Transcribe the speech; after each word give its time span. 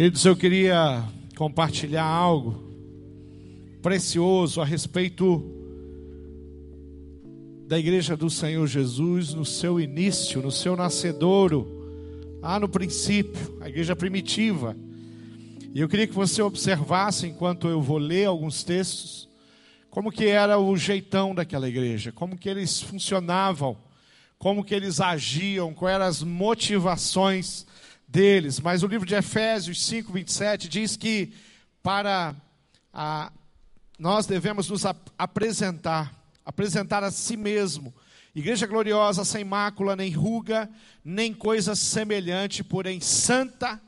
Queridos, 0.00 0.24
eu 0.24 0.34
queria 0.34 1.04
compartilhar 1.36 2.06
algo 2.06 2.72
precioso 3.82 4.62
a 4.62 4.64
respeito 4.64 5.44
da 7.68 7.78
igreja 7.78 8.16
do 8.16 8.30
Senhor 8.30 8.66
Jesus 8.66 9.34
no 9.34 9.44
seu 9.44 9.78
início, 9.78 10.40
no 10.40 10.50
seu 10.50 10.74
nascedouro, 10.74 12.38
lá 12.40 12.58
no 12.58 12.66
princípio, 12.66 13.58
a 13.60 13.68
igreja 13.68 13.94
primitiva. 13.94 14.74
E 15.74 15.82
eu 15.82 15.86
queria 15.86 16.06
que 16.06 16.14
você 16.14 16.40
observasse, 16.40 17.26
enquanto 17.26 17.68
eu 17.68 17.82
vou 17.82 17.98
ler 17.98 18.24
alguns 18.24 18.64
textos, 18.64 19.28
como 19.90 20.10
que 20.10 20.24
era 20.24 20.58
o 20.58 20.78
jeitão 20.78 21.34
daquela 21.34 21.68
igreja, 21.68 22.10
como 22.10 22.38
que 22.38 22.48
eles 22.48 22.80
funcionavam, 22.80 23.76
como 24.38 24.64
que 24.64 24.74
eles 24.74 24.98
agiam, 24.98 25.74
quais 25.74 25.94
eram 25.94 26.06
as 26.06 26.22
motivações 26.22 27.66
deles. 28.10 28.60
Mas 28.60 28.82
o 28.82 28.86
livro 28.86 29.06
de 29.06 29.14
Efésios 29.14 29.84
5, 29.86 30.12
27 30.12 30.68
diz 30.68 30.96
que 30.96 31.32
para 31.82 32.34
a, 32.92 33.32
nós 33.98 34.26
devemos 34.26 34.68
nos 34.68 34.84
ap 34.84 34.98
apresentar, 35.16 36.12
apresentar 36.44 37.04
a 37.04 37.10
si 37.10 37.36
mesmo. 37.36 37.94
Igreja 38.34 38.66
gloriosa, 38.66 39.24
sem 39.24 39.44
mácula, 39.44 39.96
nem 39.96 40.10
ruga, 40.10 40.68
nem 41.04 41.32
coisa 41.32 41.74
semelhante, 41.74 42.62
porém 42.62 43.00
santa 43.00 43.80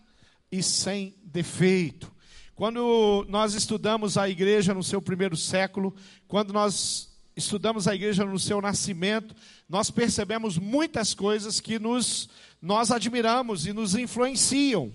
e 0.50 0.62
sem 0.62 1.14
defeito. 1.24 2.12
Quando 2.54 3.24
nós 3.28 3.54
estudamos 3.54 4.16
a 4.16 4.28
igreja 4.28 4.74
no 4.74 4.82
seu 4.82 5.00
primeiro 5.00 5.36
século, 5.36 5.94
quando 6.28 6.52
nós 6.52 7.10
estudamos 7.36 7.88
a 7.88 7.94
igreja 7.94 8.24
no 8.24 8.38
seu 8.38 8.60
nascimento, 8.60 9.34
nós 9.68 9.90
percebemos 9.90 10.58
muitas 10.58 11.14
coisas 11.14 11.60
que 11.60 11.78
nos 11.78 12.28
nós 12.62 12.92
admiramos 12.92 13.66
e 13.66 13.72
nos 13.72 13.96
influenciam. 13.96 14.94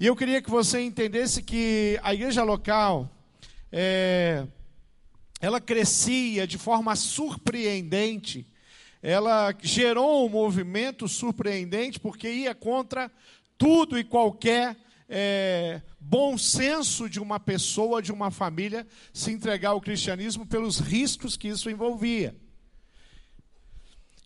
E 0.00 0.06
eu 0.06 0.16
queria 0.16 0.42
que 0.42 0.50
você 0.50 0.80
entendesse 0.80 1.42
que 1.44 1.98
a 2.02 2.12
igreja 2.12 2.42
local, 2.42 3.08
é, 3.70 4.44
ela 5.40 5.60
crescia 5.60 6.44
de 6.44 6.58
forma 6.58 6.96
surpreendente, 6.96 8.44
ela 9.00 9.54
gerou 9.62 10.26
um 10.26 10.28
movimento 10.28 11.06
surpreendente 11.06 12.00
porque 12.00 12.28
ia 12.28 12.52
contra 12.52 13.08
tudo 13.56 13.96
e 13.96 14.02
qualquer 14.02 14.76
é, 15.08 15.80
bom 16.00 16.36
senso 16.36 17.08
de 17.08 17.20
uma 17.20 17.38
pessoa, 17.38 18.02
de 18.02 18.10
uma 18.10 18.32
família, 18.32 18.84
se 19.12 19.30
entregar 19.30 19.70
ao 19.70 19.80
cristianismo 19.80 20.44
pelos 20.44 20.80
riscos 20.80 21.36
que 21.36 21.46
isso 21.46 21.70
envolvia. 21.70 22.34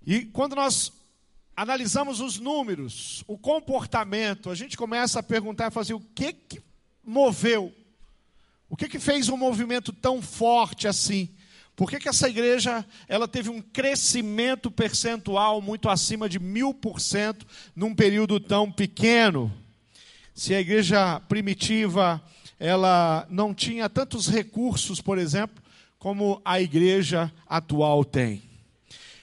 E 0.07 0.25
quando 0.25 0.57
nós 0.57 0.91
analisamos 1.57 2.21
os 2.21 2.39
números, 2.39 3.25
o 3.27 3.37
comportamento, 3.37 4.51
a 4.51 4.55
gente 4.55 4.77
começa 4.77 5.21
a 5.21 5.23
perguntar 5.23 5.69
e 5.69 5.75
fazer 5.75 5.95
o 5.95 6.01
que, 6.01 6.33
que 6.33 6.63
moveu, 7.05 7.73
o 8.69 8.77
que, 8.77 8.89
que 8.89 8.99
fez 8.99 9.29
um 9.29 9.37
movimento 9.37 9.93
tão 9.93 10.23
forte 10.23 10.89
assim? 10.89 11.29
Por 11.77 11.91
que, 11.91 11.99
que 11.99 12.09
essa 12.09 12.29
igreja 12.29 12.85
ela 13.09 13.27
teve 13.27 13.49
um 13.49 13.61
crescimento 13.61 14.71
percentual 14.71 15.61
muito 15.61 15.89
acima 15.89 16.29
de 16.29 16.39
mil 16.39 16.73
por 16.73 17.01
cento 17.01 17.47
num 17.75 17.95
período 17.95 18.39
tão 18.39 18.71
pequeno? 18.71 19.53
Se 20.35 20.55
a 20.55 20.61
igreja 20.61 21.21
primitiva 21.21 22.23
ela 22.59 23.27
não 23.29 23.53
tinha 23.53 23.89
tantos 23.89 24.29
recursos, 24.29 25.01
por 25.01 25.19
exemplo, 25.19 25.63
como 25.99 26.41
a 26.45 26.61
igreja 26.61 27.33
atual 27.47 28.05
tem. 28.05 28.52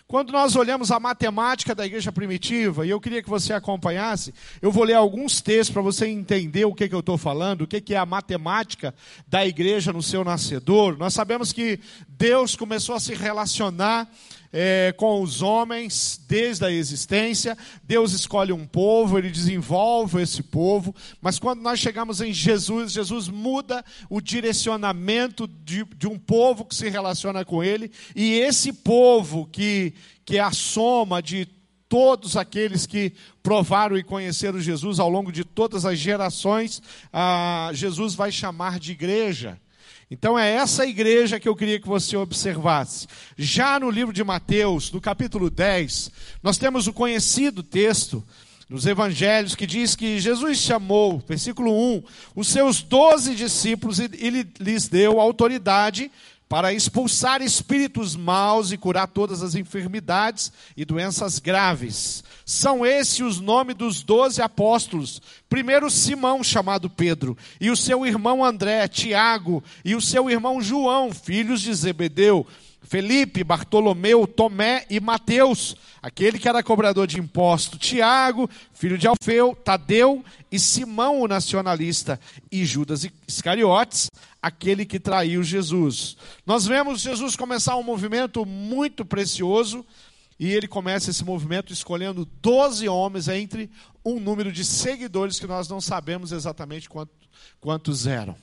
Quando 0.09 0.31
nós 0.31 0.55
olhamos 0.55 0.89
a 0.89 0.99
matemática 0.99 1.75
da 1.75 1.85
igreja 1.85 2.11
primitiva, 2.11 2.83
e 2.83 2.89
eu 2.89 2.99
queria 2.99 3.21
que 3.21 3.29
você 3.29 3.53
acompanhasse, 3.53 4.33
eu 4.59 4.71
vou 4.71 4.83
ler 4.83 4.95
alguns 4.95 5.39
textos 5.39 5.69
para 5.69 5.83
você 5.83 6.07
entender 6.07 6.65
o 6.65 6.73
que, 6.73 6.89
que 6.89 6.95
eu 6.95 7.01
estou 7.01 7.15
falando, 7.15 7.61
o 7.61 7.67
que, 7.67 7.79
que 7.79 7.93
é 7.93 7.97
a 7.99 8.07
matemática 8.07 8.91
da 9.27 9.45
igreja 9.45 9.93
no 9.93 10.01
seu 10.01 10.23
nascedor. 10.23 10.97
Nós 10.97 11.13
sabemos 11.13 11.53
que 11.53 11.79
Deus 12.07 12.55
começou 12.55 12.95
a 12.95 12.99
se 12.99 13.13
relacionar 13.13 14.09
é, 14.51 14.93
com 14.97 15.21
os 15.21 15.41
homens 15.41 16.19
desde 16.27 16.65
a 16.65 16.71
existência. 16.71 17.57
Deus 17.83 18.13
escolhe 18.13 18.51
um 18.51 18.65
povo, 18.65 19.17
ele 19.17 19.29
desenvolve 19.29 20.21
esse 20.21 20.43
povo, 20.43 20.95
mas 21.21 21.39
quando 21.39 21.61
nós 21.61 21.79
chegamos 21.79 22.21
em 22.21 22.33
Jesus, 22.33 22.91
Jesus 22.91 23.27
muda 23.27 23.83
o 24.09 24.19
direcionamento 24.19 25.47
de, 25.47 25.83
de 25.95 26.07
um 26.07 26.17
povo 26.17 26.65
que 26.65 26.75
se 26.75 26.89
relaciona 26.89 27.45
com 27.45 27.63
ele, 27.63 27.91
e 28.15 28.39
esse 28.39 28.73
povo 28.73 29.47
que, 29.51 29.93
que 30.25 30.37
é 30.37 30.41
a 30.41 30.51
soma 30.51 31.21
de 31.21 31.47
todos 31.87 32.37
aqueles 32.37 32.85
que 32.85 33.13
provaram 33.41 33.97
e 33.97 34.03
conheceram 34.03 34.61
Jesus 34.61 34.99
ao 34.99 35.09
longo 35.09 35.31
de 35.31 35.43
todas 35.43 35.85
as 35.85 35.97
gerações, 35.97 36.81
ah, 37.11 37.71
Jesus 37.73 38.13
vai 38.13 38.31
chamar 38.31 38.79
de 38.79 38.91
igreja. 38.91 39.59
Então 40.11 40.37
é 40.37 40.51
essa 40.51 40.87
igreja 40.87 41.39
que 41.39 41.47
eu 41.47 41.55
queria 41.55 41.79
que 41.79 41.87
você 41.87 42.17
observasse. 42.17 43.07
Já 43.37 43.79
no 43.79 43.91
livro 43.91 44.11
de 44.11 44.23
Mateus, 44.23 44.91
no 44.91 44.99
capítulo 44.99 45.51
10, 45.51 46.11
nós 46.41 46.57
temos 46.57 46.87
o 46.87 46.93
conhecido 46.93 47.61
texto 47.61 48.23
nos 48.67 48.85
evangelhos 48.85 49.55
que 49.55 49.67
diz 49.67 49.95
que 49.95 50.19
Jesus 50.19 50.57
chamou, 50.59 51.23
versículo 51.27 51.71
1, 51.71 52.03
os 52.35 52.47
seus 52.47 52.81
doze 52.81 53.35
discípulos 53.35 53.99
e 53.99 54.09
ele 54.19 54.47
lhes 54.59 54.87
deu 54.87 55.19
autoridade 55.19 56.11
para 56.49 56.73
expulsar 56.73 57.43
espíritos 57.43 58.15
maus 58.15 58.71
e 58.71 58.77
curar 58.77 59.07
todas 59.07 59.43
as 59.43 59.53
enfermidades 59.53 60.51
e 60.75 60.83
doenças 60.83 61.37
graves. 61.37 62.23
São 62.43 62.83
esses 62.83 63.19
os 63.19 63.39
nomes 63.39 63.75
dos 63.75 64.01
doze 64.01 64.41
apóstolos. 64.41 65.21
Primeiro 65.47 65.91
Simão, 65.91 66.43
chamado 66.43 66.89
Pedro, 66.89 67.37
e 67.61 67.69
o 67.69 67.77
seu 67.77 68.03
irmão 68.03 68.43
André, 68.43 68.87
Tiago, 68.87 69.63
e 69.85 69.93
o 69.93 70.01
seu 70.01 70.27
irmão 70.27 70.59
João, 70.59 71.13
filhos 71.13 71.61
de 71.61 71.71
Zebedeu. 71.71 72.47
Felipe, 72.89 73.43
Bartolomeu, 73.43 74.25
Tomé 74.25 74.83
e 74.89 74.99
Mateus, 74.99 75.75
aquele 76.01 76.39
que 76.39 76.49
era 76.49 76.63
cobrador 76.63 77.05
de 77.05 77.19
imposto, 77.19 77.77
Tiago, 77.77 78.49
filho 78.73 78.97
de 78.97 79.07
Alfeu, 79.07 79.55
Tadeu 79.63 80.25
e 80.51 80.57
Simão 80.57 81.21
o 81.21 81.27
nacionalista, 81.27 82.19
e 82.51 82.65
Judas 82.65 83.07
Iscariotes, 83.27 84.09
aquele 84.41 84.87
que 84.87 84.99
traiu 84.99 85.43
Jesus. 85.43 86.17
Nós 86.47 86.65
vemos 86.65 87.01
Jesus 87.01 87.35
começar 87.35 87.75
um 87.75 87.83
movimento 87.83 88.43
muito 88.43 89.05
precioso, 89.05 89.85
e 90.39 90.51
ele 90.51 90.67
começa 90.67 91.11
esse 91.11 91.23
movimento 91.23 91.71
escolhendo 91.71 92.27
12 92.41 92.89
homens 92.89 93.27
entre 93.27 93.69
um 94.03 94.19
número 94.19 94.51
de 94.51 94.65
seguidores 94.65 95.39
que 95.39 95.45
nós 95.45 95.69
não 95.69 95.79
sabemos 95.79 96.31
exatamente 96.31 96.89
quanto, 96.89 97.13
quantos 97.61 98.07
eram. 98.07 98.35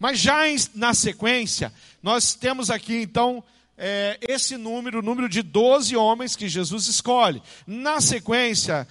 Mas 0.00 0.18
já 0.18 0.40
na 0.74 0.92
sequência, 0.94 1.72
nós 2.02 2.34
temos 2.34 2.70
aqui 2.70 3.00
então 3.00 3.44
é, 3.76 4.18
esse 4.22 4.56
número, 4.56 5.00
o 5.00 5.02
número 5.02 5.28
de 5.28 5.42
12 5.42 5.96
homens 5.96 6.36
que 6.36 6.48
Jesus 6.48 6.86
escolhe. 6.86 7.42
Na 7.66 8.00
sequência, 8.00 8.86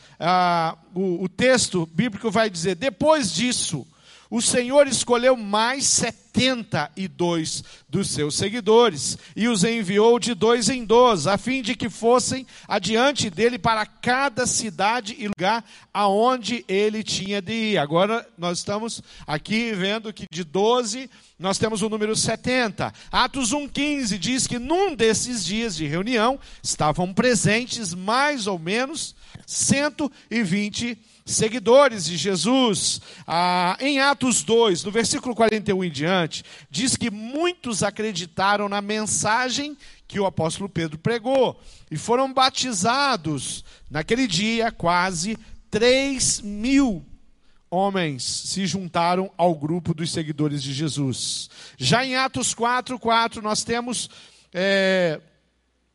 o, 0.93 1.23
o 1.23 1.29
texto 1.29 1.85
bíblico 1.85 2.29
vai 2.29 2.49
dizer: 2.49 2.75
depois 2.75 3.33
disso, 3.33 3.87
o 4.33 4.41
Senhor 4.41 4.87
escolheu 4.87 5.37
mais 5.37 5.85
72 5.85 7.63
dos 7.87 8.09
seus 8.09 8.33
seguidores 8.33 9.15
e 9.35 9.47
os 9.47 9.63
enviou 9.63 10.17
de 10.17 10.33
dois 10.33 10.69
em 10.69 10.83
dois, 10.83 11.27
a 11.27 11.37
fim 11.37 11.61
de 11.61 11.75
que 11.75 11.87
fossem 11.87 12.47
adiante 12.67 13.29
dele 13.29 13.59
para 13.59 13.85
cada 13.85 14.47
cidade 14.47 15.15
e 15.19 15.27
lugar 15.27 15.63
aonde 15.93 16.65
ele 16.67 17.03
tinha 17.03 17.39
de 17.43 17.53
ir. 17.53 17.77
Agora 17.77 18.27
nós 18.35 18.57
estamos 18.57 19.03
aqui 19.27 19.71
vendo 19.73 20.11
que 20.11 20.25
de 20.31 20.43
12 20.43 21.11
nós 21.37 21.59
temos 21.59 21.83
o 21.83 21.89
número 21.89 22.15
70. 22.15 22.91
Atos 23.11 23.51
1,15 23.51 24.17
diz 24.17 24.47
que 24.47 24.57
num 24.57 24.95
desses 24.95 25.45
dias 25.45 25.75
de 25.75 25.85
reunião 25.85 26.39
estavam 26.63 27.13
presentes 27.13 27.93
mais 27.93 28.47
ou 28.47 28.57
menos 28.57 29.15
120 29.45 30.97
seguidores 31.25 32.05
de 32.05 32.17
Jesus. 32.17 33.01
Ah, 33.25 33.77
em 33.79 33.99
Atos 33.99 34.43
2, 34.43 34.83
no 34.83 34.91
versículo 34.91 35.35
41 35.35 35.83
em 35.83 35.91
diante, 35.91 36.43
diz 36.69 36.95
que 36.95 37.09
muitos 37.09 37.83
acreditaram 37.83 38.67
na 38.67 38.81
mensagem 38.81 39.77
que 40.07 40.19
o 40.19 40.25
apóstolo 40.25 40.69
Pedro 40.69 40.97
pregou 40.97 41.59
e 41.89 41.97
foram 41.97 42.31
batizados. 42.31 43.63
Naquele 43.89 44.27
dia, 44.27 44.71
quase 44.71 45.37
3 45.71 46.41
mil 46.41 47.05
homens 47.69 48.23
se 48.23 48.67
juntaram 48.67 49.31
ao 49.35 49.55
grupo 49.55 49.93
dos 49.93 50.11
seguidores 50.11 50.61
de 50.61 50.71
Jesus. 50.71 51.49
Já 51.77 52.05
em 52.05 52.15
Atos 52.15 52.53
4, 52.53 52.99
4, 52.99 53.41
nós 53.41 53.63
temos 53.63 54.09
é, 54.53 55.19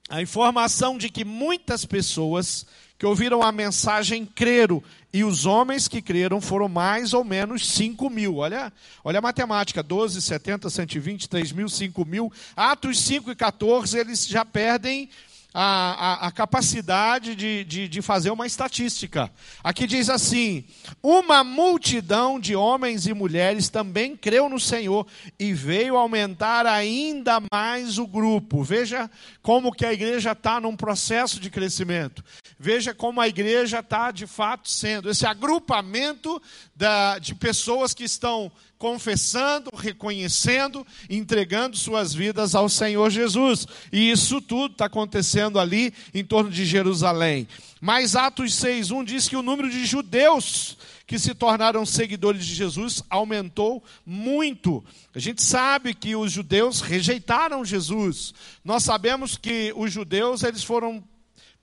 a 0.09 0.21
informação 0.21 0.99
de 0.99 1.09
que 1.09 1.25
muitas 1.25 1.85
pessoas 1.85 2.67
que 2.99 3.07
ouviram 3.07 3.43
a 3.43 3.53
mensagem 3.53 4.27
creram, 4.27 4.83
e 5.13 5.25
os 5.25 5.47
homens 5.47 5.87
que 5.89 6.03
creram 6.03 6.41
foram 6.41 6.69
mais 6.69 7.15
ou 7.15 7.25
menos 7.25 7.67
5 7.67 8.11
mil. 8.11 8.37
Olha, 8.37 8.73
olha 9.05 9.21
a 9.21 9.23
matemática: 9.23 9.83
12, 9.83 10.21
70, 10.21 10.69
120, 10.69 11.29
3 11.29 11.53
mil, 11.53 11.69
5 11.69 12.05
mil. 12.05 12.33
Atos 12.57 13.01
5 13.01 13.31
e 13.31 13.37
14, 13.37 13.97
eles 13.97 14.27
já 14.27 14.45
perdem 14.45 15.09
a, 15.53 16.25
a, 16.25 16.27
a 16.29 16.31
capacidade 16.31 17.35
de, 17.35 17.65
de, 17.65 17.89
de 17.89 18.03
fazer 18.03 18.31
uma 18.31 18.47
estatística. 18.47 19.31
Aqui 19.65 19.87
diz 19.87 20.11
assim: 20.11 20.65
uma 21.03 21.43
multidão 21.43 22.39
de 22.39 22.55
homens 22.55 23.07
e 23.07 23.15
mulheres 23.15 23.69
também 23.69 24.17
creu 24.17 24.49
no 24.49 24.61
Senhor 24.61 25.07
e 25.39 25.53
veio 25.53 25.97
aumentar 25.97 26.67
ainda 26.67 27.43
mais 27.51 27.99
o 27.99 28.07
grupo. 28.07 28.63
Veja 28.63 29.11
como 29.43 29.73
que 29.73 29.87
a 29.87 29.93
igreja 29.93 30.33
está 30.33 30.61
num 30.61 30.77
processo 30.77 31.41
de 31.41 31.51
crescimento. 31.51 32.23
Veja 32.59 32.93
como 32.93 33.21
a 33.21 33.29
igreja 33.29 33.81
está 33.81 34.11
de 34.11 34.27
fato 34.27 34.69
sendo 34.69 35.09
esse 35.09 35.25
agrupamento 35.25 36.41
da, 36.75 37.19
de 37.19 37.35
pessoas 37.35 37.95
que 37.95 38.05
estão 38.05 38.53
confessando, 38.79 39.71
reconhecendo, 39.75 40.87
entregando 41.11 41.77
suas 41.77 42.15
vidas 42.15 42.55
ao 42.55 42.69
Senhor 42.69 43.11
Jesus. 43.11 43.67
E 43.93 44.11
isso 44.11 44.41
tudo 44.41 44.73
está 44.73 44.87
acontecendo 44.87 45.59
ali 45.59 45.93
em 46.15 46.25
torno 46.25 46.51
de 46.51 46.65
Jerusalém. 46.65 47.49
Mas 47.81 48.17
Atos 48.17 48.53
6,1 48.53 49.05
diz 49.05 49.29
que 49.29 49.37
o 49.37 49.43
número 49.43 49.69
de 49.69 49.85
judeus 49.85 50.79
que 51.07 51.19
se 51.19 51.35
tornaram 51.35 51.87
seguidores 51.87 52.45
de 52.45 52.55
Jesus 52.55 53.03
aumentou 53.09 53.83
muito. 54.05 54.85
A 55.15 55.19
gente 55.19 55.43
sabe 55.43 55.95
que 55.95 56.15
os 56.15 56.31
judeus 56.31 56.81
rejeitaram 56.83 57.65
Jesus. 57.65 58.35
Nós 58.63 58.83
sabemos 58.83 59.37
que 59.37 59.73
os 59.75 59.91
judeus 59.91 60.43
eles 60.43 60.63
foram 60.63 61.03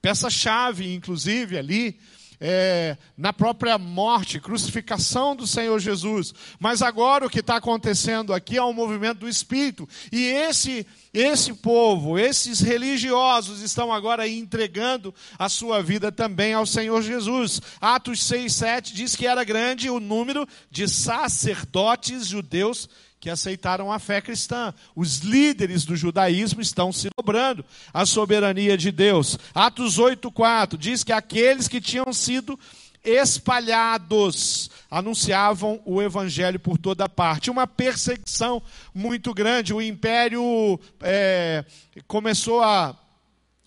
peça-chave, 0.02 0.92
inclusive, 0.92 1.56
ali 1.56 1.98
é, 2.40 2.96
na 3.16 3.32
própria 3.32 3.78
morte, 3.78 4.40
crucificação 4.40 5.34
do 5.34 5.46
Senhor 5.46 5.78
Jesus. 5.78 6.34
Mas 6.58 6.82
agora 6.82 7.26
o 7.26 7.30
que 7.30 7.40
está 7.40 7.56
acontecendo 7.56 8.32
aqui 8.32 8.56
é 8.56 8.62
um 8.62 8.72
movimento 8.72 9.20
do 9.20 9.28
Espírito. 9.28 9.88
E 10.12 10.24
esse, 10.24 10.86
esse 11.12 11.54
povo, 11.54 12.18
esses 12.18 12.60
religiosos, 12.60 13.62
estão 13.62 13.92
agora 13.92 14.28
entregando 14.28 15.14
a 15.38 15.48
sua 15.48 15.82
vida 15.82 16.12
também 16.12 16.52
ao 16.52 16.66
Senhor 16.66 17.02
Jesus. 17.02 17.60
Atos 17.80 18.22
6, 18.24 18.52
7 18.52 18.94
diz 18.94 19.16
que 19.16 19.26
era 19.26 19.44
grande 19.44 19.90
o 19.90 20.00
número 20.00 20.46
de 20.70 20.88
sacerdotes 20.88 22.26
judeus 22.26 22.88
que 23.18 23.30
aceitaram 23.30 23.90
a 23.90 23.98
fé 23.98 24.20
cristã. 24.20 24.72
Os 24.94 25.18
líderes 25.18 25.84
do 25.84 25.96
judaísmo 25.96 26.60
estão 26.60 26.92
se 26.92 27.08
dobrando 27.16 27.64
à 27.92 28.04
soberania 28.04 28.76
de 28.76 28.92
Deus. 28.92 29.38
Atos 29.54 29.98
8:4 29.98 30.76
diz 30.76 31.02
que 31.02 31.12
aqueles 31.12 31.68
que 31.68 31.80
tinham 31.80 32.12
sido 32.12 32.58
espalhados 33.06 34.68
anunciavam 34.90 35.80
o 35.84 36.02
evangelho 36.02 36.58
por 36.58 36.76
toda 36.76 37.08
parte. 37.08 37.50
Uma 37.50 37.66
perseguição 37.66 38.60
muito 38.92 39.32
grande. 39.32 39.72
O 39.72 39.80
império 39.80 40.78
é, 41.00 41.64
começou 42.08 42.62
a, 42.62 42.96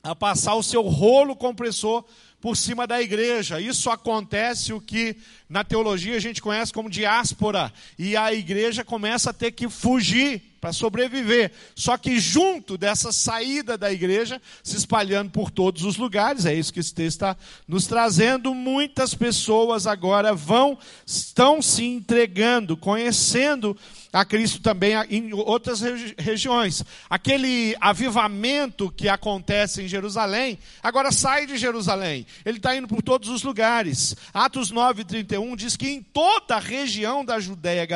a 0.04 0.14
passar 0.14 0.56
o 0.56 0.64
seu 0.64 0.82
rolo 0.82 1.36
compressor 1.36 2.04
por 2.42 2.56
cima 2.56 2.88
da 2.88 3.02
igreja. 3.02 3.60
Isso 3.60 3.90
acontece 3.90 4.74
o 4.74 4.82
que 4.82 5.16
na 5.48 5.64
teologia 5.64 6.16
a 6.16 6.20
gente 6.20 6.42
conhece 6.42 6.74
como 6.74 6.90
diáspora, 6.90 7.72
e 7.98 8.16
a 8.16 8.34
igreja 8.34 8.84
começa 8.84 9.30
a 9.30 9.34
ter 9.34 9.52
que 9.52 9.70
fugir 9.70 10.49
para 10.60 10.74
sobreviver. 10.74 11.52
Só 11.76 11.98
que 11.98 12.20
junto 12.20 12.78
dessa 12.78 13.12
saída 13.12 13.78
da 13.78 13.92
igreja, 13.92 14.42
se 14.64 14.78
espalhando 14.78 15.32
por 15.32 15.50
todos 15.52 15.84
os 15.84 15.98
lugares, 15.98 16.46
é 16.46 16.54
isso 16.54 16.74
que 16.74 16.80
esse 16.80 16.94
texto 16.94 17.18
está 17.18 17.38
nos 17.68 17.88
trazendo, 17.88 18.54
muitas 18.54 19.14
pessoas 19.14 19.88
agora 19.88 20.34
vão, 20.34 20.78
estão 21.06 21.62
se 21.62 21.84
entregando, 21.86 22.78
conhecendo 22.78 23.76
a 24.12 24.26
Cristo 24.26 24.60
também 24.62 24.94
em 25.10 25.34
outras 25.34 25.82
regi 25.82 26.16
regiões. 26.18 26.84
Aquele 27.10 27.76
avivamento 27.80 28.92
que 28.92 29.08
acontece 29.08 29.84
em 29.84 29.88
Jerusalém, 29.88 30.58
agora 30.82 31.12
sai 31.12 31.46
de 31.46 31.58
Jerusalém. 31.58 32.26
Ele 32.46 32.58
está 32.58 32.76
indo 32.76 32.88
por 32.88 33.02
todos 33.02 33.30
os 33.30 33.44
lugares. 33.44 34.16
Atos 34.34 34.72
9, 34.72 35.04
31 35.04 35.56
diz 35.56 35.76
que 35.76 35.90
em 35.90 36.02
toda 36.02 36.56
a 36.56 36.60
região 36.60 37.24
da 37.24 37.40
Judéia, 37.40 37.88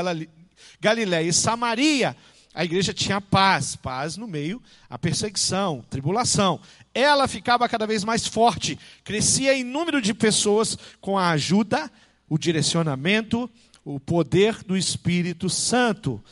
Galiléia 0.79 1.27
e 1.27 1.33
Samaria, 1.33 2.15
a 2.53 2.63
igreja 2.63 2.93
tinha 2.93 3.19
paz, 3.19 3.75
paz 3.75 4.17
no 4.17 4.27
meio 4.27 4.61
a 4.89 4.97
perseguição, 4.97 5.83
tribulação. 5.89 6.59
Ela 6.93 7.27
ficava 7.27 7.67
cada 7.67 7.87
vez 7.87 8.03
mais 8.03 8.27
forte, 8.27 8.77
crescia 9.03 9.53
em 9.55 9.63
número 9.63 10.01
de 10.01 10.13
pessoas 10.13 10.77
com 11.01 11.17
a 11.17 11.29
ajuda, 11.31 11.91
o 12.29 12.37
direcionamento 12.37 13.49
o 13.85 13.99
poder 13.99 14.63
do 14.63 14.77
Espírito 14.77 15.49
Santo. 15.49 16.23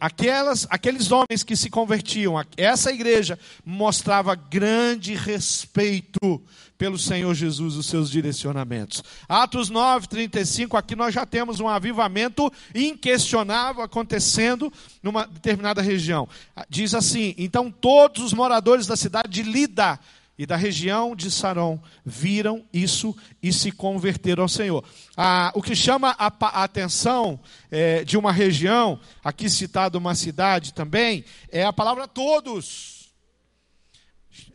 Aquelas, 0.00 0.66
aqueles 0.70 1.10
homens 1.10 1.42
que 1.42 1.56
se 1.56 1.68
convertiam, 1.68 2.34
essa 2.56 2.90
igreja 2.90 3.38
mostrava 3.64 4.34
grande 4.34 5.14
respeito 5.14 6.42
pelo 6.78 6.98
Senhor 6.98 7.34
Jesus, 7.34 7.76
os 7.76 7.86
seus 7.86 8.10
direcionamentos. 8.10 9.02
Atos 9.28 9.70
9, 9.70 10.08
35, 10.08 10.76
aqui 10.76 10.94
nós 10.94 11.14
já 11.14 11.24
temos 11.24 11.60
um 11.60 11.68
avivamento 11.68 12.52
inquestionável 12.74 13.82
acontecendo 13.82 14.72
numa 15.02 15.26
determinada 15.26 15.80
região. 15.80 16.28
Diz 16.68 16.94
assim: 16.94 17.34
então 17.38 17.70
todos 17.70 18.22
os 18.22 18.32
moradores 18.32 18.86
da 18.86 18.96
cidade 18.96 19.28
de 19.30 19.42
Lida 19.42 19.98
e 20.38 20.44
da 20.44 20.56
região 20.56 21.16
de 21.16 21.30
Saron 21.30 21.80
viram 22.04 22.64
isso 22.72 23.16
e 23.42 23.52
se 23.52 23.72
converteram 23.72 24.42
ao 24.42 24.48
Senhor. 24.48 24.84
Ah, 25.16 25.50
o 25.54 25.62
que 25.62 25.74
chama 25.74 26.14
a, 26.18 26.26
a 26.26 26.64
atenção 26.64 27.40
é, 27.70 28.04
de 28.04 28.18
uma 28.18 28.32
região, 28.32 29.00
aqui 29.24 29.48
citado 29.48 29.96
uma 29.98 30.14
cidade 30.14 30.74
também, 30.74 31.24
é 31.50 31.64
a 31.64 31.72
palavra 31.72 32.06
todos. 32.06 33.10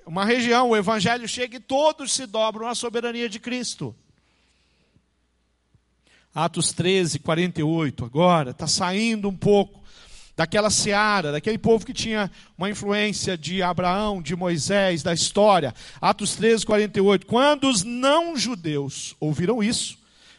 Uma 0.06 0.25
região, 0.25 0.69
o 0.69 0.78
evangelho 0.78 1.28
chega 1.28 1.57
e 1.57 1.60
todos 1.60 2.12
se 2.12 2.25
dobram 2.25 2.68
à 2.68 2.75
soberania 2.75 3.28
de 3.28 3.39
Cristo. 3.39 3.95
Atos 6.33 6.72
13, 6.72 7.19
48, 7.19 8.06
agora, 8.06 8.51
está 8.51 8.68
saindo 8.68 9.28
um 9.28 9.36
pouco 9.36 9.81
daquela 10.36 10.69
seara, 10.69 11.31
daquele 11.31 11.57
povo 11.57 11.86
que 11.86 11.94
tinha 11.94 12.31
uma 12.57 12.69
influência 12.69 13.38
de 13.38 13.62
Abraão, 13.62 14.22
de 14.22 14.36
Moisés, 14.36 15.04
da 15.04 15.13
história. 15.13 15.74
Atos 16.00 16.36
13, 16.36 16.66
48. 16.66 17.25
Quando 17.25 17.69
os 17.69 17.83
não-judeus 17.83 19.16
ouviram 19.19 19.62
isso, 19.62 19.98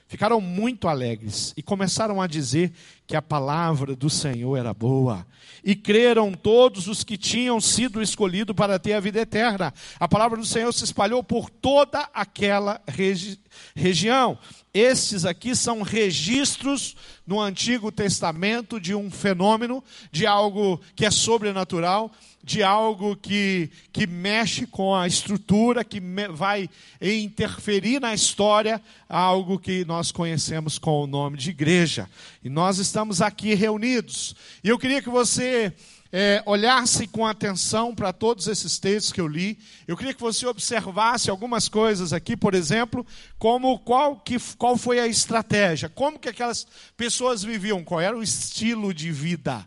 ficaram 0.08 0.40
muito 0.40 0.88
alegres 0.88 1.54
e 1.56 1.62
começaram 1.62 2.20
a 2.20 2.26
dizer 2.26 2.72
que 3.06 3.16
a 3.16 3.22
palavra 3.22 3.94
do 3.94 4.10
Senhor 4.10 4.56
era 4.56 4.74
boa. 4.74 5.26
E 5.64 5.76
creram 5.76 6.32
todos 6.32 6.88
os 6.88 7.04
que 7.04 7.16
tinham 7.16 7.60
sido 7.60 8.02
escolhidos 8.02 8.54
para 8.54 8.78
ter 8.78 8.94
a 8.94 9.00
vida 9.00 9.20
eterna. 9.20 9.72
A 10.00 10.08
palavra 10.08 10.36
do 10.36 10.44
Senhor 10.44 10.72
se 10.72 10.82
espalhou 10.82 11.22
por 11.22 11.48
toda 11.48 12.08
aquela 12.12 12.80
regi 12.88 13.38
região. 13.74 14.38
Estes 14.74 15.26
aqui 15.26 15.54
são 15.54 15.82
registros 15.82 16.96
no 17.26 17.38
Antigo 17.38 17.92
Testamento 17.92 18.80
de 18.80 18.94
um 18.94 19.10
fenômeno, 19.10 19.84
de 20.10 20.26
algo 20.26 20.80
que 20.96 21.04
é 21.04 21.10
sobrenatural, 21.10 22.10
de 22.42 22.62
algo 22.62 23.14
que, 23.14 23.70
que 23.92 24.06
mexe 24.06 24.66
com 24.66 24.94
a 24.94 25.06
estrutura, 25.06 25.84
que 25.84 26.00
me, 26.00 26.26
vai 26.28 26.70
interferir 27.02 28.00
na 28.00 28.14
história, 28.14 28.80
algo 29.06 29.58
que 29.58 29.84
nós 29.84 30.10
conhecemos 30.10 30.78
com 30.78 31.02
o 31.02 31.06
nome 31.06 31.36
de 31.36 31.50
igreja. 31.50 32.08
E 32.42 32.48
nós 32.48 32.78
estamos 32.78 33.20
aqui 33.20 33.52
reunidos. 33.52 34.34
E 34.64 34.70
eu 34.70 34.78
queria 34.78 35.02
que 35.02 35.10
você 35.10 35.70
é, 36.12 36.42
olhasse 36.44 37.06
com 37.06 37.26
atenção 37.26 37.94
para 37.94 38.12
todos 38.12 38.46
esses 38.46 38.78
textos 38.78 39.12
que 39.12 39.20
eu 39.20 39.26
li. 39.26 39.58
Eu 39.88 39.96
queria 39.96 40.12
que 40.12 40.20
você 40.20 40.46
observasse 40.46 41.30
algumas 41.30 41.68
coisas 41.68 42.12
aqui, 42.12 42.36
por 42.36 42.54
exemplo, 42.54 43.06
como 43.38 43.78
qual, 43.78 44.16
que, 44.16 44.36
qual 44.58 44.76
foi 44.76 45.00
a 45.00 45.06
estratégia, 45.06 45.88
como 45.88 46.18
que 46.18 46.28
aquelas 46.28 46.66
pessoas 46.96 47.42
viviam, 47.42 47.82
qual 47.82 48.00
era 48.00 48.16
o 48.16 48.22
estilo 48.22 48.92
de 48.92 49.10
vida 49.10 49.66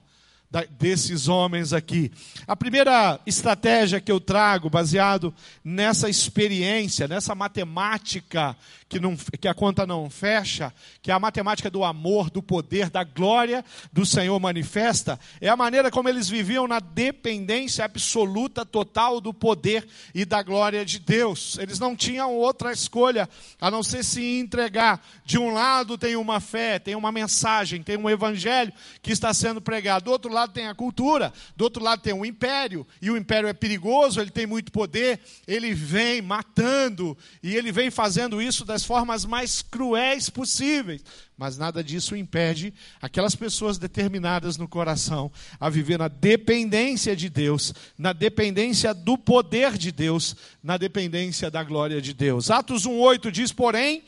desses 0.80 1.28
homens 1.28 1.74
aqui. 1.74 2.12
A 2.48 2.56
primeira 2.56 3.20
estratégia 3.25 4.00
que 4.00 4.12
eu 4.12 4.22
trago, 4.22 4.70
baseado 4.70 5.34
nessa 5.64 6.10
experiência, 6.10 7.08
nessa 7.08 7.36
matemática 7.36 8.56
que, 8.88 9.00
não, 9.00 9.15
que 9.15 9.48
a 9.48 9.54
conta 9.54 9.86
não 9.86 10.10
fecha, 10.10 10.74
que 11.01 11.12
a 11.12 11.20
matemática 11.20 11.70
do 11.70 11.84
amor, 11.84 12.30
do 12.30 12.42
poder, 12.42 12.89
da 12.89 13.04
glória 13.04 13.65
do 13.92 14.06
Senhor 14.06 14.39
manifesta, 14.39 15.20
é 15.42 15.50
a 15.50 15.58
maneira 15.58 15.89
como 15.89 16.08
eles 16.08 16.30
viviam 16.30 16.68
na 16.68 16.80
dependência 16.80 17.84
absoluta, 17.84 18.65
total 18.65 19.20
do 19.20 19.34
poder 19.34 19.88
e 20.13 20.24
da 20.24 20.44
glória 20.44 20.86
de 20.86 21.00
Deus. 21.00 21.58
Eles 21.58 21.80
não 21.80 21.96
tinham 21.96 22.36
outra 22.36 22.72
escolha 22.72 23.27
a 23.60 23.72
não 23.72 23.82
ser 23.82 24.04
se 24.04 24.39
entregar. 24.39 25.04
De 25.25 25.38
um 25.38 25.51
lado 25.51 25.98
tem 25.98 26.15
uma 26.15 26.39
fé, 26.39 26.77
tem 26.77 26.96
uma 26.96 27.12
mensagem, 27.12 27.82
tem 27.82 27.98
um 27.98 28.10
evangelho 28.10 28.72
que 29.01 29.12
está 29.12 29.34
sendo 29.34 29.60
pregado, 29.60 30.06
do 30.06 30.12
outro 30.12 30.32
lado 30.32 30.54
tem 30.54 30.68
a 30.68 30.75
cultura, 30.75 31.34
do 31.58 31.63
outro 31.63 31.84
lado 31.84 32.01
tem 32.01 32.13
o 32.13 32.25
império, 32.25 32.86
e 33.01 33.10
o 33.10 33.18
império 33.18 33.50
é 33.50 33.54
perigoso, 33.54 34.22
ele 34.22 34.30
tem 34.30 34.46
muito 34.46 34.72
poder, 34.72 35.20
ele 35.48 35.74
vem 35.74 36.22
matando, 36.22 37.18
e 37.42 37.56
ele 37.56 37.72
vem 37.72 37.89
fazendo 37.89 38.42
isso 38.42 38.63
das 38.63 38.85
formas 38.86 39.25
mais 39.25 39.62
cruéis 39.62 40.30
possíveis. 40.30 41.04
Mas 41.38 41.58
nada 41.58 41.84
disso 41.84 42.15
impede 42.15 42.74
aquelas 43.01 43.36
pessoas 43.36 43.77
determinadas 43.77 44.56
no 44.56 44.68
coração 44.68 45.32
a 45.60 45.70
viver 45.70 46.00
na 46.00 46.08
dependência 46.08 47.15
de 47.15 47.30
Deus, 47.30 47.74
na 47.98 48.13
dependência 48.13 48.94
do 48.94 49.18
poder 49.18 49.77
de 49.77 49.92
Deus, 49.92 50.36
na 50.63 50.77
dependência 50.77 51.51
da 51.51 51.63
glória 51.63 52.01
de 52.01 52.13
Deus. 52.13 52.50
Atos 52.50 52.88
1,8 52.88 53.32
diz, 53.32 53.51
porém, 53.51 54.04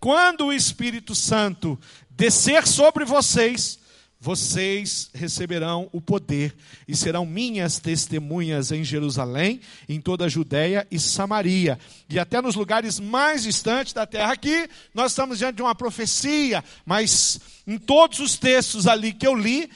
quando 0.00 0.46
o 0.46 0.52
Espírito 0.52 1.14
Santo 1.14 1.78
descer 2.10 2.66
sobre 2.66 3.04
vocês, 3.04 3.78
vocês 4.22 5.10
receberão 5.12 5.88
o 5.90 6.00
poder 6.00 6.54
e 6.86 6.94
serão 6.94 7.26
minhas 7.26 7.80
testemunhas 7.80 8.70
em 8.70 8.84
Jerusalém, 8.84 9.60
em 9.88 10.00
toda 10.00 10.26
a 10.26 10.28
Judéia 10.28 10.86
e 10.92 11.00
Samaria, 11.00 11.76
e 12.08 12.20
até 12.20 12.40
nos 12.40 12.54
lugares 12.54 13.00
mais 13.00 13.42
distantes 13.42 13.92
da 13.92 14.06
terra. 14.06 14.32
Aqui 14.32 14.68
nós 14.94 15.10
estamos 15.10 15.38
diante 15.38 15.56
de 15.56 15.62
uma 15.62 15.74
profecia, 15.74 16.62
mas 16.86 17.40
em 17.66 17.76
todos 17.76 18.20
os 18.20 18.38
textos 18.38 18.86
ali 18.86 19.12
que 19.12 19.26
eu 19.26 19.34
li, 19.34 19.68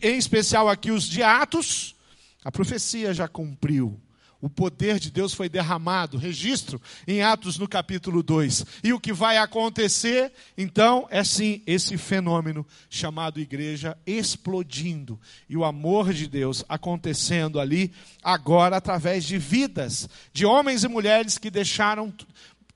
em 0.00 0.16
especial 0.16 0.68
aqui 0.68 0.92
os 0.92 1.02
de 1.02 1.20
Atos, 1.20 1.96
a 2.44 2.52
profecia 2.52 3.12
já 3.12 3.26
cumpriu 3.26 4.00
o 4.40 4.48
poder 4.48 4.98
de 5.00 5.10
Deus 5.10 5.34
foi 5.34 5.48
derramado, 5.48 6.16
registro 6.16 6.80
em 7.06 7.22
Atos 7.22 7.58
no 7.58 7.66
capítulo 7.66 8.22
2. 8.22 8.64
E 8.84 8.92
o 8.92 9.00
que 9.00 9.12
vai 9.12 9.36
acontecer, 9.36 10.32
então, 10.56 11.08
é 11.10 11.24
sim 11.24 11.62
esse 11.66 11.96
fenômeno 11.98 12.66
chamado 12.88 13.40
igreja 13.40 13.98
explodindo. 14.06 15.20
E 15.48 15.56
o 15.56 15.64
amor 15.64 16.12
de 16.12 16.28
Deus 16.28 16.64
acontecendo 16.68 17.58
ali, 17.58 17.92
agora 18.22 18.76
através 18.76 19.24
de 19.24 19.38
vidas, 19.38 20.08
de 20.32 20.46
homens 20.46 20.84
e 20.84 20.88
mulheres 20.88 21.36
que 21.36 21.50
deixaram 21.50 22.14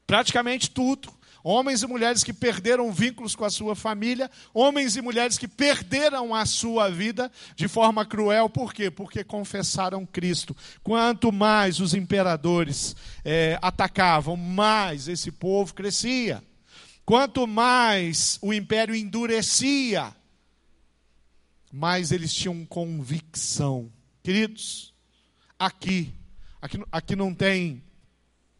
praticamente 0.07 0.69
tudo 0.69 1.12
Homens 1.44 1.82
e 1.82 1.87
mulheres 1.87 2.22
que 2.22 2.32
perderam 2.32 2.92
vínculos 2.92 3.34
com 3.34 3.44
a 3.44 3.50
sua 3.50 3.75
família, 3.75 4.30
homens 4.54 4.96
e 4.96 5.02
mulheres 5.02 5.37
que 5.37 5.49
perderam 5.49 6.34
a 6.34 6.46
sua 6.46 6.88
vida 6.88 7.30
de 7.56 7.66
forma 7.66 8.06
cruel, 8.06 8.49
por 8.49 8.72
quê? 8.72 8.90
Porque 8.90 9.25
confessaram 9.25 10.06
Cristo. 10.06 10.56
Quanto 10.82 11.32
mais 11.32 11.80
os 11.80 11.94
imperadores 11.94 12.94
é, 13.25 13.58
atacavam, 13.61 14.37
mais 14.37 15.08
esse 15.08 15.32
povo 15.32 15.75
crescia. 15.75 16.42
Quanto 17.04 17.46
mais 17.46 18.38
o 18.40 18.52
império 18.52 18.94
endurecia, 18.94 20.14
mais 21.72 22.12
eles 22.12 22.32
tinham 22.32 22.64
convicção. 22.64 23.90
Queridos, 24.22 24.94
aqui, 25.58 26.14
aqui, 26.61 26.80
aqui 26.92 27.16
não 27.16 27.34
tem, 27.34 27.82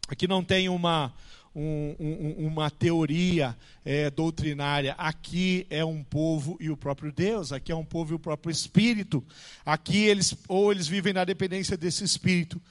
aqui 0.09 0.27
não 0.27 0.43
tem 0.43 0.67
uma 0.67 1.13
um, 1.55 1.95
um, 1.99 2.47
uma 2.47 2.69
teoria 2.69 3.55
é, 3.85 4.09
doutrinária. 4.09 4.93
Aqui 4.97 5.67
é 5.69 5.83
um 5.85 6.03
povo 6.03 6.57
e 6.59 6.69
o 6.69 6.77
próprio 6.77 7.11
Deus, 7.11 7.51
aqui 7.51 7.71
é 7.71 7.75
um 7.75 7.85
povo 7.85 8.13
e 8.13 8.15
o 8.15 8.19
próprio 8.19 8.51
Espírito. 8.51 9.23
Aqui 9.65 9.97
eles, 9.97 10.35
ou 10.47 10.71
eles 10.71 10.87
vivem 10.87 11.13
na 11.13 11.23
dependência 11.23 11.77
desse 11.77 12.03
Espírito, 12.03 12.61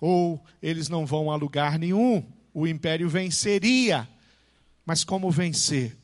ou 0.00 0.44
eles 0.62 0.88
não 0.88 1.06
vão 1.06 1.30
a 1.30 1.36
lugar 1.36 1.78
nenhum. 1.78 2.24
O 2.52 2.66
império 2.66 3.08
venceria. 3.08 4.08
Mas 4.84 5.04
como 5.04 5.30
vencer? 5.30 5.96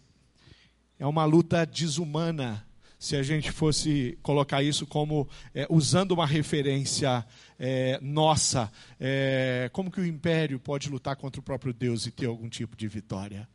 É 0.98 1.06
uma 1.06 1.24
luta 1.24 1.64
desumana 1.64 2.66
se 3.02 3.16
a 3.16 3.22
gente 3.24 3.50
fosse 3.50 4.16
colocar 4.22 4.62
isso 4.62 4.86
como 4.86 5.28
é, 5.52 5.66
usando 5.68 6.12
uma 6.12 6.24
referência 6.24 7.26
é, 7.58 7.98
nossa, 8.00 8.70
é, 9.00 9.68
como 9.72 9.90
que 9.90 10.00
o 10.00 10.06
império 10.06 10.60
pode 10.60 10.88
lutar 10.88 11.16
contra 11.16 11.40
o 11.40 11.42
próprio 11.42 11.74
Deus 11.74 12.06
e 12.06 12.12
ter 12.12 12.26
algum 12.26 12.48
tipo 12.48 12.76
de 12.76 12.86
vitória? 12.86 13.48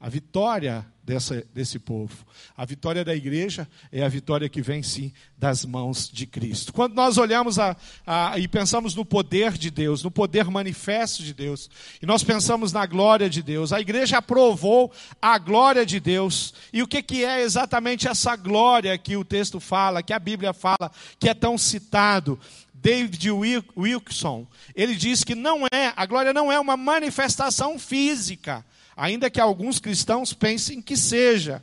A 0.00 0.08
vitória 0.08 0.86
dessa, 1.02 1.44
desse 1.52 1.76
povo, 1.76 2.24
a 2.56 2.64
vitória 2.64 3.04
da 3.04 3.16
igreja 3.16 3.66
é 3.90 4.04
a 4.04 4.08
vitória 4.08 4.48
que 4.48 4.62
vem 4.62 4.80
sim 4.80 5.12
das 5.36 5.64
mãos 5.64 6.08
de 6.08 6.24
Cristo. 6.24 6.72
Quando 6.72 6.94
nós 6.94 7.18
olhamos 7.18 7.58
a, 7.58 7.76
a, 8.06 8.38
e 8.38 8.46
pensamos 8.46 8.94
no 8.94 9.04
poder 9.04 9.58
de 9.58 9.72
Deus, 9.72 10.04
no 10.04 10.10
poder 10.10 10.44
manifesto 10.44 11.24
de 11.24 11.34
Deus, 11.34 11.68
e 12.00 12.06
nós 12.06 12.22
pensamos 12.22 12.72
na 12.72 12.86
glória 12.86 13.28
de 13.28 13.42
Deus, 13.42 13.72
a 13.72 13.80
igreja 13.80 14.18
aprovou 14.18 14.92
a 15.20 15.36
glória 15.36 15.84
de 15.84 15.98
Deus. 15.98 16.54
E 16.72 16.80
o 16.80 16.86
que, 16.86 17.02
que 17.02 17.24
é 17.24 17.42
exatamente 17.42 18.06
essa 18.06 18.36
glória 18.36 18.96
que 18.96 19.16
o 19.16 19.24
texto 19.24 19.58
fala, 19.58 20.00
que 20.00 20.12
a 20.12 20.18
Bíblia 20.20 20.52
fala, 20.52 20.92
que 21.18 21.28
é 21.28 21.34
tão 21.34 21.58
citado? 21.58 22.38
David 22.72 23.28
Wilson, 23.76 24.46
ele 24.72 24.94
diz 24.94 25.24
que 25.24 25.34
não 25.34 25.66
é, 25.72 25.92
a 25.96 26.06
glória 26.06 26.32
não 26.32 26.52
é 26.52 26.60
uma 26.60 26.76
manifestação 26.76 27.76
física 27.76 28.64
ainda 28.98 29.30
que 29.30 29.40
alguns 29.40 29.78
cristãos 29.78 30.34
pensem 30.34 30.82
que 30.82 30.96
seja. 30.96 31.62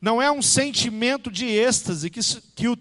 Não 0.00 0.20
é 0.20 0.30
um 0.30 0.42
sentimento 0.42 1.30
de 1.30 1.46
êxtase 1.46 2.10
que, 2.10 2.20
que 2.54 2.68
o 2.68 2.76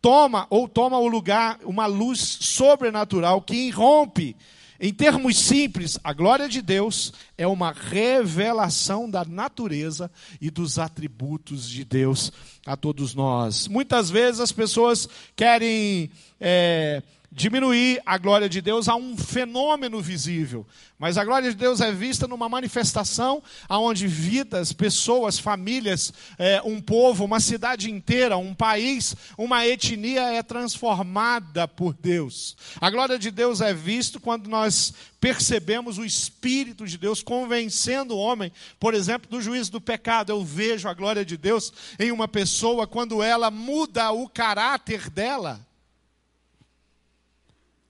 toma 0.00 0.48
ou 0.50 0.66
toma 0.66 0.98
o 0.98 1.06
lugar, 1.06 1.60
uma 1.64 1.86
luz 1.86 2.18
sobrenatural 2.18 3.40
que 3.40 3.54
irrompe. 3.54 4.36
Em 4.80 4.92
termos 4.92 5.38
simples, 5.38 5.96
a 6.02 6.12
glória 6.12 6.48
de 6.48 6.60
Deus 6.60 7.12
é 7.38 7.46
uma 7.46 7.70
revelação 7.70 9.08
da 9.08 9.24
natureza 9.24 10.10
e 10.40 10.50
dos 10.50 10.76
atributos 10.80 11.70
de 11.70 11.84
Deus 11.84 12.32
a 12.66 12.76
todos 12.76 13.14
nós. 13.14 13.68
Muitas 13.68 14.10
vezes 14.10 14.40
as 14.40 14.50
pessoas 14.50 15.08
querem. 15.36 16.10
É, 16.40 17.00
diminuir 17.34 18.02
a 18.04 18.18
glória 18.18 18.46
de 18.46 18.60
Deus 18.60 18.88
a 18.88 18.94
um 18.94 19.16
fenômeno 19.16 20.02
visível. 20.02 20.66
Mas 20.98 21.16
a 21.16 21.24
glória 21.24 21.50
de 21.50 21.56
Deus 21.56 21.80
é 21.80 21.90
vista 21.90 22.28
numa 22.28 22.48
manifestação 22.48 23.42
onde 23.68 24.06
vidas, 24.06 24.72
pessoas, 24.72 25.38
famílias, 25.38 26.12
é, 26.38 26.60
um 26.62 26.80
povo, 26.80 27.24
uma 27.24 27.40
cidade 27.40 27.90
inteira, 27.90 28.36
um 28.36 28.54
país, 28.54 29.16
uma 29.38 29.66
etnia 29.66 30.34
é 30.34 30.42
transformada 30.42 31.66
por 31.66 31.94
Deus. 31.94 32.54
A 32.78 32.90
glória 32.90 33.18
de 33.18 33.30
Deus 33.30 33.62
é 33.62 33.72
vista 33.72 34.20
quando 34.20 34.48
nós 34.48 34.92
percebemos 35.18 35.96
o 35.96 36.04
Espírito 36.04 36.86
de 36.86 36.98
Deus 36.98 37.22
convencendo 37.22 38.14
o 38.14 38.18
homem, 38.18 38.52
por 38.78 38.92
exemplo, 38.92 39.30
do 39.30 39.40
juízo 39.40 39.72
do 39.72 39.80
pecado. 39.80 40.30
Eu 40.30 40.44
vejo 40.44 40.86
a 40.86 40.94
glória 40.94 41.24
de 41.24 41.38
Deus 41.38 41.72
em 41.98 42.12
uma 42.12 42.28
pessoa 42.28 42.86
quando 42.86 43.22
ela 43.22 43.50
muda 43.50 44.12
o 44.12 44.28
caráter 44.28 45.08
dela. 45.08 45.66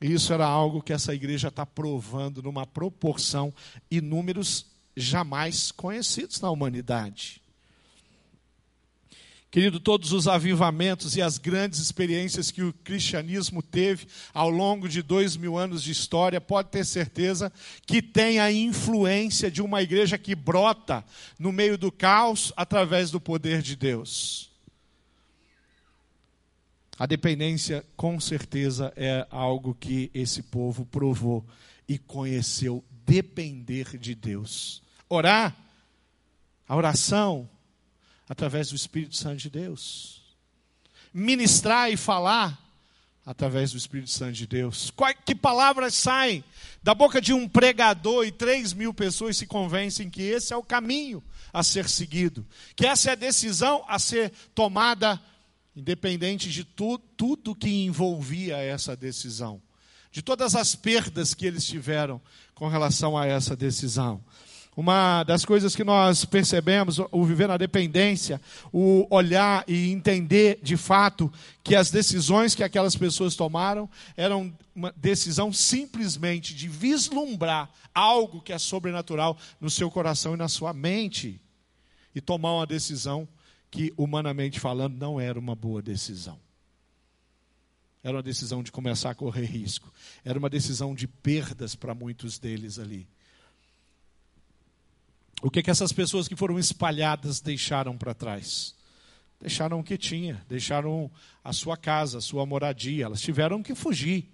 E 0.03 0.13
isso 0.13 0.33
era 0.33 0.45
algo 0.45 0.83
que 0.83 0.93
essa 0.93 1.15
igreja 1.15 1.47
está 1.47 1.65
provando 1.65 2.43
numa 2.43 2.67
proporção 2.67 3.55
e 3.89 4.01
números 4.01 4.67
jamais 4.97 5.71
conhecidos 5.71 6.41
na 6.41 6.51
humanidade. 6.51 7.41
Querido, 9.49 9.79
todos 9.79 10.13
os 10.13 10.27
avivamentos 10.27 11.15
e 11.15 11.23
as 11.23 11.37
grandes 11.39 11.79
experiências 11.79 12.51
que 12.51 12.63
o 12.63 12.73
cristianismo 12.73 13.63
teve 13.63 14.07
ao 14.33 14.49
longo 14.49 14.89
de 14.89 15.03
dois 15.03 15.37
mil 15.37 15.59
anos 15.59 15.83
de 15.83 15.93
história, 15.93 16.41
pode 16.41 16.71
ter 16.71 16.87
certeza 16.87 17.53
que 17.87 18.01
tem 18.01 18.41
a 18.41 18.51
influência 18.51 19.51
de 19.51 19.63
uma 19.63 19.83
igreja 19.83 20.17
que 20.19 20.35
brota 20.35 21.05
no 21.39 21.53
meio 21.53 21.77
do 21.79 21.93
caos 21.93 22.51
através 22.57 23.11
do 23.11 23.21
poder 23.21 23.61
de 23.61 23.77
Deus. 23.77 24.52
A 27.03 27.07
dependência, 27.07 27.85
com 27.97 28.21
certeza, 28.21 28.93
é 28.95 29.27
algo 29.29 29.75
que 29.75 30.09
esse 30.15 30.41
povo 30.41 30.87
provou 30.87 31.45
e 31.89 31.99
conheceu 31.99 32.85
depender 33.05 33.99
de 33.99 34.15
Deus. 34.15 34.81
Orar, 35.09 35.53
a 36.69 36.77
oração, 36.77 37.51
através 38.29 38.69
do 38.69 38.77
Espírito 38.77 39.17
Santo 39.17 39.39
de 39.39 39.51
Deus. 39.51 40.23
Ministrar 41.13 41.91
e 41.91 41.97
falar, 41.97 42.57
através 43.27 43.73
do 43.73 43.79
Espírito 43.79 44.11
Santo 44.11 44.35
de 44.35 44.47
Deus. 44.47 44.93
que 45.27 45.35
palavras 45.35 45.95
saem 45.95 46.45
da 46.85 46.95
boca 46.95 47.21
de 47.21 47.33
um 47.33 47.49
pregador 47.49 48.25
e 48.25 48.31
três 48.31 48.73
mil 48.73 48.95
pessoas 48.95 49.37
se 49.37 49.45
convencem 49.45 50.09
que 50.09 50.23
esse 50.23 50.53
é 50.53 50.57
o 50.57 50.63
caminho 50.63 51.21
a 51.53 51.65
ser 51.65 51.89
seguido, 51.89 52.47
que 52.77 52.87
essa 52.87 53.11
é 53.11 53.13
a 53.15 53.17
decisão 53.17 53.85
a 53.89 53.99
ser 53.99 54.33
tomada 54.55 55.21
independente 55.75 56.51
de 56.51 56.65
tu, 56.65 56.99
tudo 57.17 57.55
que 57.55 57.85
envolvia 57.85 58.57
essa 58.57 58.95
decisão, 58.97 59.61
de 60.11 60.23
todas 60.23 60.55
as 60.55 60.75
perdas 60.75 61.35
que 61.35 61.47
eles 61.47 61.65
tiveram 61.65 62.21
com 62.55 62.69
relação 62.69 63.17
a 63.17 63.27
essa 63.27 63.57
decisão. 63.57 64.23
Uma 64.75 65.23
das 65.25 65.45
coisas 65.45 65.77
que 65.77 65.85
nós 65.85 66.25
percebemos, 66.25 66.99
o 67.11 67.25
viver 67.25 67.47
na 67.47 67.59
dependência, 67.59 68.41
o 68.73 69.07
olhar 69.15 69.65
e 69.69 69.91
entender 69.91 70.61
de 70.63 70.79
fato 70.79 71.31
que 71.63 71.75
as 71.75 71.91
decisões 71.91 72.55
que 72.55 72.65
aquelas 72.65 72.97
pessoas 72.97 73.37
tomaram 73.37 73.89
eram 74.17 74.51
uma 74.75 74.91
decisão 74.97 75.53
simplesmente 75.53 76.55
de 76.55 76.69
vislumbrar 76.69 77.69
algo 77.95 78.41
que 78.41 78.51
é 78.51 78.59
sobrenatural 78.59 79.37
no 79.61 79.69
seu 79.69 79.91
coração 79.91 80.33
e 80.33 80.39
na 80.39 80.49
sua 80.49 80.73
mente 80.73 81.39
e 82.15 82.21
tomar 82.23 82.55
uma 82.55 82.67
decisão 82.67 83.29
que, 83.73 83.91
humanamente 83.97 84.61
falando, 84.61 84.99
não 84.99 85.19
era 85.19 85.39
uma 85.39 85.57
boa 85.57 85.81
decisão. 85.81 86.39
Era 88.05 88.19
uma 88.19 88.23
decisão 88.23 88.63
de 88.63 88.71
começar 88.71 89.11
a 89.11 89.15
correr 89.15 89.47
risco. 89.47 89.91
Era 90.23 90.39
uma 90.39 90.51
decisão 90.51 90.95
de 90.95 91.09
perdas 91.09 91.75
para 91.75 91.95
muitos 91.95 92.39
deles 92.39 92.79
ali. 92.79 93.09
O 95.41 95.51
que, 95.51 95.63
que 95.63 95.71
essas 95.71 95.91
pessoas 95.91 96.29
que 96.29 96.37
foram 96.37 96.59
espalhadas 96.59 97.41
deixaram 97.41 97.97
para 97.97 98.13
trás? 98.13 98.75
Deixaram 99.41 99.81
o 99.81 99.85
que 99.85 99.97
tinha, 99.97 100.45
deixaram 100.49 101.11
a 101.43 101.53
sua 101.55 101.77
casa, 101.77 102.19
a 102.19 102.21
sua 102.21 102.45
moradia. 102.45 103.07
Elas 103.07 103.23
tiveram 103.23 103.63
que 103.63 103.75
fugir. 103.75 104.31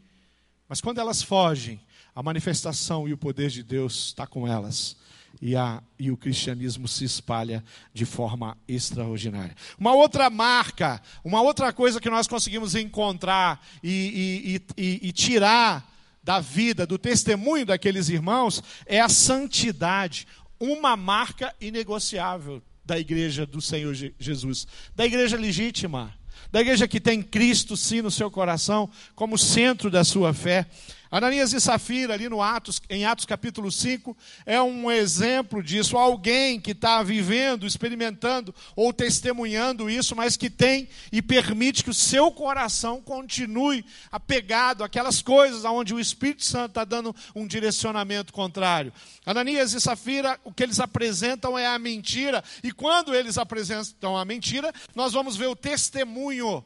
Mas 0.68 0.80
quando 0.80 0.99
elas 0.99 1.23
fogem, 1.23 1.80
a 2.12 2.25
manifestação 2.25 3.07
e 3.07 3.12
o 3.12 3.18
poder 3.18 3.50
de 3.50 3.62
Deus 3.62 4.07
está 4.07 4.26
com 4.26 4.49
elas 4.49 4.97
e, 5.40 5.54
a, 5.56 5.82
e 5.99 6.11
o 6.11 6.16
cristianismo 6.16 6.88
se 6.88 7.04
espalha 7.04 7.62
de 7.92 8.04
forma 8.04 8.56
extraordinária. 8.66 9.54
Uma 9.78 9.94
outra 9.94 10.28
marca, 10.28 11.00
uma 11.25 11.40
outra 11.40 11.73
coisa 11.73 12.00
que 12.00 12.11
nós 12.11 12.26
conseguimos 12.26 12.75
encontrar 12.75 13.64
e, 13.82 14.61
e, 14.76 15.08
e, 15.08 15.12
tirar 15.12 15.88
da 16.23 16.40
vida, 16.40 16.87
do 16.87 16.99
testemunho 16.99 17.64
daqueles 17.64 18.08
irmãos, 18.08 18.62
é 18.85 19.00
a 19.00 19.08
santidade, 19.08 20.26
uma 20.58 20.97
marca 20.97 21.54
inegociável 21.61 22.62
da 22.85 22.99
igreja 22.99 23.47
do 23.47 23.61
Senhor 23.61 23.94
Jesus, 24.18 24.66
da 24.94 25.06
igreja 25.06 25.37
legítima, 25.37 26.12
da 26.50 26.61
igreja 26.61 26.88
que 26.88 27.00
tem 27.00 27.23
Cristo 27.23 27.76
sim 27.76 28.02
no 28.02 28.11
seu 28.11 28.30
coração 28.30 28.90
como 29.14 29.38
centro 29.38 29.90
da 29.90 30.02
sua 30.04 30.32
fé. 30.32 30.66
Ananias 31.10 31.52
e 31.54 31.60
Safira, 31.60 32.12
ali 32.12 32.28
no 32.28 32.42
Atos, 32.42 32.80
em 32.90 33.06
Atos 33.06 33.24
capítulo 33.24 33.72
5, 33.72 34.16
é 34.44 34.60
um 34.60 34.90
exemplo 34.90 35.62
disso. 35.62 35.96
Alguém 35.96 36.60
que 36.60 36.72
está 36.72 37.02
vivendo, 37.02 37.66
experimentando 37.66 38.54
ou 38.76 38.92
testemunhando 38.92 39.88
isso, 39.88 40.14
mas 40.14 40.36
que 40.36 40.50
tem 40.50 40.88
e 41.10 41.22
permite 41.22 41.82
que 41.82 41.90
o 41.90 41.94
seu 41.94 42.30
coração 42.30 43.00
continue 43.00 43.84
apegado 44.12 44.84
àquelas 44.84 45.22
coisas 45.22 45.64
onde 45.64 45.94
o 45.94 46.00
Espírito 46.00 46.44
Santo 46.44 46.72
está 46.72 46.84
dando 46.84 47.14
um 47.34 47.46
direcionamento 47.46 48.32
contrário. 48.32 48.92
Ananias 49.24 49.72
e 49.72 49.80
Safira, 49.80 50.38
o 50.44 50.52
que 50.52 50.62
eles 50.62 50.78
apresentam 50.80 51.58
é 51.58 51.66
a 51.66 51.78
mentira, 51.78 52.44
e 52.62 52.70
quando 52.70 53.14
eles 53.14 53.38
apresentam 53.38 54.16
a 54.16 54.24
mentira, 54.24 54.72
nós 54.94 55.12
vamos 55.12 55.36
ver 55.36 55.46
o 55.46 55.56
testemunho 55.56 56.62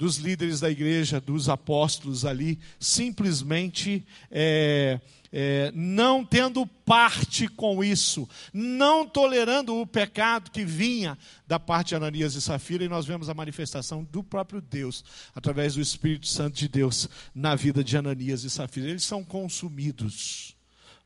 dos 0.00 0.16
líderes 0.16 0.60
da 0.60 0.70
igreja, 0.70 1.20
dos 1.20 1.50
apóstolos 1.50 2.24
ali, 2.24 2.58
simplesmente 2.78 4.02
é, 4.30 4.98
é, 5.30 5.70
não 5.74 6.24
tendo 6.24 6.66
parte 6.66 7.46
com 7.46 7.84
isso, 7.84 8.26
não 8.50 9.06
tolerando 9.06 9.76
o 9.76 9.86
pecado 9.86 10.50
que 10.50 10.64
vinha 10.64 11.18
da 11.46 11.60
parte 11.60 11.88
de 11.88 11.96
Ananias 11.96 12.34
e 12.34 12.40
Safira, 12.40 12.82
e 12.82 12.88
nós 12.88 13.04
vemos 13.04 13.28
a 13.28 13.34
manifestação 13.34 14.02
do 14.02 14.24
próprio 14.24 14.62
Deus, 14.62 15.04
através 15.34 15.74
do 15.74 15.82
Espírito 15.82 16.26
Santo 16.26 16.56
de 16.56 16.66
Deus, 16.66 17.06
na 17.34 17.54
vida 17.54 17.84
de 17.84 17.94
Ananias 17.94 18.42
e 18.42 18.48
Safira. 18.48 18.88
Eles 18.88 19.04
são 19.04 19.22
consumidos, 19.22 20.56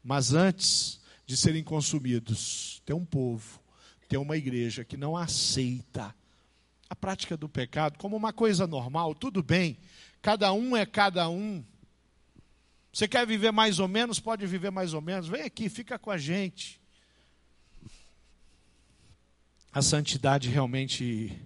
mas 0.05 0.33
antes 0.33 1.01
de 1.27 1.37
serem 1.37 1.65
consumidos, 1.65 2.81
tem 2.87 2.95
um 2.95 3.05
povo, 3.05 3.59
tem 4.09 4.21
uma 4.21 4.37
igreja 4.37 4.85
que 4.85 4.97
não 4.97 5.17
aceita 5.17 6.15
a 6.89 6.95
prática 6.95 7.37
do 7.37 7.49
pecado 7.49 7.99
como 7.99 8.17
uma 8.17 8.33
coisa 8.33 8.67
normal, 8.67 9.15
tudo 9.15 9.43
bem, 9.43 9.77
cada 10.21 10.53
um 10.53 10.77
é 10.77 10.85
cada 10.85 11.29
um. 11.29 11.65
Você 12.93 13.09
quer 13.09 13.27
viver 13.27 13.51
mais 13.51 13.79
ou 13.79 13.89
menos, 13.89 14.21
pode 14.21 14.47
viver 14.47 14.71
mais 14.71 14.95
ou 14.95 15.01
menos, 15.01 15.27
vem 15.27 15.43
aqui, 15.43 15.69
fica 15.69 15.99
com 15.99 16.11
a 16.11 16.19
gente. 16.19 16.81
A 19.73 19.83
santidade 19.83 20.49
realmente 20.49 21.37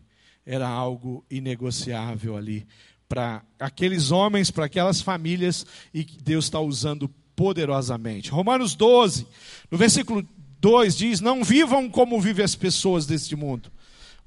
era 0.44 0.68
algo 0.68 1.24
inegociável 1.30 2.36
ali 2.36 2.66
para 3.08 3.42
aqueles 3.58 4.10
homens, 4.10 4.50
para 4.50 4.66
aquelas 4.66 5.00
famílias, 5.00 5.64
e 5.94 6.04
que 6.04 6.22
Deus 6.22 6.44
está 6.44 6.60
usando 6.60 7.08
poderosamente. 7.34 8.30
Romanos 8.30 8.74
12, 8.74 9.26
no 9.70 9.78
versículo 9.78 10.28
2 10.60 10.96
diz: 10.96 11.20
Não 11.20 11.42
vivam 11.42 11.88
como 11.88 12.20
vivem 12.20 12.44
as 12.44 12.54
pessoas 12.54 13.06
deste 13.06 13.34
mundo 13.34 13.72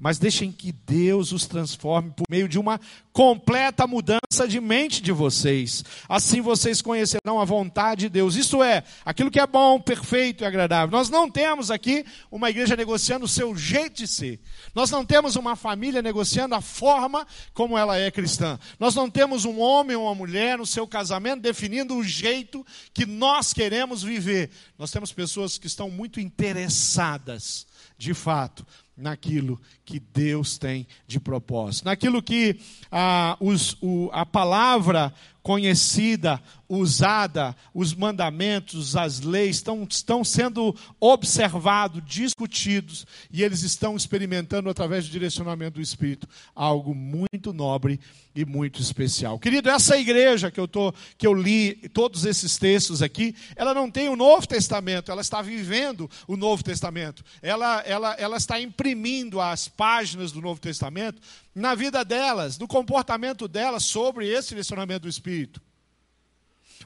mas 0.02 0.18
deixem 0.18 0.52
que 0.52 0.72
Deus 0.72 1.32
os 1.32 1.46
transforme 1.46 2.10
por 2.10 2.26
meio 2.28 2.50
de 2.50 2.58
uma 2.58 2.82
completa 3.14 3.86
mudança 3.86 4.48
de 4.48 4.60
mente 4.60 5.00
de 5.00 5.12
vocês. 5.12 5.84
Assim 6.10 6.42
vocês 6.42 6.82
conhecerão 6.82 7.40
a 7.40 7.46
vontade 7.46 8.02
de 8.02 8.10
Deus. 8.10 8.36
Isto 8.36 8.64
é, 8.64 8.84
aquilo 9.06 9.30
que 9.30 9.40
é 9.40 9.46
bom, 9.46 9.80
perfeito 9.80 10.44
e 10.44 10.48
agradável. 10.48 10.92
Nós 10.92 11.12
não 11.12 11.30
temos 11.30 11.70
aqui 11.70 12.04
uma 12.32 12.50
igreja 12.50 12.76
negociando 12.76 13.26
o 13.26 13.28
seu 13.28 13.56
jeito 13.56 13.98
de 13.98 14.08
ser. 14.08 14.40
Nós 14.74 14.90
não 14.90 15.06
temos 15.06 15.36
uma 15.36 15.56
família 15.56 16.02
negociando 16.02 16.56
a 16.56 16.62
forma 16.62 17.28
como 17.54 17.78
ela 17.78 17.96
é 17.96 18.10
cristã. 18.10 18.58
Nós 18.80 18.96
não 18.96 19.08
temos 19.08 19.46
um 19.46 19.60
homem 19.60 19.96
ou 19.96 20.06
uma 20.06 20.16
mulher 20.16 20.58
no 20.58 20.66
seu 20.66 20.88
casamento 20.88 21.42
definindo 21.42 21.96
o 21.96 22.04
jeito 22.04 22.66
que 22.92 23.06
nós 23.06 23.54
queremos 23.54 24.02
viver. 24.02 24.50
Nós 24.80 24.90
temos 24.90 25.12
pessoas 25.12 25.60
que 25.60 25.68
estão 25.68 25.92
muito 25.92 26.20
interessadas, 26.20 27.68
de 28.00 28.16
fato, 28.16 28.66
naquilo 28.96 29.60
que 29.84 30.00
Deus 30.00 30.58
tem 30.58 30.88
de 31.08 31.20
propósito, 31.20 31.86
naquilo 31.86 32.22
que 32.22 32.60
ah, 32.92 33.38
os, 33.40 33.78
o, 33.82 34.10
a 34.12 34.26
palavra 34.26 35.14
conhecida, 35.42 36.42
usada, 36.72 37.54
os 37.74 37.94
mandamentos, 37.94 38.96
as 38.96 39.20
leis 39.20 39.58
estão, 39.58 39.86
estão 39.90 40.24
sendo 40.24 40.74
observados, 41.02 42.02
discutidos, 42.06 43.06
e 43.30 43.44
eles 43.44 43.62
estão 43.62 43.98
experimentando, 43.98 44.70
através 44.70 45.06
do 45.06 45.12
direcionamento 45.12 45.76
do 45.76 45.82
Espírito, 45.82 46.30
algo 46.56 46.96
muito 46.96 47.52
nobre 47.52 48.00
e 48.34 48.46
muito 48.46 48.82
especial. 48.82 49.38
Querido, 49.38 49.70
essa 49.70 49.98
igreja 49.98 50.50
que 50.50 50.62
eu, 50.62 50.68
tô, 50.68 50.94
que 51.18 51.28
eu 51.28 51.34
li, 51.34 51.76
todos 51.90 52.24
esses 52.24 52.58
textos 52.58 53.02
aqui, 53.02 53.36
ela 53.58 53.74
não 53.74 53.92
tem 53.92 54.08
o 54.08 54.16
Novo 54.16 54.48
Testamento, 54.48 55.12
ela 55.12 55.22
está 55.22 55.42
vivendo 55.42 56.10
o 56.26 56.38
Novo 56.38 56.64
Testamento, 56.64 57.22
ela, 57.42 57.82
ela, 57.82 58.16
ela 58.18 58.38
está 58.38 58.62
imprimindo 58.62 59.42
as 59.42 59.68
páginas 59.68 60.32
do 60.32 60.40
Novo 60.40 60.62
Testamento 60.62 61.22
na 61.54 61.76
vida 61.76 62.06
delas, 62.06 62.58
no 62.58 62.66
comportamento 62.66 63.46
delas 63.46 63.84
sobre 63.84 64.30
esse 64.30 64.50
direcionamento 64.50 65.02
do 65.02 65.10
Espírito. 65.10 65.62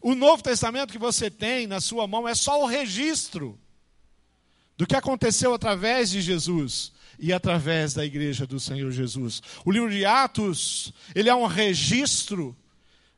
O 0.07 0.13
Novo 0.13 0.43
Testamento 0.43 0.91
que 0.91 0.99
você 0.99 1.31
tem 1.31 1.65
na 1.65 1.81
sua 1.81 2.05
mão 2.05 2.27
é 2.27 2.35
só 2.35 2.61
o 2.61 2.67
registro 2.67 3.59
do 4.77 4.85
que 4.85 4.95
aconteceu 4.95 5.51
através 5.51 6.11
de 6.11 6.21
Jesus 6.21 6.91
e 7.17 7.33
através 7.33 7.95
da 7.95 8.05
igreja 8.05 8.45
do 8.45 8.59
Senhor 8.59 8.91
Jesus. 8.91 9.41
O 9.65 9.71
livro 9.71 9.89
de 9.89 10.05
Atos, 10.05 10.93
ele 11.15 11.27
é 11.27 11.33
um 11.33 11.47
registro 11.47 12.55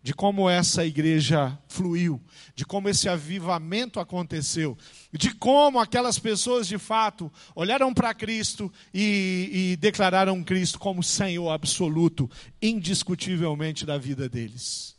de 0.02 0.14
como 0.14 0.50
essa 0.50 0.86
igreja 0.86 1.60
fluiu, 1.68 2.22
de 2.56 2.66
como 2.66 2.88
esse 2.88 3.10
avivamento 3.10 4.00
aconteceu, 4.00 4.78
de 5.12 5.36
como 5.36 5.82
aquelas 5.82 6.18
pessoas 6.18 6.70
de 6.70 6.78
fato 6.78 7.30
olharam 7.54 7.94
para 7.94 8.14
Cristo 8.14 8.72
e, 8.94 9.50
e, 9.52 9.76
declararam 9.76 10.42
Cristo 10.42 10.80
como 10.80 11.04
Senhor 11.04 11.50
absoluto, 11.50 12.32
indiscutivelmente 12.62 13.86
da 13.86 13.98
vida 13.98 14.30
deles. 14.30 14.97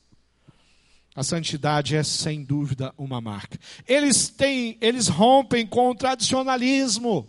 A 1.18 1.24
santidade 1.24 1.96
é 1.96 2.04
sem 2.04 2.44
dúvida 2.44 2.94
uma 2.96 3.20
marca. 3.20 3.58
Eles 3.88 4.28
têm, 4.28 4.78
eles 4.80 5.08
rompem 5.08 5.66
com 5.66 5.90
o 5.90 5.94
tradicionalismo. 5.94 7.28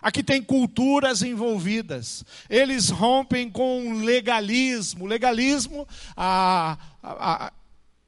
Aqui 0.00 0.22
tem 0.22 0.42
culturas 0.42 1.20
envolvidas. 1.20 2.24
Eles 2.48 2.88
rompem 2.88 3.50
com 3.50 3.86
o 3.86 3.98
legalismo. 3.98 5.04
Legalismo, 5.04 5.86
a, 6.16 6.78
a, 7.02 7.46
a, 7.48 7.52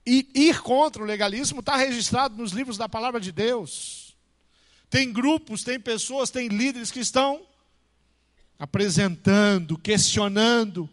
ir 0.07 0.62
contra 0.62 1.03
o 1.03 1.07
legalismo 1.07 1.61
está 1.61 1.77
registrado 1.77 2.38
nos 2.38 2.53
livros 2.53 2.79
da 2.79 2.88
palavra 2.88 3.20
de 3.20 3.31
Deus. 3.31 4.16
Tem 4.88 5.12
grupos, 5.12 5.62
tem 5.62 5.79
pessoas, 5.79 6.31
tem 6.31 6.48
líderes 6.48 6.90
que 6.90 7.01
estão 7.01 7.42
apresentando, 8.59 9.77
questionando. 9.77 10.88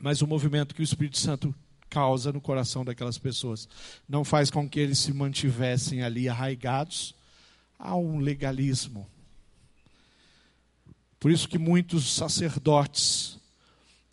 Mas 0.00 0.20
o 0.20 0.26
movimento 0.26 0.74
que 0.74 0.80
o 0.80 0.82
Espírito 0.82 1.18
Santo 1.18 1.54
causa 1.88 2.32
no 2.32 2.40
coração 2.40 2.84
daquelas 2.84 3.18
pessoas. 3.18 3.68
Não 4.08 4.24
faz 4.24 4.50
com 4.50 4.68
que 4.68 4.80
eles 4.80 4.98
se 4.98 5.12
mantivessem 5.12 6.02
ali 6.02 6.28
arraigados. 6.28 7.14
A 7.78 7.94
um 7.94 8.20
legalismo. 8.20 9.06
Por 11.20 11.30
isso 11.30 11.48
que 11.48 11.58
muitos 11.58 12.14
sacerdotes, 12.14 13.38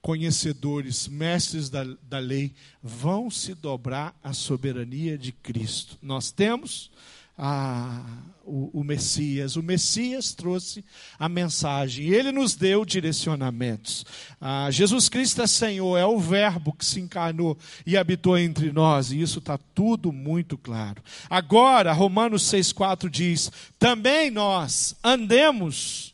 conhecedores, 0.01 1.07
mestres 1.07 1.69
da, 1.69 1.83
da 2.01 2.19
lei, 2.19 2.53
vão 2.81 3.29
se 3.29 3.53
dobrar 3.53 4.13
à 4.21 4.33
soberania 4.33 5.17
de 5.17 5.31
Cristo. 5.31 5.97
Nós 6.01 6.29
temos 6.31 6.91
a, 7.37 8.01
o, 8.43 8.79
o, 8.79 8.83
Messias. 8.83 9.55
O 9.55 9.63
Messias 9.63 10.33
trouxe 10.33 10.83
a 11.17 11.27
mensagem, 11.27 12.07
ele 12.07 12.31
nos 12.31 12.55
deu 12.55 12.85
direcionamentos. 12.85 14.05
Ah, 14.39 14.69
Jesus 14.69 15.09
Cristo 15.09 15.41
é 15.41 15.47
Senhor, 15.47 15.97
é 15.97 16.05
o 16.05 16.19
Verbo 16.19 16.73
que 16.73 16.85
se 16.85 16.99
encarnou 16.99 17.57
e 17.85 17.97
habitou 17.97 18.37
entre 18.37 18.71
nós, 18.71 19.11
e 19.11 19.21
isso 19.21 19.39
está 19.39 19.57
tudo 19.57 20.11
muito 20.11 20.57
claro. 20.57 21.01
Agora, 21.29 21.91
Romanos 21.91 22.43
6,4 22.43 23.09
diz: 23.09 23.51
também 23.79 24.29
nós 24.29 24.95
andemos 25.03 26.13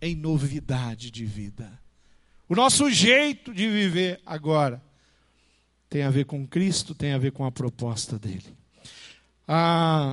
em 0.00 0.14
novidade 0.14 1.10
de 1.10 1.24
vida. 1.24 1.72
O 2.48 2.54
nosso 2.54 2.90
jeito 2.90 3.54
de 3.54 3.68
viver 3.68 4.20
agora 4.24 4.82
tem 5.88 6.02
a 6.02 6.10
ver 6.10 6.26
com 6.26 6.46
Cristo, 6.46 6.94
tem 6.94 7.12
a 7.12 7.18
ver 7.18 7.32
com 7.32 7.44
a 7.44 7.50
proposta 7.50 8.18
dele 8.18 8.63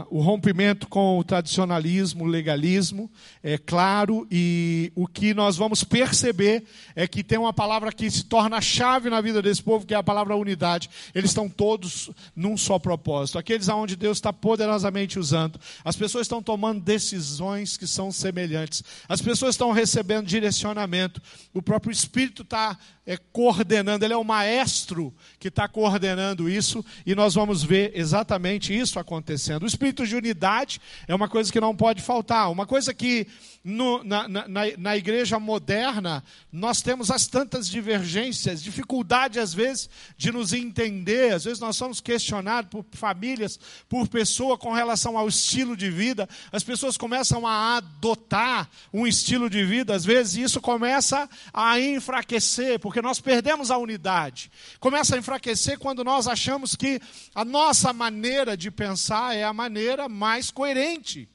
o 0.10 0.20
rompimento 0.20 0.88
com 0.88 1.17
o 1.17 1.24
tradicionalismo, 1.24 2.26
o 2.26 2.28
legalismo, 2.28 3.10
é 3.41 3.58
claro, 3.58 4.28
e 4.30 4.91
o 4.94 5.08
que 5.08 5.34
nós 5.34 5.56
vamos 5.56 5.84
perceber 5.84 6.65
é 6.96 7.08
que 7.08 7.24
tem 7.24 7.39
uma 7.39 7.54
palavra 7.54 7.91
que 7.94 8.10
se 8.12 8.26
torna 8.26 8.60
chave 8.60 9.10
na 9.10 9.22
vida 9.22 9.41
desse 9.41 9.63
povo, 9.63 9.86
que 9.86 9.94
é 9.94 9.98
a 9.98 10.04
palavra 10.04 10.36
unidade. 10.36 10.89
Eles 11.15 11.32
estão 11.32 11.48
todos 11.48 12.10
num 12.36 12.58
só 12.58 12.78
propósito, 12.78 13.39
aqueles 13.39 13.70
aonde 13.70 13.96
Deus 13.96 14.17
está 14.17 14.34
poderosamente 14.34 15.17
usando. 15.17 15.60
As 15.84 15.96
pessoas 15.96 16.26
estão 16.26 16.44
tomando 16.44 16.82
decisões 16.82 17.78
que 17.78 17.88
são 17.88 18.12
semelhantes, 18.12 18.84
as 19.08 19.22
pessoas 19.22 19.56
estão 19.56 19.72
recebendo 19.72 20.26
direcionamento, 20.26 21.22
o 21.54 21.62
próprio 21.62 21.91
Espírito 21.91 22.41
está 22.41 22.78
é, 23.06 23.18
coordenando, 23.18 24.06
ele 24.06 24.14
é 24.14 24.18
o 24.18 24.24
maestro 24.24 25.14
que 25.40 25.48
está 25.48 25.68
coordenando 25.68 26.50
isso, 26.50 26.86
e 27.06 27.16
nós 27.16 27.34
vamos 27.34 27.64
ver 27.64 27.92
exatamente 27.96 28.78
isso 28.78 29.00
acontecendo. 29.00 29.64
O 29.64 29.68
espírito 29.68 30.06
de 30.06 30.16
unidade 30.16 30.80
é 31.08 31.16
uma 31.16 31.28
coisa 31.28 31.52
que 31.52 31.60
não 31.60 31.76
pode 31.76 32.02
faltar, 32.02 32.52
uma 32.52 32.66
coisa 32.66 32.94
que 32.94 33.28
no, 33.64 34.04
na, 34.04 34.28
na, 34.28 34.48
na, 34.48 34.98
igreja 34.98 35.40
moderna, 35.40 36.24
nós 36.52 36.82
temos 36.82 37.12
as 37.12 37.28
tantas 37.28 37.68
divergências, 37.68 38.62
dificuldade 38.62 39.40
às 39.40 39.54
vezes 39.54 39.88
de 40.18 40.32
nos 40.32 40.52
entender, 40.52 41.34
às 41.34 41.44
vezes 41.44 41.60
nós 41.60 41.76
somos 41.76 42.02
questionados 42.02 42.72
por 42.72 42.84
famílias, 42.92 43.60
por 43.88 44.08
pessoa 44.08 44.58
com 44.58 44.74
relação 44.74 45.16
ao 45.16 45.28
estilo 45.28 45.78
de 45.78 45.92
vida, 45.92 46.28
as 46.52 46.64
pessoas 46.64 46.98
começam 46.98 47.46
a 47.46 47.78
adotar 47.78 48.68
um 48.92 49.06
estilo 49.06 49.48
de 49.48 49.64
vida, 49.64 49.96
às 49.96 50.04
vezes 50.04 50.36
isso 50.36 50.60
começa 50.60 51.30
a 51.54 51.80
enfraquecer, 51.80 52.80
porque 52.91 53.01
nós 53.01 53.21
perdemos 53.21 53.71
a 53.71 53.77
unidade. 53.77 54.51
Começa 54.77 55.15
a 55.15 55.17
enfraquecer 55.17 55.80
quando 55.80 56.04
nós 56.04 56.27
achamos 56.27 56.75
que 56.75 56.99
a 57.34 57.45
nossa 57.45 57.93
maneira 57.93 58.58
de 58.58 58.69
pensar 58.69 59.34
é 59.34 59.45
a 59.45 59.54
maneira 59.54 60.10
mais 60.10 60.51
coerente 60.51 61.30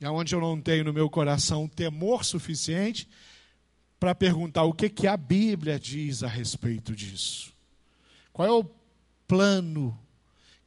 e 0.00 0.04
aonde 0.04 0.34
eu 0.34 0.40
não 0.40 0.60
tenho 0.60 0.84
no 0.84 0.92
meu 0.92 1.08
coração 1.08 1.66
temor 1.68 2.24
suficiente 2.24 3.08
para 3.98 4.14
perguntar 4.14 4.64
o 4.64 4.72
que, 4.72 4.90
que 4.90 5.06
a 5.06 5.16
Bíblia 5.16 5.78
diz 5.78 6.22
a 6.22 6.28
respeito 6.28 6.94
disso. 6.94 7.52
Qual 8.32 8.46
é 8.46 8.50
o 8.50 8.68
plano 9.26 9.98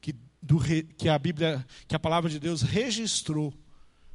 que, 0.01 0.15
do, 0.41 0.57
que 0.97 1.07
a 1.07 1.19
Bíblia, 1.19 1.65
que 1.87 1.95
a 1.95 1.99
palavra 1.99 2.29
de 2.29 2.39
Deus 2.39 2.61
registrou 2.61 3.53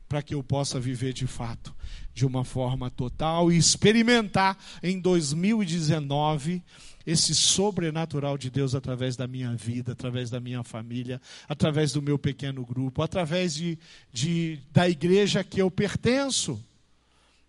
para 0.09 0.23
que 0.23 0.35
eu 0.35 0.43
possa 0.43 0.79
viver 0.79 1.13
de 1.13 1.27
fato, 1.27 1.75
de 2.13 2.27
uma 2.27 2.45
forma 2.45 2.91
total 2.91 3.51
e 3.51 3.57
experimentar 3.57 4.57
em 4.83 5.01
2019 5.01 6.63
esse 7.07 7.35
sobrenatural 7.35 8.39
de 8.39 8.51
Deus 8.51 8.75
através 8.75 9.17
da 9.17 9.27
minha 9.27 9.55
vida, 9.55 9.93
através 9.93 10.31
da 10.31 10.41
minha 10.41 10.63
família, 10.63 11.21
através 11.49 11.93
do 11.93 12.01
meu 12.01 12.19
pequeno 12.19 12.65
grupo, 12.65 13.03
através 13.03 13.55
de, 13.55 13.79
de, 14.13 14.59
da 14.73 14.89
igreja 14.89 15.45
que 15.45 15.61
eu 15.61 15.71
pertenço. 15.71 16.63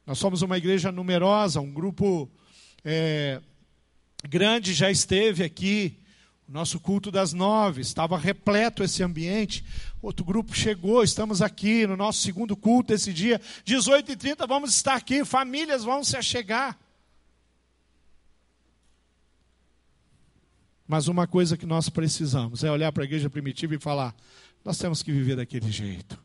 Nós 0.05 0.17
somos 0.17 0.41
uma 0.41 0.57
igreja 0.57 0.91
numerosa, 0.91 1.61
um 1.61 1.71
grupo 1.71 2.29
é, 2.83 3.41
grande 4.27 4.73
já 4.73 4.91
esteve 4.91 5.43
aqui. 5.43 5.97
O 6.47 6.51
nosso 6.51 6.79
culto 6.79 7.09
das 7.09 7.33
nove, 7.33 7.81
estava 7.81 8.17
repleto 8.17 8.83
esse 8.83 9.01
ambiente. 9.01 9.65
Outro 10.01 10.23
grupo 10.23 10.55
chegou, 10.55 11.03
estamos 11.03 11.41
aqui 11.41 11.87
no 11.87 11.97
nosso 11.97 12.21
segundo 12.21 12.55
culto 12.55 12.93
esse 12.93 13.11
dia. 13.11 13.41
18h30, 13.65 14.47
vamos 14.47 14.75
estar 14.75 14.95
aqui, 14.95 15.25
famílias 15.25 15.83
vão 15.83 16.03
se 16.03 16.15
achegar. 16.15 16.77
Mas 20.87 21.07
uma 21.07 21.25
coisa 21.25 21.57
que 21.57 21.65
nós 21.65 21.89
precisamos 21.89 22.63
é 22.63 22.69
olhar 22.69 22.91
para 22.91 23.03
a 23.03 23.05
igreja 23.05 23.29
primitiva 23.29 23.73
e 23.73 23.79
falar: 23.79 24.15
nós 24.63 24.77
temos 24.77 25.01
que 25.01 25.11
viver 25.11 25.35
daquele 25.35 25.71
jeito. 25.71 26.23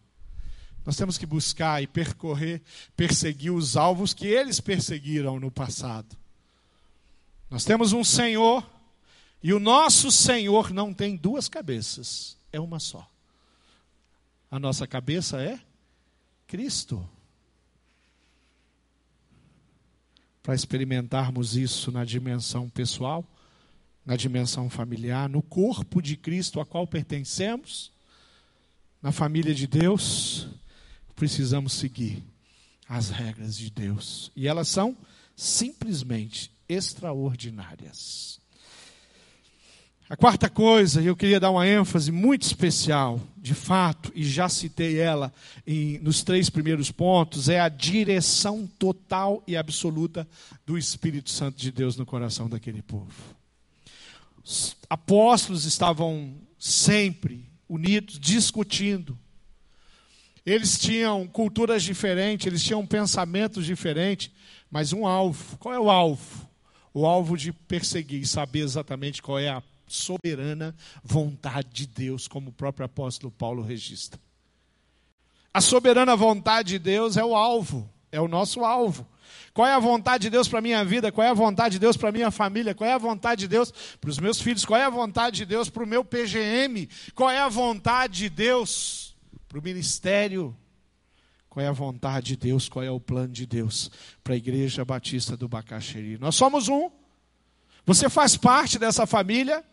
Nós 0.84 0.96
temos 0.96 1.16
que 1.16 1.26
buscar 1.26 1.82
e 1.82 1.86
percorrer, 1.86 2.62
perseguir 2.96 3.52
os 3.52 3.76
alvos 3.76 4.12
que 4.12 4.26
eles 4.26 4.60
perseguiram 4.60 5.38
no 5.38 5.50
passado. 5.50 6.16
Nós 7.50 7.64
temos 7.64 7.92
um 7.92 8.04
Senhor, 8.04 8.68
e 9.42 9.52
o 9.52 9.60
nosso 9.60 10.10
Senhor 10.10 10.70
não 10.72 10.92
tem 10.92 11.16
duas 11.16 11.48
cabeças, 11.48 12.36
é 12.52 12.60
uma 12.60 12.78
só. 12.78 13.08
A 14.50 14.58
nossa 14.58 14.86
cabeça 14.86 15.40
é 15.40 15.58
Cristo. 16.46 17.08
Para 20.42 20.54
experimentarmos 20.54 21.56
isso 21.56 21.92
na 21.92 22.04
dimensão 22.04 22.68
pessoal, 22.68 23.24
na 24.04 24.16
dimensão 24.16 24.68
familiar, 24.68 25.28
no 25.28 25.42
corpo 25.42 26.02
de 26.02 26.16
Cristo 26.16 26.60
a 26.60 26.66
qual 26.66 26.86
pertencemos, 26.86 27.92
na 29.00 29.12
família 29.12 29.54
de 29.54 29.66
Deus, 29.66 30.48
precisamos 31.14 31.74
seguir 31.74 32.22
as 32.88 33.08
regras 33.08 33.56
de 33.56 33.70
Deus. 33.70 34.32
E 34.34 34.48
elas 34.48 34.68
são 34.68 34.96
simplesmente 35.36 36.50
extraordinárias. 36.68 38.39
A 40.10 40.16
quarta 40.16 40.50
coisa, 40.50 41.00
eu 41.00 41.14
queria 41.14 41.38
dar 41.38 41.52
uma 41.52 41.68
ênfase 41.68 42.10
muito 42.10 42.42
especial, 42.42 43.20
de 43.36 43.54
fato, 43.54 44.10
e 44.12 44.24
já 44.24 44.48
citei 44.48 44.98
ela 44.98 45.32
em, 45.64 46.00
nos 46.00 46.24
três 46.24 46.50
primeiros 46.50 46.90
pontos, 46.90 47.48
é 47.48 47.60
a 47.60 47.68
direção 47.68 48.68
total 48.76 49.40
e 49.46 49.56
absoluta 49.56 50.26
do 50.66 50.76
Espírito 50.76 51.30
Santo 51.30 51.56
de 51.58 51.70
Deus 51.70 51.96
no 51.96 52.04
coração 52.04 52.48
daquele 52.48 52.82
povo. 52.82 53.14
Os 54.44 54.76
apóstolos 54.88 55.64
estavam 55.64 56.34
sempre 56.58 57.48
unidos, 57.68 58.18
discutindo. 58.18 59.16
Eles 60.44 60.76
tinham 60.76 61.24
culturas 61.28 61.84
diferentes, 61.84 62.48
eles 62.48 62.64
tinham 62.64 62.84
pensamentos 62.84 63.64
diferentes, 63.64 64.28
mas 64.68 64.92
um 64.92 65.06
alvo. 65.06 65.56
Qual 65.58 65.72
é 65.72 65.78
o 65.78 65.88
alvo? 65.88 66.50
O 66.92 67.06
alvo 67.06 67.36
de 67.36 67.52
perseguir, 67.52 68.26
saber 68.26 68.62
exatamente 68.62 69.22
qual 69.22 69.38
é 69.38 69.48
a 69.48 69.62
soberana 69.94 70.74
vontade 71.02 71.68
de 71.72 71.86
Deus, 71.86 72.28
como 72.28 72.50
o 72.50 72.52
próprio 72.52 72.86
apóstolo 72.86 73.30
Paulo 73.30 73.62
registra. 73.62 74.20
A 75.52 75.60
soberana 75.60 76.14
vontade 76.14 76.70
de 76.70 76.78
Deus 76.78 77.16
é 77.16 77.24
o 77.24 77.34
alvo, 77.34 77.90
é 78.12 78.20
o 78.20 78.28
nosso 78.28 78.64
alvo. 78.64 79.06
Qual 79.52 79.66
é 79.66 79.72
a 79.72 79.78
vontade 79.78 80.22
de 80.22 80.30
Deus 80.30 80.48
para 80.48 80.60
a 80.60 80.62
minha 80.62 80.84
vida? 80.84 81.10
Qual 81.10 81.26
é 81.26 81.30
a 81.30 81.34
vontade 81.34 81.74
de 81.74 81.78
Deus 81.78 81.96
para 81.96 82.08
a 82.08 82.12
minha 82.12 82.30
família? 82.30 82.74
Qual 82.74 82.88
é 82.88 82.92
a 82.92 82.98
vontade 82.98 83.40
de 83.40 83.48
Deus 83.48 83.72
para 84.00 84.10
os 84.10 84.18
meus 84.18 84.40
filhos? 84.40 84.64
Qual 84.64 84.78
é 84.78 84.84
a 84.84 84.90
vontade 84.90 85.38
de 85.38 85.46
Deus 85.46 85.68
para 85.68 85.82
o 85.82 85.86
meu 85.86 86.04
PGM? 86.04 86.88
Qual 87.14 87.30
é 87.30 87.38
a 87.38 87.48
vontade 87.48 88.18
de 88.18 88.30
Deus 88.30 89.16
para 89.48 89.58
o 89.58 89.62
ministério? 89.62 90.56
Qual 91.48 91.64
é 91.64 91.68
a 91.68 91.72
vontade 91.72 92.28
de 92.28 92.36
Deus? 92.36 92.68
Qual 92.68 92.84
é 92.84 92.90
o 92.90 93.00
plano 93.00 93.32
de 93.32 93.44
Deus 93.44 93.90
para 94.22 94.34
a 94.34 94.36
Igreja 94.36 94.84
Batista 94.84 95.36
do 95.36 95.48
Bacaxeri? 95.48 96.16
Nós 96.16 96.36
somos 96.36 96.68
um. 96.68 96.90
Você 97.84 98.08
faz 98.08 98.36
parte 98.36 98.78
dessa 98.78 99.04
família. 99.04 99.64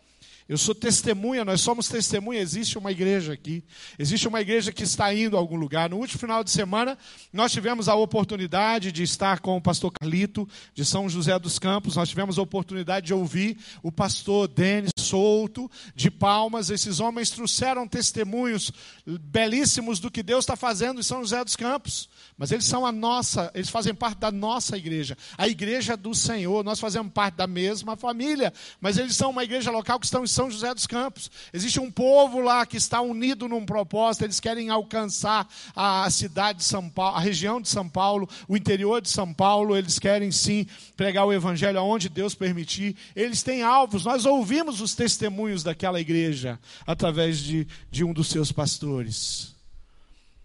Eu 0.50 0.58
sou 0.58 0.74
testemunha, 0.74 1.44
nós 1.44 1.60
somos 1.60 1.90
testemunha. 1.90 2.40
Existe 2.40 2.78
uma 2.78 2.92
igreja 2.92 3.34
aqui, 3.34 3.64
existe 4.00 4.28
uma 4.28 4.40
igreja 4.40 4.72
que 4.72 4.84
está 4.84 5.14
indo 5.14 5.36
a 5.36 5.40
algum 5.40 5.58
lugar. 5.58 5.90
No 5.90 5.98
último 5.98 6.20
final 6.20 6.44
de 6.44 6.52
semana, 6.52 6.98
nós 7.34 7.52
tivemos 7.52 7.90
a 7.90 7.96
oportunidade 7.96 8.92
de 8.92 9.04
estar 9.04 9.40
com 9.42 9.58
o 9.58 9.62
pastor 9.62 9.92
Carlito, 9.92 10.48
de 10.74 10.86
São 10.86 11.10
José 11.10 11.38
dos 11.38 11.60
Campos. 11.60 11.98
Nós 11.98 12.08
tivemos 12.08 12.40
a 12.40 12.42
oportunidade 12.42 13.08
de 13.08 13.14
ouvir 13.14 13.58
o 13.84 13.92
pastor 13.92 14.48
Denis 14.48 14.92
Souto, 14.98 15.70
de 15.94 16.10
Palmas. 16.10 16.70
Esses 16.70 17.00
homens 17.00 17.30
trouxeram 17.30 17.88
testemunhos 17.88 18.72
belíssimos 19.06 20.00
do 20.00 20.10
que 20.10 20.24
Deus 20.24 20.44
está 20.44 20.56
fazendo 20.56 21.00
em 21.00 21.04
São 21.04 21.20
José 21.22 21.44
dos 21.44 21.56
Campos. 21.56 22.10
Mas 22.38 22.52
eles 22.52 22.66
são 22.66 22.86
a 22.86 22.92
nossa, 22.92 23.52
eles 23.54 23.70
fazem 23.70 23.94
parte 23.94 24.20
da 24.20 24.32
nossa 24.32 24.78
igreja, 24.78 25.18
a 25.38 25.48
igreja 25.48 25.98
do 25.98 26.14
Senhor. 26.14 26.64
Nós 26.64 26.80
fazemos 26.80 27.12
parte 27.12 27.36
da 27.36 27.48
mesma 27.48 27.98
família, 27.98 28.54
mas 28.80 28.98
eles 28.98 29.16
são 29.16 29.32
uma 29.32 29.44
igreja 29.44 29.72
local 29.72 30.00
que 30.00 30.06
estão 30.06 30.24
São 30.38 30.52
José 30.52 30.72
dos 30.72 30.86
Campos. 30.86 31.32
Existe 31.52 31.80
um 31.80 31.90
povo 31.90 32.40
lá 32.42 32.64
que 32.64 32.78
está 32.78 33.02
unido 33.02 33.48
num 33.48 33.66
propósito, 33.66 34.24
eles 34.24 34.40
querem 34.40 34.70
alcançar 34.70 35.50
a 35.76 36.08
cidade 36.12 36.60
de 36.60 36.64
São 36.64 36.88
Paulo, 36.88 37.18
a 37.18 37.20
região 37.20 37.60
de 37.60 37.68
São 37.68 37.90
Paulo, 37.90 38.30
o 38.48 38.56
interior 38.56 39.02
de 39.02 39.10
São 39.10 39.34
Paulo, 39.34 39.76
eles 39.76 39.98
querem 39.98 40.32
sim 40.32 40.68
pregar 40.96 41.26
o 41.26 41.34
evangelho 41.34 41.80
aonde 41.80 42.08
Deus 42.08 42.36
permitir. 42.36 42.96
Eles 43.16 43.42
têm 43.42 43.64
alvos. 43.64 44.06
Nós 44.06 44.28
ouvimos 44.28 44.80
os 44.80 44.94
testemunhos 44.94 45.64
daquela 45.64 46.00
igreja 46.00 46.60
através 46.86 47.40
de, 47.40 47.68
de 47.90 48.04
um 48.04 48.14
dos 48.14 48.28
seus 48.28 48.52
pastores. 48.52 49.56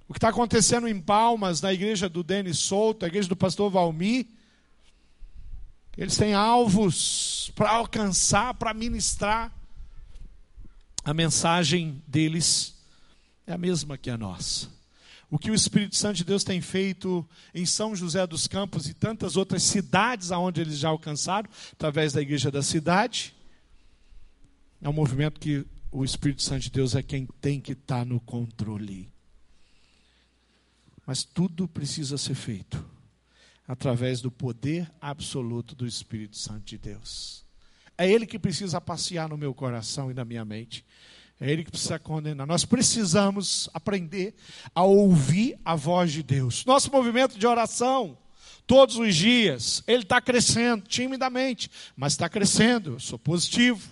O 0.09 0.15
que 0.15 0.19
está 0.19 0.31
acontecendo 0.31 0.89
em 0.89 0.99
Palmas, 0.99 1.61
na 1.61 1.71
igreja 1.71 2.09
do 2.09 2.23
Denis 2.23 2.61
Souto, 2.61 3.05
a 3.05 3.09
igreja 3.09 3.29
do 3.29 3.37
pastor 3.37 3.71
Valmir, 3.71 4.27
eles 5.99 6.17
têm 6.17 6.33
alvos 6.33 7.53
para 7.55 7.73
alcançar, 7.73 8.55
para 8.55 8.73
ministrar. 8.73 9.53
A 11.05 11.13
mensagem 11.13 12.03
deles 12.07 12.75
é 13.47 13.53
a 13.53 13.59
mesma 13.59 13.99
que 13.99 14.09
a 14.11 14.17
nossa. 14.17 14.69
o 15.31 15.39
que 15.39 15.51
o 15.51 15.55
Espírito 15.55 15.97
Santo 15.97 16.17
de 16.17 16.25
Deus 16.25 16.45
tem 16.45 16.61
feito 16.61 17.27
em 17.55 17.65
São 17.65 17.97
José 17.97 18.27
dos 18.27 18.47
Campos 18.47 18.87
e 18.87 18.93
tantas 18.93 19.37
outras 19.37 19.63
cidades 19.63 20.31
aonde 20.31 20.61
eles 20.61 20.79
já 20.79 20.91
alcançaram, 20.91 21.49
através 21.73 22.13
da 22.13 22.21
igreja 22.21 22.51
da 22.51 22.63
cidade. 22.63 23.35
É 24.81 24.89
um 24.89 24.93
movimento 24.93 25.41
que 25.41 25.65
o 25.91 26.05
Espírito 26.05 26.43
Santo 26.43 26.65
de 26.65 26.71
Deus 26.71 26.95
é 26.95 27.03
quem 27.03 27.27
tem 27.41 27.61
que 27.61 27.73
estar 27.73 28.01
tá 28.01 28.05
no 28.05 28.21
controle. 28.21 29.11
Mas 31.07 31.25
tudo 31.25 31.67
precisa 31.67 32.19
ser 32.19 32.35
feito 32.35 32.85
através 33.67 34.21
do 34.21 34.31
poder 34.31 34.91
absoluto 35.01 35.75
do 35.75 35.87
Espírito 35.87 36.37
Santo 36.37 36.65
de 36.65 36.79
Deus. 36.79 37.42
É 37.97 38.11
Ele 38.11 38.27
que 38.27 38.39
precisa 38.39 38.81
passear 38.81 39.29
no 39.29 39.37
meu 39.37 39.55
coração 39.55 40.11
e 40.11 40.15
na 40.15 40.25
minha 40.25 40.45
mente. 40.45 40.85
É 41.41 41.51
Ele 41.51 41.65
que 41.65 41.71
precisa 41.71 41.99
condenar. 41.99 42.47
Nós 42.47 42.65
precisamos 42.65 43.69
aprender 43.75 44.35
a 44.75 44.83
ouvir 44.83 45.59
a 45.65 45.75
voz 45.75 46.13
de 46.13 46.23
Deus. 46.23 46.65
Nosso 46.65 46.91
movimento 46.91 47.39
de 47.39 47.47
oração, 47.47 48.17
todos 48.67 48.97
os 48.97 49.15
dias, 49.15 49.83
ele 49.87 50.03
está 50.03 50.21
crescendo, 50.21 50.85
timidamente, 50.87 51.71
mas 51.97 52.13
está 52.13 52.29
crescendo. 52.29 52.93
Eu 52.93 53.01
sou 53.01 53.19
positivo. 53.19 53.89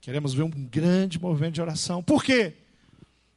Queremos 0.00 0.32
ver 0.32 0.42
um 0.44 0.50
grande 0.50 1.20
movimento 1.20 1.54
de 1.54 1.60
oração. 1.60 2.02
Por 2.02 2.24
quê? 2.24 2.54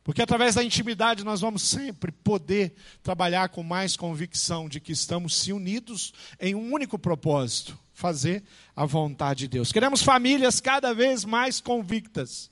Porque 0.03 0.21
através 0.21 0.55
da 0.55 0.63
intimidade 0.63 1.23
nós 1.23 1.41
vamos 1.41 1.61
sempre 1.61 2.11
poder 2.11 2.73
trabalhar 3.03 3.49
com 3.49 3.61
mais 3.61 3.95
convicção 3.95 4.67
de 4.67 4.79
que 4.79 4.91
estamos 4.91 5.35
se 5.35 5.53
unidos 5.53 6.13
em 6.39 6.55
um 6.55 6.73
único 6.73 6.97
propósito: 6.97 7.77
fazer 8.01 8.43
a 8.75 8.83
vontade 8.83 9.41
de 9.41 9.47
Deus. 9.47 9.71
Queremos 9.71 10.01
famílias 10.01 10.59
cada 10.59 10.91
vez 10.91 11.23
mais 11.23 11.61
convictas 11.61 12.49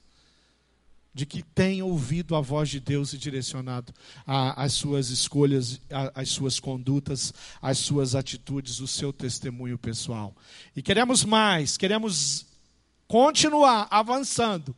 de 1.11 1.25
que 1.25 1.41
têm 1.41 1.81
ouvido 1.81 2.35
a 2.35 2.39
voz 2.39 2.69
de 2.69 2.79
Deus 2.79 3.13
e 3.13 3.17
direcionado 3.17 3.91
as 4.27 4.73
suas 4.73 5.09
escolhas, 5.09 5.81
as 6.13 6.29
suas 6.29 6.59
condutas, 6.59 7.33
as 7.59 7.79
suas 7.79 8.13
atitudes, 8.13 8.79
o 8.79 8.87
seu 8.87 9.11
testemunho 9.11 9.77
pessoal. 9.77 10.35
E 10.75 10.83
queremos 10.83 11.25
mais, 11.25 11.77
queremos 11.77 12.45
continuar 13.07 13.87
avançando 13.89 14.75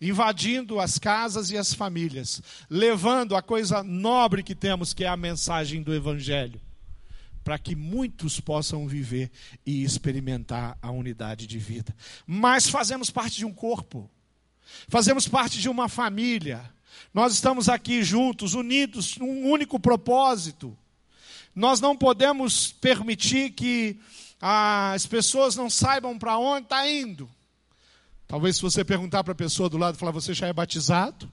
invadindo 0.00 0.80
as 0.80 0.98
casas 0.98 1.52
e 1.52 1.56
as 1.56 1.72
famílias, 1.72 2.42
levando 2.68 3.36
a 3.36 3.40
coisa 3.40 3.84
nobre 3.84 4.42
que 4.42 4.52
temos, 4.52 4.92
que 4.92 5.04
é 5.04 5.06
a 5.06 5.16
mensagem 5.16 5.80
do 5.80 5.94
Evangelho, 5.94 6.60
para 7.44 7.58
que 7.58 7.74
muitos 7.74 8.40
possam 8.40 8.86
viver 8.86 9.30
e 9.64 9.82
experimentar 9.82 10.76
a 10.80 10.90
unidade 10.90 11.46
de 11.46 11.58
vida. 11.58 11.94
Mas 12.26 12.68
fazemos 12.68 13.10
parte 13.10 13.36
de 13.36 13.44
um 13.44 13.52
corpo, 13.52 14.10
fazemos 14.88 15.28
parte 15.28 15.60
de 15.60 15.68
uma 15.68 15.88
família, 15.88 16.72
nós 17.12 17.34
estamos 17.34 17.68
aqui 17.68 18.02
juntos, 18.02 18.54
unidos, 18.54 19.16
num 19.16 19.50
único 19.50 19.78
propósito. 19.78 20.76
Nós 21.54 21.80
não 21.80 21.96
podemos 21.96 22.72
permitir 22.72 23.50
que 23.50 23.98
as 24.40 25.06
pessoas 25.06 25.54
não 25.54 25.68
saibam 25.68 26.18
para 26.18 26.38
onde 26.38 26.64
está 26.64 26.88
indo. 26.88 27.28
Talvez 28.26 28.56
se 28.56 28.62
você 28.62 28.84
perguntar 28.84 29.22
para 29.22 29.32
a 29.32 29.36
pessoa 29.36 29.68
do 29.68 29.76
lado, 29.76 29.98
falar, 29.98 30.12
você 30.12 30.32
já 30.32 30.46
é 30.46 30.52
batizado? 30.52 31.30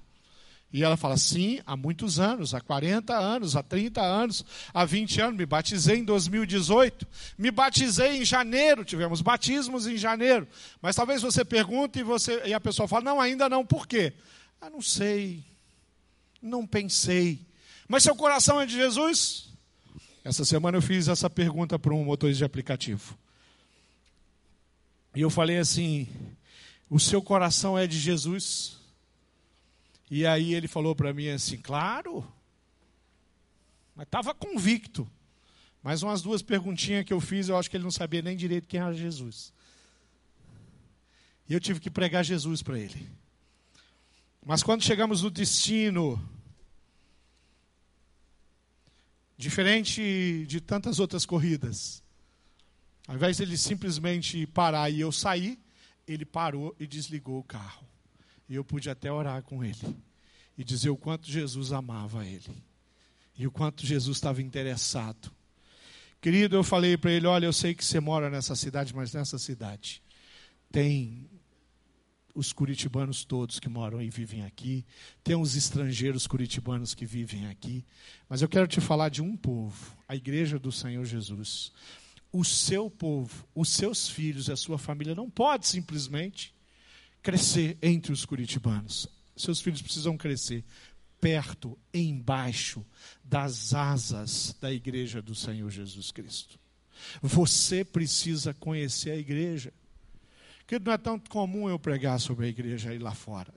E 0.72 0.84
ela 0.84 0.96
fala, 0.96 1.18
sim, 1.18 1.60
há 1.66 1.76
muitos 1.76 2.20
anos, 2.20 2.54
há 2.54 2.62
40 2.62 3.18
anos, 3.18 3.56
há 3.56 3.64
30 3.64 4.02
anos, 4.02 4.46
há 4.72 4.86
20 4.86 5.20
anos, 5.22 5.38
me 5.38 5.46
batizei 5.46 5.98
em 5.98 6.04
2018, 6.04 7.08
me 7.38 7.50
batizei 7.50 8.18
em 8.18 8.26
janeiro, 8.26 8.86
tivemos 8.86 9.20
batismos 9.20 9.88
em 9.88 9.98
janeiro. 9.98 10.48
Mas 10.80 10.96
talvez 10.96 11.24
você 11.24 11.44
pergunte 11.44 12.00
e, 12.00 12.04
você, 12.04 12.44
e 12.46 12.54
a 12.54 12.60
pessoa 12.60 12.88
fala, 12.88 13.04
não, 13.04 13.20
ainda 13.20 13.50
não, 13.50 13.66
por 13.66 13.88
quê? 13.88 14.14
Ah, 14.62 14.70
não 14.70 14.82
sei, 14.82 15.44
não 16.40 16.68
pensei. 16.68 17.40
Mas 17.88 18.04
seu 18.04 18.16
coração 18.16 18.62
é 18.62 18.68
de 18.68 18.74
Jesus? 18.74 19.50
Essa 20.24 20.46
semana 20.46 20.78
eu 20.78 20.82
fiz 20.84 21.08
essa 21.08 21.32
pergunta 21.32 21.80
para 21.80 21.96
um 21.96 22.06
motorista 22.06 22.40
de 22.40 22.46
aplicativo. 22.46 23.18
E 25.16 25.22
eu 25.22 25.32
falei 25.32 25.58
assim, 25.58 26.08
o 26.88 27.00
seu 27.00 27.24
coração 27.24 27.76
é 27.76 27.88
de 27.88 27.98
Jesus? 27.98 28.79
E 30.10 30.26
aí 30.26 30.54
ele 30.54 30.68
falou 30.68 30.96
para 30.96 31.14
mim 31.14 31.30
assim: 31.30 31.58
Claro, 31.58 32.26
mas 33.96 34.06
estava 34.06 34.34
convicto. 34.34 35.10
Mais 35.84 36.04
umas 36.04 36.22
duas 36.22 36.42
perguntinhas 36.42 37.06
que 37.06 37.14
eu 37.14 37.22
fiz, 37.22 37.48
eu 37.48 37.58
acho 37.58 37.70
que 37.70 37.78
ele 37.78 37.84
não 37.84 37.92
sabia 37.92 38.22
nem 38.22 38.36
direito 38.36 38.68
quem 38.68 38.80
era 38.80 38.94
Jesus. 38.94 39.54
E 41.48 41.54
eu 41.54 41.60
tive 41.60 41.80
que 41.80 41.90
pregar 41.90 42.24
Jesus 42.24 42.62
para 42.62 42.78
ele. 42.78 43.10
Mas 44.46 44.62
quando 44.62 44.84
chegamos 44.84 45.22
no 45.22 45.30
destino, 45.30 46.22
diferente 49.38 50.46
de 50.48 50.62
tantas 50.62 51.00
outras 51.00 51.26
corridas, 51.26 52.04
ao 53.08 53.16
invés 53.16 53.38
de 53.38 53.44
ele 53.44 53.58
simplesmente 53.58 54.46
parar 54.48 54.90
e 54.90 55.00
eu 55.00 55.12
sair, 55.12 55.58
ele 56.08 56.26
parou 56.26 56.76
e 56.80 56.86
desligou 56.86 57.40
o 57.40 57.44
carro. 57.44 57.89
E 58.50 58.56
eu 58.56 58.64
pude 58.64 58.90
até 58.90 59.12
orar 59.12 59.44
com 59.44 59.64
ele 59.64 59.96
e 60.58 60.64
dizer 60.64 60.90
o 60.90 60.98
quanto 60.98 61.30
Jesus 61.30 61.72
amava 61.72 62.26
ele 62.26 62.64
e 63.38 63.48
o 63.48 63.52
quanto 63.52 63.86
Jesus 63.86 64.18
estava 64.18 64.42
interessado. 64.42 65.32
Querido, 66.20 66.56
eu 66.56 66.64
falei 66.64 66.98
para 66.98 67.12
ele: 67.12 67.28
Olha, 67.28 67.46
eu 67.46 67.54
sei 67.54 67.74
que 67.74 67.86
você 67.86 68.00
mora 68.00 68.30
nessa 68.30 68.56
cidade, 68.56 68.94
mas 68.94 69.14
nessa 69.14 69.38
cidade 69.38 70.02
tem 70.72 71.30
os 72.36 72.52
curitibanos 72.52 73.24
todos 73.24 73.60
que 73.60 73.70
moram 73.70 74.02
e 74.02 74.10
vivem 74.10 74.44
aqui, 74.44 74.86
tem 75.24 75.36
os 75.36 75.56
estrangeiros 75.56 76.28
curitibanos 76.28 76.94
que 76.94 77.06
vivem 77.06 77.48
aqui, 77.48 77.86
mas 78.28 78.42
eu 78.42 78.48
quero 78.48 78.68
te 78.68 78.80
falar 78.80 79.10
de 79.10 79.22
um 79.22 79.36
povo, 79.36 79.98
a 80.08 80.16
igreja 80.16 80.60
do 80.60 80.72
Senhor 80.72 81.06
Jesus 81.06 81.72
o 82.32 82.46
seu 82.46 82.90
povo, 82.90 83.48
os 83.56 83.70
seus 83.70 84.08
filhos 84.08 84.50
a 84.50 84.56
sua 84.56 84.78
família 84.78 85.16
não 85.16 85.30
pode 85.30 85.68
simplesmente 85.68 86.54
crescer 87.22 87.78
entre 87.82 88.12
os 88.12 88.26
curitibanos. 88.26 89.08
Seus 89.36 89.62
filhos 89.62 89.82
precisam 89.82 90.18
crescer 90.18 90.64
perto, 91.20 91.78
embaixo 91.94 92.86
das 93.24 93.74
asas 93.74 94.56
da 94.60 94.72
igreja 94.72 95.22
do 95.22 95.36
Senhor 95.36 95.70
Jesus 95.70 96.12
Cristo. 96.12 96.58
Você 97.22 97.84
precisa 97.84 98.54
conhecer 98.54 99.12
a 99.12 99.18
igreja. 99.18 99.74
Que 100.68 100.80
não 100.80 100.94
é 100.94 100.98
tão 100.98 101.18
comum 101.20 101.68
eu 101.68 101.80
pregar 101.80 102.20
sobre 102.20 102.46
a 102.46 102.50
igreja 102.50 102.92
aí 102.92 103.00
lá 103.00 103.14
fora 103.14 103.54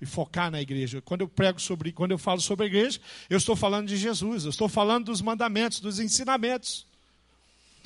e 0.00 0.06
focar 0.06 0.50
na 0.50 0.60
igreja. 0.60 1.00
Quando 1.00 1.20
eu 1.20 1.28
prego 1.28 1.60
sobre, 1.60 1.92
quando 1.92 2.10
eu 2.10 2.18
falo 2.18 2.40
sobre 2.40 2.64
a 2.64 2.66
igreja, 2.66 3.00
eu 3.30 3.38
estou 3.38 3.54
falando 3.54 3.86
de 3.86 3.96
Jesus, 3.96 4.44
eu 4.44 4.50
estou 4.50 4.68
falando 4.68 5.06
dos 5.06 5.22
mandamentos, 5.22 5.80
dos 5.80 6.00
ensinamentos. 6.00 6.86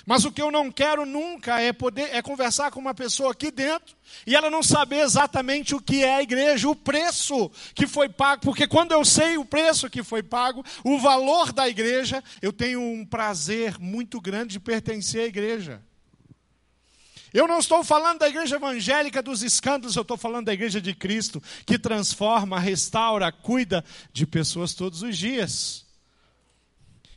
Mas 0.07 0.25
o 0.25 0.31
que 0.31 0.41
eu 0.41 0.53
não 0.53 0.71
quero 0.71 1.05
nunca 1.05 1.61
é 1.61 1.73
poder 1.73 2.15
é 2.15 2.23
conversar 2.23 2.71
com 2.71 2.79
uma 2.79 2.95
pessoa 2.95 3.33
aqui 3.33 3.51
dentro 3.51 3.97
e 4.25 4.37
ela 4.37 4.49
não 4.49 4.63
saber 4.63 5.01
exatamente 5.01 5.75
o 5.75 5.81
que 5.81 6.05
é 6.05 6.15
a 6.15 6.23
igreja, 6.23 6.69
o 6.69 6.77
preço 6.77 7.51
que 7.75 7.89
foi 7.89 8.09
pago, 8.09 8.43
porque 8.43 8.69
quando 8.69 8.93
eu 8.93 9.05
sei 9.05 9.37
o 9.37 9.45
preço 9.45 9.91
que 9.91 10.05
foi 10.05 10.23
pago, 10.23 10.65
o 10.85 10.97
valor 11.01 11.53
da 11.53 11.69
igreja, 11.69 12.23
eu 12.41 12.53
tenho 12.53 12.81
um 12.81 13.05
prazer 13.05 13.81
muito 13.81 14.21
grande 14.21 14.53
de 14.53 14.61
pertencer 14.61 15.23
à 15.23 15.27
igreja. 15.27 15.83
Eu 17.35 17.49
não 17.49 17.59
estou 17.59 17.83
falando 17.83 18.21
da 18.21 18.29
igreja 18.29 18.57
evangélica 18.57 19.21
dos 19.21 19.43
escândalos, 19.43 19.97
eu 19.97 20.03
estou 20.03 20.17
falando 20.17 20.47
da 20.47 20.55
igreja 20.55 20.81
de 20.81 20.95
Cristo, 20.95 21.43
que 21.67 21.79
transforma, 21.79 22.61
restaura, 22.61 23.33
cuida 23.33 23.85
de 24.13 24.25
pessoas 24.25 24.73
todos 24.73 25.03
os 25.03 25.19
dias. 25.19 25.86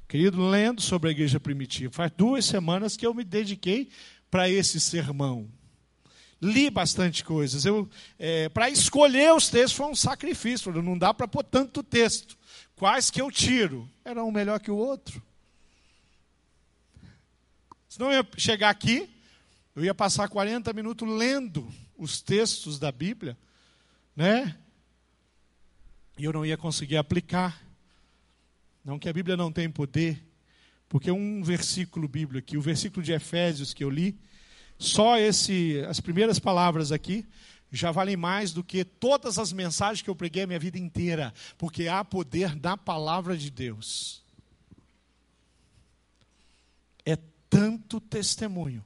Querido, 0.09 0.43
lendo 0.49 0.81
sobre 0.81 1.09
a 1.09 1.11
igreja 1.11 1.39
primitiva, 1.39 1.93
faz 1.93 2.11
duas 2.17 2.43
semanas 2.43 2.97
que 2.97 3.05
eu 3.05 3.13
me 3.13 3.23
dediquei 3.23 3.91
para 4.31 4.49
esse 4.49 4.79
sermão. 4.79 5.47
Li 6.41 6.71
bastante 6.71 7.23
coisas. 7.23 7.63
é, 8.17 8.49
para 8.49 8.71
escolher 8.71 9.31
os 9.35 9.49
textos 9.49 9.73
foi 9.73 9.85
um 9.85 9.95
sacrifício. 9.95 10.73
Não 10.81 10.97
dá 10.97 11.13
para 11.13 11.27
pôr 11.27 11.43
tanto 11.43 11.83
texto. 11.83 12.35
Quais 12.75 13.11
que 13.11 13.21
eu 13.21 13.29
tiro? 13.29 13.87
Era 14.03 14.23
um 14.23 14.31
melhor 14.31 14.59
que 14.59 14.71
o 14.71 14.75
outro. 14.75 15.21
Senão 17.87 18.11
eu 18.11 18.23
ia 18.23 18.27
chegar 18.35 18.71
aqui, 18.71 19.07
eu 19.75 19.85
ia 19.85 19.93
passar 19.93 20.27
40 20.27 20.73
minutos 20.73 21.07
lendo 21.07 21.71
os 21.95 22.19
textos 22.19 22.79
da 22.79 22.91
Bíblia, 22.91 23.37
né? 24.15 24.57
E 26.17 26.23
eu 26.23 26.33
não 26.33 26.43
ia 26.43 26.57
conseguir 26.57 26.97
aplicar. 26.97 27.68
Não 28.83 28.97
que 28.97 29.09
a 29.09 29.13
Bíblia 29.13 29.35
não 29.35 29.51
tem 29.51 29.69
poder, 29.69 30.25
porque 30.87 31.11
um 31.11 31.43
versículo 31.43 32.07
bíblico 32.07 32.39
aqui, 32.39 32.57
o 32.57 32.61
versículo 32.61 33.03
de 33.03 33.11
Efésios 33.11 33.73
que 33.73 33.83
eu 33.83 33.89
li, 33.89 34.17
só 34.77 35.17
esse, 35.17 35.83
as 35.87 35.99
primeiras 35.99 36.39
palavras 36.39 36.91
aqui 36.91 37.27
já 37.71 37.91
valem 37.91 38.17
mais 38.17 38.51
do 38.51 38.63
que 38.63 38.83
todas 38.83 39.37
as 39.37 39.53
mensagens 39.53 40.01
que 40.01 40.09
eu 40.09 40.15
preguei 40.15 40.43
a 40.43 40.47
minha 40.47 40.59
vida 40.59 40.77
inteira, 40.77 41.33
porque 41.57 41.87
há 41.87 42.03
poder 42.03 42.55
na 42.55 42.75
palavra 42.75 43.37
de 43.37 43.51
Deus. 43.51 44.23
É 47.05 47.17
tanto 47.49 47.99
testemunho 47.99 48.83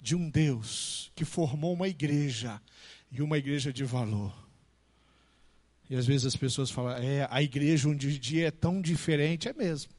de 0.00 0.14
um 0.14 0.30
Deus 0.30 1.10
que 1.14 1.24
formou 1.24 1.74
uma 1.74 1.88
igreja 1.88 2.60
e 3.12 3.20
uma 3.20 3.36
igreja 3.36 3.72
de 3.72 3.84
valor. 3.84 4.49
E 5.90 5.96
às 5.96 6.06
vezes 6.06 6.24
as 6.24 6.36
pessoas 6.36 6.70
falam, 6.70 6.92
é, 6.92 7.26
a 7.28 7.42
igreja 7.42 7.88
um 7.88 7.94
dia 7.96 8.46
é 8.46 8.50
tão 8.52 8.80
diferente. 8.80 9.48
É 9.48 9.52
mesmo, 9.52 9.90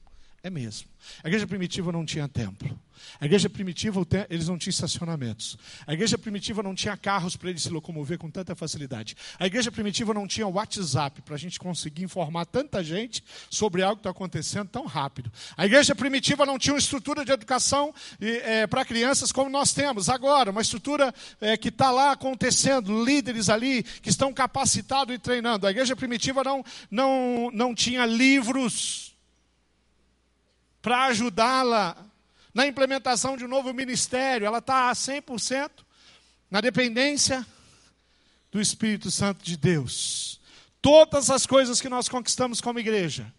é 0.44 0.50
mesmo. 0.50 0.88
A 1.24 1.28
igreja 1.28 1.46
primitiva 1.46 1.92
não 1.92 2.06
tinha 2.06 2.28
templo. 2.28 2.80
A 3.20 3.26
igreja 3.26 3.50
primitiva, 3.50 4.06
eles 4.30 4.48
não 4.48 4.58
tinham 4.58 4.72
estacionamentos. 4.72 5.58
A 5.86 5.94
igreja 5.94 6.18
primitiva 6.18 6.64
não 6.64 6.76
tinha 6.76 6.96
carros 6.98 7.36
para 7.36 7.50
eles 7.50 7.64
se 7.64 7.70
locomover 7.70 8.18
com 8.18 8.30
tanta 8.30 8.56
facilidade. 8.56 9.16
A 9.40 9.46
igreja 9.46 9.72
primitiva 9.72 10.14
não 10.14 10.28
tinha 10.28 10.48
WhatsApp 10.48 11.22
para 11.22 11.36
a 11.36 11.38
gente 11.38 11.60
conseguir 11.60 12.04
informar 12.04 12.46
tanta 12.46 12.84
gente 12.84 13.24
sobre 13.50 13.82
algo 13.82 13.98
que 13.98 14.00
está 14.02 14.10
acontecendo 14.12 14.70
tão 14.70 14.86
rápido. 14.86 15.32
A 15.56 15.66
igreja 15.66 15.96
primitiva 15.96 16.46
não 16.46 16.58
tinha 16.58 16.74
uma 16.74 16.80
estrutura 16.80 17.26
de 17.26 17.32
educação 17.32 17.94
é, 18.20 18.66
para 18.68 18.86
crianças 18.86 19.32
como 19.32 19.50
nós 19.50 19.74
temos 19.74 20.10
agora, 20.10 20.52
uma 20.52 20.62
estrutura 20.62 21.14
é, 21.40 21.58
que 21.58 21.70
está 21.70 21.92
lá 21.92 22.12
acontecendo, 22.12 23.04
líderes 23.04 23.50
ali 23.50 23.84
que 23.84 24.10
estão 24.10 24.34
capacitados 24.34 25.14
e 25.14 25.20
treinando. 25.20 25.68
A 25.68 25.72
igreja 25.72 25.96
primitiva 25.96 26.44
não, 26.44 26.64
não, 26.90 27.52
não 27.54 27.76
tinha 27.76 28.06
livros 28.06 29.11
para 30.82 31.06
ajudá-la 31.06 31.96
na 32.54 32.68
implementação 32.68 33.38
de 33.38 33.46
um 33.46 33.48
novo 33.48 33.74
ministério, 33.74 34.46
ela 34.46 34.58
está 34.58 34.92
100% 34.92 35.70
na 36.50 36.60
dependência 36.60 37.46
do 38.52 38.60
Espírito 38.60 39.10
Santo 39.10 39.44
de 39.44 39.56
Deus. 39.56 40.40
Todas 40.82 41.30
as 41.30 41.46
coisas 41.46 41.80
que 41.80 41.88
nós 41.88 42.10
conquistamos 42.10 42.60
como 42.60 42.80
igreja, 42.80 43.32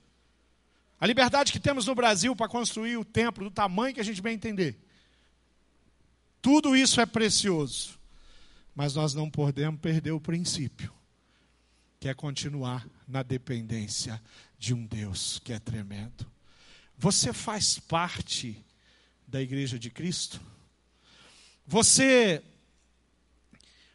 a 0.98 1.06
liberdade 1.06 1.52
que 1.52 1.60
temos 1.60 1.86
no 1.86 1.94
Brasil 1.94 2.34
para 2.34 2.48
construir 2.48 2.96
o 2.96 3.04
templo 3.04 3.44
do 3.44 3.50
tamanho 3.50 3.94
que 3.94 4.00
a 4.00 4.04
gente 4.04 4.22
bem 4.22 4.34
entender, 4.34 4.78
tudo 6.40 6.74
isso 6.74 7.00
é 7.00 7.06
precioso, 7.06 7.98
mas 8.74 8.94
nós 8.94 9.12
não 9.12 9.28
podemos 9.28 9.80
perder 9.80 10.12
o 10.12 10.20
princípio, 10.20 10.92
que 12.00 12.08
é 12.08 12.14
continuar 12.14 12.86
na 13.06 13.22
dependência 13.22 14.20
de 14.58 14.72
um 14.72 14.86
Deus 14.86 15.40
que 15.44 15.52
é 15.52 15.58
tremendo. 15.58 16.26
Você 17.02 17.32
faz 17.32 17.80
parte 17.80 18.64
da 19.26 19.42
igreja 19.42 19.76
de 19.76 19.90
Cristo? 19.90 20.40
Você 21.66 22.40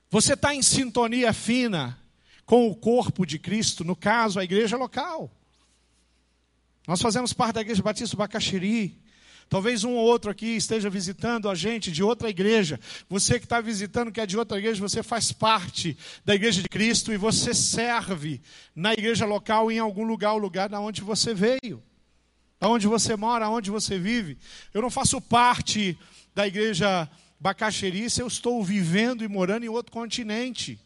você 0.09 0.33
está 0.33 0.53
em 0.53 0.61
sintonia 0.61 1.31
fina 1.31 1.97
com 2.45 2.67
o 2.67 2.75
corpo 2.75 3.25
de 3.25 3.39
Cristo, 3.39 3.85
no 3.85 3.95
caso, 3.95 4.37
a 4.37 4.43
igreja 4.43 4.75
local. 4.75 5.31
Nós 6.85 7.01
fazemos 7.01 7.31
parte 7.31 7.55
da 7.55 7.61
igreja 7.61 7.81
Batista 7.81 8.13
do 8.13 8.19
Bacaxiri. 8.19 9.01
Talvez 9.47 9.85
um 9.85 9.93
ou 9.93 10.05
outro 10.05 10.29
aqui 10.29 10.57
esteja 10.57 10.89
visitando 10.89 11.49
a 11.49 11.55
gente 11.55 11.93
de 11.93 12.03
outra 12.03 12.29
igreja. 12.29 12.77
Você 13.07 13.39
que 13.39 13.45
está 13.45 13.61
visitando, 13.61 14.11
que 14.11 14.19
é 14.19 14.25
de 14.25 14.37
outra 14.37 14.57
igreja, 14.57 14.81
você 14.81 15.01
faz 15.01 15.31
parte 15.31 15.97
da 16.25 16.35
igreja 16.35 16.61
de 16.61 16.67
Cristo 16.67 17.13
e 17.13 17.17
você 17.17 17.53
serve 17.53 18.41
na 18.75 18.91
igreja 18.91 19.25
local 19.25 19.71
em 19.71 19.79
algum 19.79 20.03
lugar, 20.03 20.33
o 20.33 20.37
lugar 20.37 20.67
da 20.67 20.81
onde 20.81 20.99
você 20.99 21.33
veio 21.33 21.81
aonde 22.59 22.87
você 22.87 23.15
mora, 23.15 23.45
aonde 23.45 23.69
você 23.69 23.99
vive. 23.99 24.37
Eu 24.73 24.81
não 24.81 24.89
faço 24.89 25.21
parte 25.21 25.97
da 26.33 26.47
igreja 26.47 27.09
Bacaxeri 27.39 28.09
se 28.09 28.21
eu 28.21 28.27
estou 28.27 28.63
vivendo 28.63 29.23
e 29.23 29.27
morando 29.27 29.63
em 29.63 29.69
outro 29.69 29.91
continente. 29.91 30.79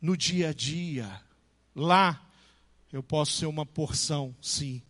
No 0.00 0.16
dia 0.16 0.50
a 0.50 0.52
dia, 0.52 1.20
lá, 1.74 2.20
eu 2.92 3.02
posso 3.02 3.32
ser 3.32 3.46
uma 3.46 3.64
porção, 3.64 4.34
sim, 4.40 4.82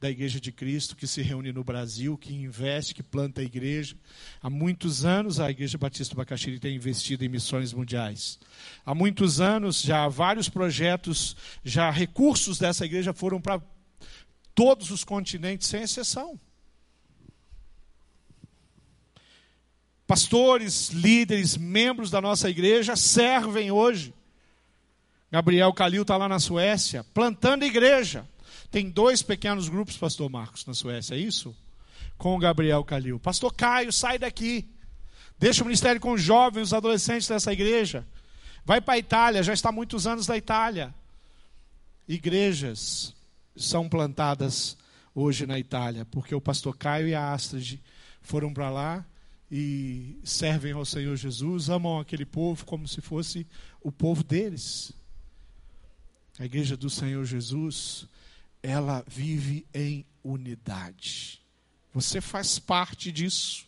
da 0.00 0.10
Igreja 0.10 0.38
de 0.38 0.52
Cristo 0.52 0.94
que 0.94 1.06
se 1.06 1.22
reúne 1.22 1.50
no 1.50 1.64
Brasil, 1.64 2.18
que 2.18 2.34
investe, 2.34 2.94
que 2.94 3.02
planta 3.02 3.40
a 3.40 3.44
igreja. 3.44 3.96
Há 4.42 4.50
muitos 4.50 5.04
anos 5.04 5.40
a 5.40 5.50
Igreja 5.50 5.78
Batista 5.78 6.14
Bacaxiri 6.14 6.58
tem 6.58 6.76
investido 6.76 7.24
em 7.24 7.28
missões 7.28 7.72
mundiais. 7.72 8.38
Há 8.84 8.94
muitos 8.94 9.40
anos 9.40 9.80
já 9.80 10.06
vários 10.08 10.48
projetos, 10.48 11.34
já 11.64 11.90
recursos 11.90 12.58
dessa 12.58 12.84
igreja 12.84 13.14
foram 13.14 13.40
para 13.40 13.62
todos 14.54 14.90
os 14.90 15.04
continentes, 15.04 15.68
sem 15.68 15.82
exceção. 15.82 16.38
Pastores, 20.06 20.90
líderes, 20.90 21.56
membros 21.56 22.10
da 22.10 22.20
nossa 22.20 22.48
igreja 22.48 22.94
servem 22.94 23.70
hoje. 23.70 24.14
Gabriel 25.30 25.72
Calil 25.72 26.02
está 26.02 26.16
lá 26.16 26.28
na 26.28 26.38
Suécia, 26.38 27.02
plantando 27.14 27.64
igreja. 27.64 28.28
Tem 28.70 28.88
dois 28.88 29.22
pequenos 29.22 29.68
grupos, 29.68 29.96
pastor 29.96 30.30
Marcos, 30.30 30.66
na 30.66 30.74
Suécia, 30.74 31.14
é 31.14 31.18
isso? 31.18 31.56
Com 32.18 32.36
o 32.36 32.38
Gabriel 32.38 32.84
Calil. 32.84 33.18
Pastor 33.18 33.52
Caio, 33.54 33.92
sai 33.92 34.18
daqui. 34.18 34.68
Deixa 35.38 35.62
o 35.62 35.66
ministério 35.66 36.00
com 36.00 36.12
os 36.12 36.22
jovens, 36.22 36.64
os 36.64 36.74
adolescentes 36.74 37.26
dessa 37.26 37.52
igreja. 37.52 38.06
Vai 38.64 38.80
para 38.80 38.94
a 38.94 38.98
Itália, 38.98 39.42
já 39.42 39.52
está 39.52 39.70
há 39.70 39.72
muitos 39.72 40.06
anos 40.06 40.28
na 40.28 40.36
Itália. 40.36 40.94
Igrejas 42.06 43.13
são 43.56 43.88
plantadas 43.88 44.76
hoje 45.14 45.46
na 45.46 45.58
Itália, 45.58 46.04
porque 46.04 46.34
o 46.34 46.40
pastor 46.40 46.76
Caio 46.76 47.08
e 47.08 47.14
a 47.14 47.32
Astrid 47.32 47.80
foram 48.20 48.52
para 48.52 48.70
lá 48.70 49.06
e 49.50 50.18
servem 50.24 50.72
ao 50.72 50.84
Senhor 50.84 51.14
Jesus, 51.16 51.68
amam 51.68 52.00
aquele 52.00 52.24
povo 52.24 52.64
como 52.64 52.88
se 52.88 53.00
fosse 53.00 53.46
o 53.80 53.92
povo 53.92 54.24
deles. 54.24 54.92
A 56.38 56.44
igreja 56.44 56.76
do 56.76 56.90
Senhor 56.90 57.24
Jesus, 57.24 58.08
ela 58.62 59.04
vive 59.06 59.64
em 59.72 60.04
unidade. 60.24 61.40
Você 61.92 62.20
faz 62.20 62.58
parte 62.58 63.12
disso. 63.12 63.66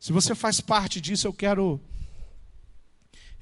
Se 0.00 0.12
você 0.12 0.34
faz 0.34 0.60
parte 0.60 1.00
disso, 1.00 1.28
eu 1.28 1.32
quero 1.32 1.80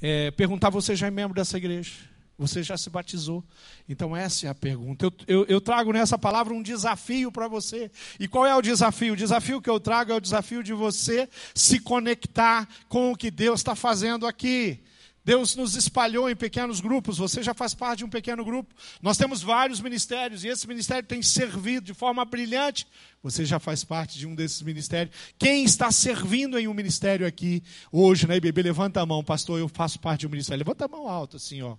é, 0.03 0.31
perguntar: 0.33 0.69
você 0.69 0.95
já 0.95 1.07
é 1.07 1.11
membro 1.11 1.35
dessa 1.35 1.57
igreja? 1.57 1.93
Você 2.37 2.63
já 2.65 2.77
se 2.77 2.91
batizou? 2.91 3.45
Então, 3.89 4.17
essa 4.17 4.47
é 4.47 4.51
a 4.51 4.55
pergunta. 4.55 5.05
Eu, 5.05 5.13
eu, 5.27 5.45
eu 5.47 5.61
trago 5.61 5.93
nessa 5.93 6.19
palavra 6.19 6.53
um 6.53 6.63
desafio 6.63 7.31
para 7.31 7.47
você. 7.47 7.91
E 8.19 8.27
qual 8.27 8.45
é 8.45 8.55
o 8.55 8.63
desafio? 8.63 9.13
O 9.13 9.17
desafio 9.17 9.63
que 9.63 9.71
eu 9.71 9.79
trago 9.79 10.13
é 10.13 10.17
o 10.17 10.21
desafio 10.21 10.63
de 10.63 10.73
você 10.73 11.29
se 11.55 11.79
conectar 11.79 12.69
com 12.89 13.13
o 13.13 13.17
que 13.17 13.31
Deus 13.31 13.61
está 13.61 13.77
fazendo 13.77 14.27
aqui. 14.27 14.81
Deus 15.25 15.57
nos 15.57 15.75
espalhou 15.75 16.29
em 16.29 16.37
pequenos 16.37 16.81
grupos, 16.81 17.17
você 17.17 17.43
já 17.43 17.55
faz 17.55 17.73
parte 17.73 18.01
de 18.01 18.05
um 18.05 18.11
pequeno 18.11 18.45
grupo. 18.45 18.75
Nós 19.01 19.17
temos 19.17 19.43
vários 19.43 19.81
ministérios 19.81 20.45
e 20.45 20.49
esse 20.49 20.69
ministério 20.69 21.09
tem 21.09 21.23
servido 21.23 21.87
de 21.87 21.95
forma 21.95 22.23
brilhante. 22.27 22.87
Você 23.23 23.43
já 23.43 23.59
faz 23.59 23.83
parte 23.83 24.19
de 24.19 24.27
um 24.27 24.35
desses 24.35 24.61
ministérios. 24.61 25.17
Quem 25.39 25.65
está 25.65 25.91
servindo 25.91 26.59
em 26.59 26.69
um 26.69 26.75
ministério 26.75 27.27
aqui 27.27 27.63
hoje 27.91 28.27
na 28.27 28.37
IBB, 28.37 28.65
levanta 28.65 29.01
a 29.01 29.07
mão, 29.07 29.25
pastor, 29.25 29.59
eu 29.59 29.69
faço 29.69 29.99
parte 29.99 30.21
de 30.21 30.27
um 30.27 30.31
ministério. 30.31 30.59
Levanta 30.59 30.85
a 30.85 30.89
mão 30.89 31.09
alto 31.09 31.39
assim, 31.39 31.63
ó 31.63 31.75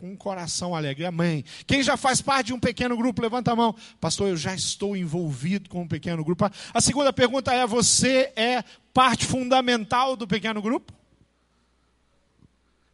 com 0.00 0.10
um 0.10 0.16
coração 0.16 0.74
alegre. 0.74 1.04
Amém. 1.04 1.44
Quem 1.66 1.82
já 1.82 1.94
faz 1.94 2.22
parte 2.22 2.46
de 2.46 2.52
um 2.54 2.58
pequeno 2.58 2.96
grupo, 2.96 3.20
levanta 3.20 3.52
a 3.52 3.56
mão. 3.56 3.76
Pastor, 4.00 4.30
eu 4.30 4.36
já 4.36 4.54
estou 4.54 4.96
envolvido 4.96 5.68
com 5.68 5.82
um 5.82 5.86
pequeno 5.86 6.24
grupo. 6.24 6.50
A 6.72 6.80
segunda 6.80 7.12
pergunta 7.12 7.52
é: 7.52 7.66
você 7.66 8.32
é 8.34 8.64
parte 8.94 9.26
fundamental 9.26 10.16
do 10.16 10.26
pequeno 10.26 10.62
grupo? 10.62 10.90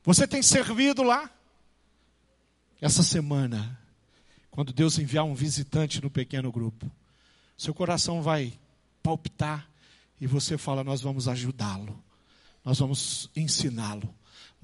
Você 0.03 0.27
tem 0.27 0.43
servido 0.43 1.05
lá? 1.05 1.31
Essa 2.81 3.05
semana, 3.05 3.79
quando 4.51 4.73
Deus 4.73 4.99
enviar 4.99 5.25
um 5.25 5.35
visitante 5.35 6.03
no 6.03 6.11
pequeno 6.11 6.51
grupo, 6.51 6.91
seu 7.57 7.73
coração 7.73 8.21
vai 8.21 8.53
palpitar 9.01 9.69
e 10.21 10.27
você 10.27 10.59
fala: 10.59 10.83
Nós 10.83 11.01
vamos 11.01 11.29
ajudá-lo, 11.29 12.03
nós 12.65 12.81
vamos 12.81 13.31
ensiná-lo 13.37 14.13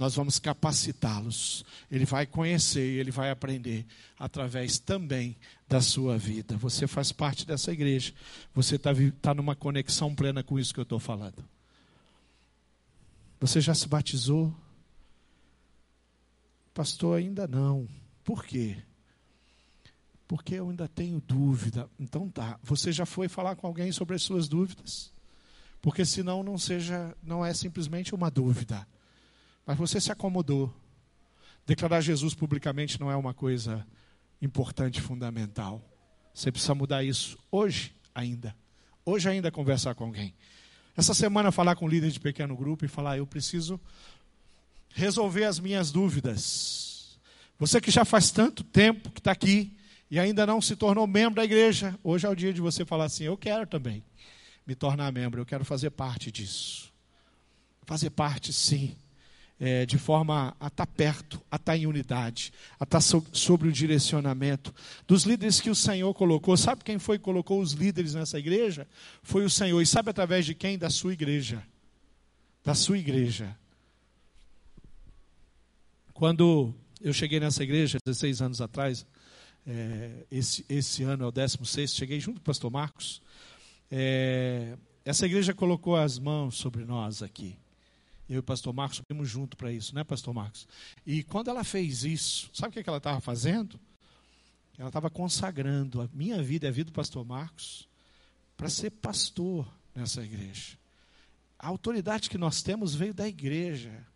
nós 0.02 0.16
vamos 0.16 0.40
capacitá-los. 0.40 1.64
Ele 1.88 2.04
vai 2.04 2.26
conhecer 2.26 2.84
e 2.84 2.98
ele 2.98 3.12
vai 3.12 3.30
aprender 3.30 3.86
através 4.18 4.76
também 4.76 5.36
da 5.68 5.80
sua 5.80 6.18
vida. 6.18 6.56
Você 6.56 6.88
faz 6.88 7.12
parte 7.12 7.46
dessa 7.46 7.70
igreja. 7.70 8.12
Você 8.52 8.74
está 8.74 8.90
tá 9.20 9.32
numa 9.32 9.54
conexão 9.54 10.12
plena 10.12 10.42
com 10.42 10.58
isso 10.58 10.74
que 10.74 10.80
eu 10.80 10.82
estou 10.82 10.98
falando. 10.98 11.44
Você 13.38 13.60
já 13.60 13.76
se 13.76 13.86
batizou? 13.86 14.52
Pastor, 16.74 17.18
ainda 17.18 17.46
não. 17.46 17.86
Por 18.24 18.44
quê? 18.44 18.78
Porque 20.26 20.56
eu 20.56 20.68
ainda 20.68 20.88
tenho 20.88 21.20
dúvida. 21.20 21.88
Então 21.96 22.28
tá. 22.28 22.58
Você 22.64 22.90
já 22.90 23.06
foi 23.06 23.28
falar 23.28 23.54
com 23.54 23.68
alguém 23.68 23.92
sobre 23.92 24.16
as 24.16 24.22
suas 24.24 24.48
dúvidas? 24.48 25.12
Porque 25.80 26.04
senão 26.04 26.42
não 26.42 26.58
seja, 26.58 27.16
não 27.22 27.46
é 27.46 27.54
simplesmente 27.54 28.16
uma 28.16 28.32
dúvida 28.32 28.84
mas 29.66 29.78
você 29.78 30.00
se 30.00 30.10
acomodou. 30.10 30.72
Declarar 31.66 32.00
Jesus 32.00 32.34
publicamente 32.34 33.00
não 33.00 33.10
é 33.10 33.16
uma 33.16 33.32
coisa 33.32 33.86
importante, 34.40 35.00
fundamental. 35.00 35.80
Você 36.34 36.50
precisa 36.50 36.74
mudar 36.74 37.04
isso 37.04 37.38
hoje 37.50 37.94
ainda. 38.14 38.56
Hoje 39.04 39.28
ainda 39.28 39.50
conversar 39.50 39.94
com 39.94 40.04
alguém. 40.04 40.34
Essa 40.96 41.14
semana 41.14 41.52
falar 41.52 41.76
com 41.76 41.86
um 41.86 41.88
líder 41.88 42.10
de 42.10 42.20
pequeno 42.20 42.56
grupo 42.56 42.84
e 42.84 42.88
falar, 42.88 43.18
eu 43.18 43.26
preciso 43.26 43.80
resolver 44.90 45.44
as 45.44 45.58
minhas 45.58 45.90
dúvidas. 45.90 47.18
Você 47.58 47.80
que 47.80 47.90
já 47.90 48.04
faz 48.04 48.30
tanto 48.30 48.64
tempo 48.64 49.10
que 49.10 49.20
está 49.20 49.32
aqui 49.32 49.76
e 50.10 50.18
ainda 50.18 50.44
não 50.44 50.60
se 50.60 50.76
tornou 50.76 51.06
membro 51.06 51.36
da 51.36 51.44
igreja, 51.44 51.98
hoje 52.02 52.26
é 52.26 52.28
o 52.28 52.34
dia 52.34 52.52
de 52.52 52.60
você 52.60 52.84
falar 52.84 53.04
assim, 53.04 53.24
eu 53.24 53.36
quero 53.36 53.66
também 53.66 54.04
me 54.66 54.74
tornar 54.74 55.10
membro, 55.12 55.40
eu 55.40 55.46
quero 55.46 55.64
fazer 55.64 55.90
parte 55.90 56.30
disso. 56.30 56.92
Fazer 57.86 58.10
parte, 58.10 58.52
sim 58.52 58.96
é, 59.64 59.86
de 59.86 59.96
forma 59.96 60.56
a 60.58 60.66
estar 60.66 60.88
perto, 60.88 61.40
a 61.48 61.54
estar 61.54 61.76
em 61.76 61.86
unidade, 61.86 62.52
a 62.80 62.82
estar 62.82 63.00
so, 63.00 63.24
sobre 63.32 63.68
o 63.68 63.72
direcionamento 63.72 64.74
dos 65.06 65.22
líderes 65.22 65.60
que 65.60 65.70
o 65.70 65.74
Senhor 65.74 66.12
colocou. 66.14 66.56
Sabe 66.56 66.82
quem 66.82 66.98
foi 66.98 67.16
que 67.16 67.24
colocou 67.24 67.60
os 67.60 67.70
líderes 67.70 68.12
nessa 68.12 68.40
igreja? 68.40 68.88
Foi 69.22 69.44
o 69.44 69.50
Senhor. 69.50 69.80
E 69.80 69.86
sabe 69.86 70.10
através 70.10 70.44
de 70.44 70.52
quem? 70.52 70.76
Da 70.76 70.90
sua 70.90 71.12
igreja. 71.12 71.62
Da 72.64 72.74
sua 72.74 72.98
igreja. 72.98 73.56
Quando 76.12 76.74
eu 77.00 77.12
cheguei 77.12 77.38
nessa 77.38 77.62
igreja, 77.62 77.98
16 78.04 78.42
anos 78.42 78.60
atrás, 78.60 79.06
é, 79.64 80.26
esse, 80.28 80.66
esse 80.68 81.04
ano 81.04 81.22
é 81.22 81.26
o 81.28 81.30
16, 81.30 81.94
cheguei 81.94 82.18
junto 82.18 82.40
com 82.40 82.42
o 82.42 82.46
pastor 82.46 82.68
Marcos. 82.68 83.22
É, 83.88 84.76
essa 85.04 85.24
igreja 85.24 85.54
colocou 85.54 85.94
as 85.94 86.18
mãos 86.18 86.56
sobre 86.56 86.84
nós 86.84 87.22
aqui. 87.22 87.61
Eu 88.28 88.36
e 88.36 88.38
o 88.38 88.42
pastor 88.42 88.72
Marcos 88.72 88.98
subimos 88.98 89.28
junto 89.28 89.56
para 89.56 89.72
isso, 89.72 89.94
né, 89.94 90.04
pastor 90.04 90.32
Marcos? 90.32 90.66
E 91.04 91.22
quando 91.22 91.48
ela 91.48 91.64
fez 91.64 92.04
isso, 92.04 92.50
sabe 92.52 92.78
o 92.78 92.82
que, 92.82 92.88
ela 92.88 92.98
estava 92.98 93.20
fazendo? 93.20 93.78
Ela 94.78 94.88
estava 94.88 95.10
consagrando 95.10 96.00
a 96.00 96.08
minha 96.12 96.42
vida 96.42 96.66
e 96.66 96.68
a 96.68 96.72
vida 96.72 96.90
do 96.90 96.94
pastor 96.94 97.24
Marcos 97.24 97.88
para 98.56 98.68
ser 98.68 98.90
pastor 98.90 99.66
nessa 99.94 100.22
igreja. 100.22 100.78
A 101.58 101.68
autoridade 101.68 102.30
que 102.30 102.38
nós 102.38 102.62
temos 102.62 102.94
veio 102.94 103.14
da 103.14 103.28
igreja. 103.28 104.06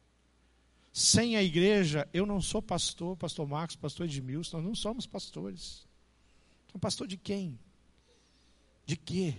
Sem 0.93 1.37
a 1.37 1.43
igreja, 1.43 2.09
eu 2.13 2.25
não 2.25 2.41
sou 2.41 2.63
pastor, 2.63 3.17
pastor 3.17 3.47
Marcos, 3.47 3.77
pastor 3.77 4.07
Edmilson, 4.07 4.57
nós 4.59 4.67
não 4.67 4.75
somos 4.75 5.07
pastores. 5.07 5.87
Então, 6.67 6.81
pastor 6.81 7.07
de 7.07 7.17
quem? 7.17 7.59
De 8.87 8.97
quê? 8.97 9.37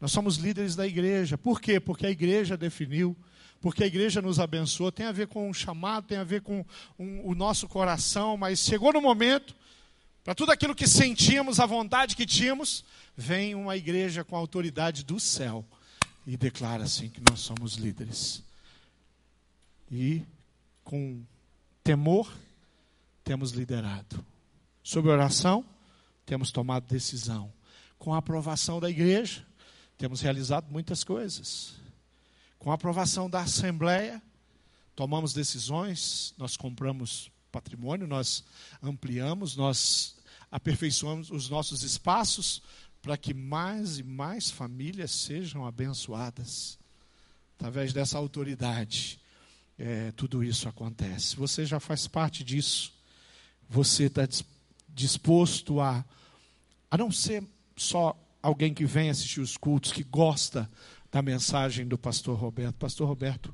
Nós 0.00 0.12
somos 0.12 0.36
líderes 0.36 0.76
da 0.76 0.86
igreja. 0.86 1.38
Por 1.38 1.60
quê? 1.60 1.80
Porque 1.80 2.06
a 2.06 2.10
igreja 2.10 2.56
definiu, 2.56 3.16
porque 3.60 3.84
a 3.84 3.86
igreja 3.86 4.20
nos 4.20 4.38
abençoou. 4.38 4.92
Tem 4.92 5.06
a 5.06 5.12
ver 5.12 5.26
com 5.26 5.48
o 5.48 5.54
chamado, 5.54 6.06
tem 6.06 6.18
a 6.18 6.24
ver 6.24 6.42
com 6.42 6.64
um, 6.98 7.28
o 7.28 7.34
nosso 7.34 7.66
coração, 7.66 8.36
mas 8.36 8.60
chegou 8.60 8.92
no 8.92 9.00
momento, 9.00 9.54
para 10.22 10.34
tudo 10.34 10.52
aquilo 10.52 10.74
que 10.74 10.86
sentíamos, 10.86 11.60
a 11.60 11.66
vontade 11.66 12.16
que 12.16 12.26
tínhamos, 12.26 12.84
vem 13.16 13.54
uma 13.54 13.76
igreja 13.76 14.24
com 14.24 14.36
a 14.36 14.38
autoridade 14.38 15.04
do 15.04 15.18
céu 15.18 15.64
e 16.26 16.36
declara 16.36 16.84
assim 16.84 17.08
que 17.08 17.22
nós 17.30 17.40
somos 17.40 17.74
líderes. 17.74 18.42
E 19.90 20.22
com 20.82 21.22
temor, 21.82 22.32
temos 23.22 23.52
liderado. 23.52 24.24
Sobre 24.82 25.10
oração, 25.10 25.64
temos 26.24 26.50
tomado 26.50 26.86
decisão. 26.88 27.52
Com 27.98 28.12
a 28.12 28.18
aprovação 28.18 28.80
da 28.80 28.90
igreja, 28.90 29.46
temos 29.98 30.20
realizado 30.20 30.70
muitas 30.70 31.02
coisas. 31.02 31.74
Com 32.58 32.70
a 32.70 32.74
aprovação 32.74 33.28
da 33.28 33.40
Assembleia, 33.40 34.22
tomamos 34.94 35.32
decisões, 35.32 36.34
nós 36.36 36.56
compramos 36.56 37.30
patrimônio, 37.50 38.06
nós 38.06 38.44
ampliamos, 38.82 39.56
nós 39.56 40.16
aperfeiçoamos 40.50 41.30
os 41.30 41.48
nossos 41.48 41.82
espaços 41.82 42.62
para 43.00 43.16
que 43.16 43.32
mais 43.32 43.98
e 43.98 44.02
mais 44.02 44.50
famílias 44.50 45.10
sejam 45.12 45.64
abençoadas. 45.64 46.78
Através 47.56 47.92
dessa 47.92 48.18
autoridade, 48.18 49.18
é, 49.78 50.12
tudo 50.12 50.42
isso 50.42 50.68
acontece. 50.68 51.36
Você 51.36 51.64
já 51.64 51.78
faz 51.78 52.06
parte 52.06 52.42
disso. 52.42 52.92
Você 53.68 54.04
está 54.04 54.28
disposto 54.88 55.80
a, 55.80 56.04
a 56.90 56.98
não 56.98 57.10
ser 57.10 57.44
só 57.76 58.16
alguém 58.46 58.72
que 58.72 58.84
vem 58.84 59.10
assistir 59.10 59.40
os 59.40 59.56
cultos, 59.56 59.90
que 59.90 60.04
gosta 60.04 60.70
da 61.10 61.20
mensagem 61.20 61.86
do 61.86 61.98
pastor 61.98 62.38
Roberto. 62.38 62.76
Pastor 62.76 63.08
Roberto 63.08 63.52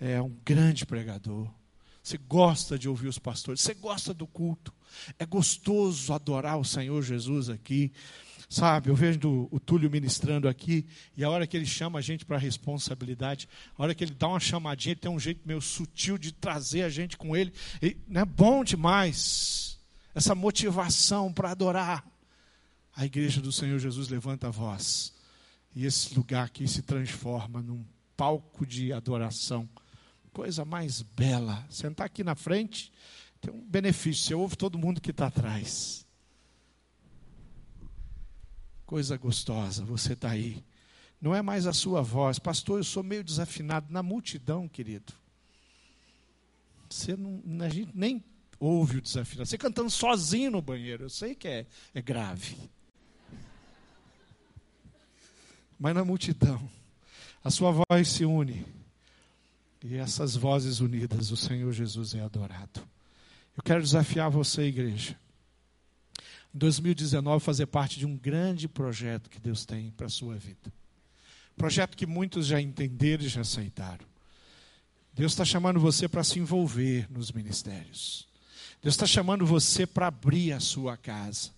é 0.00 0.20
um 0.20 0.36
grande 0.44 0.84
pregador. 0.84 1.48
Você 2.02 2.18
gosta 2.18 2.76
de 2.76 2.88
ouvir 2.88 3.06
os 3.06 3.20
pastores, 3.20 3.60
você 3.60 3.72
gosta 3.72 4.12
do 4.12 4.26
culto. 4.26 4.74
É 5.16 5.24
gostoso 5.24 6.12
adorar 6.12 6.58
o 6.58 6.64
Senhor 6.64 7.00
Jesus 7.02 7.48
aqui. 7.48 7.92
Sabe, 8.48 8.90
eu 8.90 8.96
vejo 8.96 9.48
o 9.50 9.60
Túlio 9.60 9.88
ministrando 9.88 10.46
aqui, 10.46 10.84
e 11.16 11.24
a 11.24 11.30
hora 11.30 11.46
que 11.46 11.56
ele 11.56 11.64
chama 11.64 12.00
a 12.00 12.02
gente 12.02 12.22
para 12.26 12.36
a 12.36 12.40
responsabilidade, 12.40 13.48
a 13.78 13.82
hora 13.82 13.94
que 13.94 14.04
ele 14.04 14.12
dá 14.12 14.28
uma 14.28 14.40
chamadinha, 14.40 14.92
ele 14.92 15.00
tem 15.00 15.10
um 15.10 15.18
jeito 15.18 15.40
meio 15.46 15.62
sutil 15.62 16.18
de 16.18 16.32
trazer 16.32 16.82
a 16.82 16.90
gente 16.90 17.16
com 17.16 17.34
ele. 17.34 17.50
E, 17.80 17.96
é 18.12 18.24
bom 18.26 18.62
demais 18.62 19.78
essa 20.14 20.34
motivação 20.34 21.32
para 21.32 21.52
adorar 21.52 22.11
a 22.94 23.06
igreja 23.06 23.40
do 23.40 23.50
Senhor 23.50 23.78
Jesus 23.78 24.08
levanta 24.08 24.48
a 24.48 24.50
voz. 24.50 25.14
E 25.74 25.86
esse 25.86 26.14
lugar 26.14 26.44
aqui 26.44 26.68
se 26.68 26.82
transforma 26.82 27.62
num 27.62 27.84
palco 28.16 28.66
de 28.66 28.92
adoração. 28.92 29.68
Coisa 30.32 30.64
mais 30.64 31.00
bela. 31.00 31.66
Sentar 31.70 32.06
aqui 32.06 32.22
na 32.22 32.34
frente 32.34 32.92
tem 33.40 33.52
um 33.52 33.60
benefício. 33.60 34.24
Você 34.24 34.34
ouve 34.34 34.56
todo 34.56 34.78
mundo 34.78 35.00
que 35.00 35.10
está 35.10 35.26
atrás. 35.26 36.06
Coisa 38.84 39.16
gostosa, 39.16 39.84
você 39.84 40.12
está 40.12 40.30
aí. 40.30 40.62
Não 41.18 41.34
é 41.34 41.40
mais 41.40 41.66
a 41.66 41.72
sua 41.72 42.02
voz. 42.02 42.38
Pastor, 42.38 42.78
eu 42.78 42.84
sou 42.84 43.02
meio 43.02 43.24
desafinado. 43.24 43.90
Na 43.90 44.02
multidão, 44.02 44.68
querido. 44.68 45.14
Você 46.90 47.16
não, 47.16 47.42
a 47.64 47.68
gente 47.70 47.96
nem 47.96 48.22
ouve 48.60 48.98
o 48.98 49.00
desafinado. 49.00 49.48
Você 49.48 49.56
cantando 49.56 49.88
sozinho 49.88 50.50
no 50.50 50.60
banheiro. 50.60 51.04
Eu 51.04 51.10
sei 51.10 51.34
que 51.34 51.48
é, 51.48 51.66
é 51.94 52.02
grave 52.02 52.70
mas 55.82 55.96
na 55.96 56.04
multidão, 56.04 56.70
a 57.42 57.50
sua 57.50 57.72
voz 57.72 58.06
se 58.06 58.24
une. 58.24 58.64
E 59.82 59.96
essas 59.96 60.36
vozes 60.36 60.78
unidas, 60.78 61.32
o 61.32 61.36
Senhor 61.36 61.72
Jesus 61.72 62.14
é 62.14 62.20
adorado. 62.20 62.80
Eu 63.56 63.64
quero 63.64 63.82
desafiar 63.82 64.30
você, 64.30 64.62
igreja. 64.62 65.18
Em 66.54 66.58
2019, 66.58 67.44
fazer 67.44 67.66
parte 67.66 67.98
de 67.98 68.06
um 68.06 68.16
grande 68.16 68.68
projeto 68.68 69.28
que 69.28 69.40
Deus 69.40 69.66
tem 69.66 69.90
para 69.90 70.06
a 70.06 70.08
sua 70.08 70.36
vida. 70.36 70.72
Projeto 71.56 71.96
que 71.96 72.06
muitos 72.06 72.46
já 72.46 72.60
entenderam 72.60 73.24
e 73.24 73.28
já 73.28 73.40
aceitaram. 73.40 74.06
Deus 75.12 75.32
está 75.32 75.44
chamando 75.44 75.80
você 75.80 76.06
para 76.06 76.22
se 76.22 76.38
envolver 76.38 77.10
nos 77.10 77.32
ministérios. 77.32 78.28
Deus 78.80 78.94
está 78.94 79.04
chamando 79.04 79.44
você 79.44 79.84
para 79.84 80.06
abrir 80.06 80.52
a 80.52 80.60
sua 80.60 80.96
casa. 80.96 81.50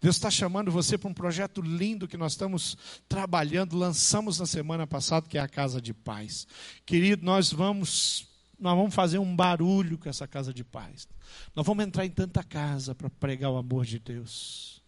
Deus 0.00 0.16
está 0.16 0.30
chamando 0.30 0.70
você 0.70 0.96
para 0.96 1.08
um 1.08 1.14
projeto 1.14 1.60
lindo 1.60 2.08
que 2.08 2.16
nós 2.16 2.32
estamos 2.32 2.76
trabalhando, 3.08 3.76
lançamos 3.76 4.38
na 4.38 4.46
semana 4.46 4.86
passada, 4.86 5.28
que 5.28 5.38
é 5.38 5.40
a 5.40 5.48
Casa 5.48 5.80
de 5.80 5.92
Paz. 5.92 6.46
Querido, 6.86 7.24
nós 7.24 7.52
vamos, 7.52 8.28
nós 8.58 8.76
vamos 8.76 8.94
fazer 8.94 9.18
um 9.18 9.34
barulho 9.34 9.98
com 9.98 10.08
essa 10.08 10.26
Casa 10.26 10.52
de 10.52 10.64
Paz. 10.64 11.08
Nós 11.54 11.66
vamos 11.66 11.84
entrar 11.84 12.06
em 12.06 12.10
tanta 12.10 12.42
casa 12.42 12.94
para 12.94 13.10
pregar 13.10 13.50
o 13.50 13.56
amor 13.56 13.84
de 13.84 13.98
Deus. 13.98 14.82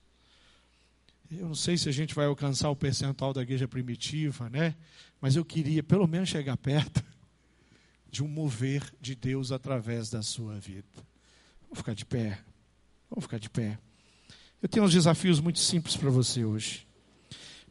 Eu 1.30 1.46
não 1.46 1.54
sei 1.54 1.78
se 1.78 1.88
a 1.88 1.92
gente 1.92 2.14
vai 2.14 2.26
alcançar 2.26 2.70
o 2.70 2.76
percentual 2.76 3.32
da 3.32 3.42
igreja 3.42 3.68
primitiva, 3.68 4.50
né? 4.50 4.74
Mas 5.20 5.36
eu 5.36 5.44
queria 5.44 5.82
pelo 5.82 6.08
menos 6.08 6.28
chegar 6.28 6.56
perto 6.56 7.04
de 8.10 8.22
um 8.24 8.28
mover 8.28 8.82
de 9.00 9.14
Deus 9.14 9.52
através 9.52 10.10
da 10.10 10.22
sua 10.22 10.58
vida. 10.58 10.88
Vamos 11.62 11.78
ficar 11.78 11.94
de 11.94 12.04
pé. 12.04 12.40
Vamos 13.08 13.24
ficar 13.24 13.38
de 13.38 13.48
pé. 13.48 13.78
Eu 14.62 14.68
tenho 14.68 14.84
uns 14.84 14.92
desafios 14.92 15.40
muito 15.40 15.58
simples 15.58 15.96
para 15.96 16.10
você 16.10 16.44
hoje. 16.44 16.86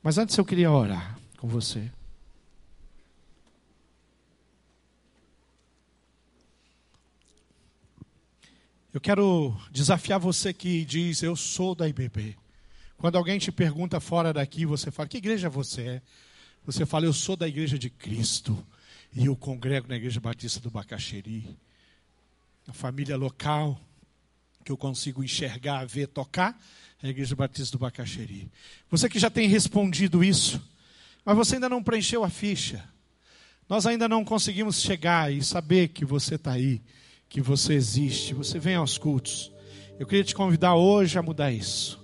Mas 0.01 0.17
antes 0.17 0.35
eu 0.37 0.45
queria 0.45 0.71
orar 0.71 1.19
com 1.37 1.47
você. 1.47 1.91
Eu 8.91 8.99
quero 8.99 9.55
desafiar 9.69 10.19
você 10.19 10.51
que 10.51 10.83
diz, 10.83 11.21
eu 11.21 11.35
sou 11.35 11.75
da 11.75 11.87
IBB. 11.87 12.35
Quando 12.97 13.17
alguém 13.17 13.37
te 13.37 13.51
pergunta 13.51 13.99
fora 13.99 14.33
daqui, 14.33 14.65
você 14.65 14.89
fala, 14.89 15.07
que 15.07 15.17
igreja 15.17 15.47
você 15.47 15.81
é? 15.81 16.01
Você 16.65 16.87
fala, 16.87 17.05
eu 17.05 17.13
sou 17.13 17.35
da 17.35 17.47
igreja 17.47 17.77
de 17.77 17.91
Cristo. 17.91 18.65
E 19.13 19.25
eu 19.27 19.35
congrego 19.35 19.87
na 19.87 19.95
igreja 19.95 20.19
batista 20.19 20.59
do 20.59 20.71
Bacaxeri. 20.71 21.55
A 22.67 22.73
família 22.73 23.15
local, 23.15 23.79
que 24.69 24.73
eu 24.73 24.77
consigo 24.77 25.23
enxergar, 25.23 25.83
ver, 25.87 26.05
tocar, 26.05 26.55
é 27.01 27.07
a 27.07 27.09
Igreja 27.09 27.35
Batista 27.35 27.75
do 27.75 27.81
Bacaxeri. 27.81 28.51
Você 28.91 29.09
que 29.09 29.17
já 29.17 29.27
tem 29.27 29.47
respondido 29.47 30.23
isso, 30.23 30.61
mas 31.25 31.35
você 31.35 31.55
ainda 31.55 31.67
não 31.67 31.81
preencheu 31.81 32.23
a 32.23 32.29
ficha. 32.29 32.87
Nós 33.67 33.87
ainda 33.87 34.07
não 34.07 34.23
conseguimos 34.23 34.79
chegar 34.79 35.33
e 35.33 35.41
saber 35.41 35.87
que 35.87 36.05
você 36.05 36.35
está 36.35 36.51
aí, 36.51 36.83
que 37.27 37.41
você 37.41 37.73
existe, 37.73 38.35
você 38.35 38.59
vem 38.59 38.75
aos 38.75 38.95
cultos. 38.95 39.51
Eu 39.97 40.05
queria 40.05 40.23
te 40.23 40.35
convidar 40.35 40.75
hoje 40.75 41.17
a 41.17 41.23
mudar 41.23 41.51
isso. 41.51 41.99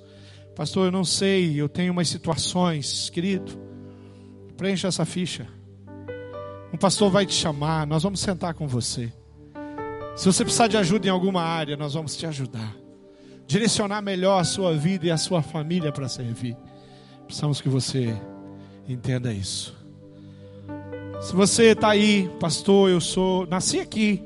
Pastor, 0.55 0.87
eu 0.87 0.91
não 0.91 1.05
sei, 1.05 1.61
eu 1.61 1.69
tenho 1.69 1.91
umas 1.93 2.09
situações, 2.09 3.11
querido. 3.11 3.59
Preencha 4.57 4.87
essa 4.87 5.05
ficha. 5.05 5.47
Um 6.73 6.77
pastor 6.77 7.11
vai 7.11 7.27
te 7.27 7.33
chamar, 7.35 7.85
nós 7.85 8.01
vamos 8.01 8.21
sentar 8.21 8.55
com 8.55 8.67
você. 8.67 9.13
Se 10.15 10.25
você 10.25 10.45
precisar 10.45 10.67
de 10.67 10.77
ajuda 10.77 11.07
em 11.07 11.09
alguma 11.09 11.41
área, 11.41 11.75
nós 11.75 11.93
vamos 11.93 12.15
te 12.15 12.25
ajudar. 12.25 12.73
Direcionar 13.45 14.01
melhor 14.01 14.39
a 14.39 14.45
sua 14.45 14.73
vida 14.73 15.05
e 15.05 15.11
a 15.11 15.17
sua 15.17 15.41
família 15.41 15.91
para 15.91 16.07
servir. 16.07 16.55
Precisamos 17.25 17.59
que 17.59 17.67
você 17.67 18.15
entenda 18.87 19.33
isso. 19.33 19.75
Se 21.21 21.35
você 21.35 21.71
está 21.71 21.89
aí, 21.89 22.29
pastor, 22.39 22.89
eu 22.89 23.01
sou, 23.01 23.45
nasci 23.47 23.79
aqui. 23.79 24.23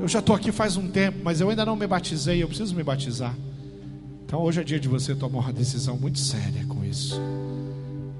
Eu 0.00 0.06
já 0.06 0.18
estou 0.18 0.36
aqui 0.36 0.52
faz 0.52 0.76
um 0.76 0.88
tempo, 0.88 1.18
mas 1.24 1.40
eu 1.40 1.48
ainda 1.48 1.64
não 1.64 1.74
me 1.74 1.86
batizei, 1.86 2.42
eu 2.42 2.48
preciso 2.48 2.74
me 2.74 2.82
batizar. 2.82 3.34
Então 4.26 4.42
hoje 4.42 4.60
é 4.60 4.64
dia 4.64 4.78
de 4.78 4.88
você 4.88 5.14
tomar 5.14 5.38
uma 5.38 5.52
decisão 5.52 5.96
muito 5.96 6.18
séria 6.18 6.64
com 6.66 6.84
isso. 6.84 7.18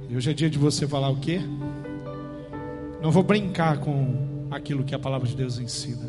E 0.08 0.16
hoje 0.16 0.30
é 0.30 0.34
dia 0.34 0.48
de 0.48 0.58
você 0.58 0.86
falar 0.86 1.10
o 1.10 1.16
quê? 1.16 1.40
Não 3.02 3.10
vou 3.10 3.22
brincar 3.22 3.78
com 3.78 4.35
aquilo 4.56 4.84
que 4.84 4.94
a 4.94 4.98
palavra 4.98 5.28
de 5.28 5.36
Deus 5.36 5.58
ensina. 5.58 6.06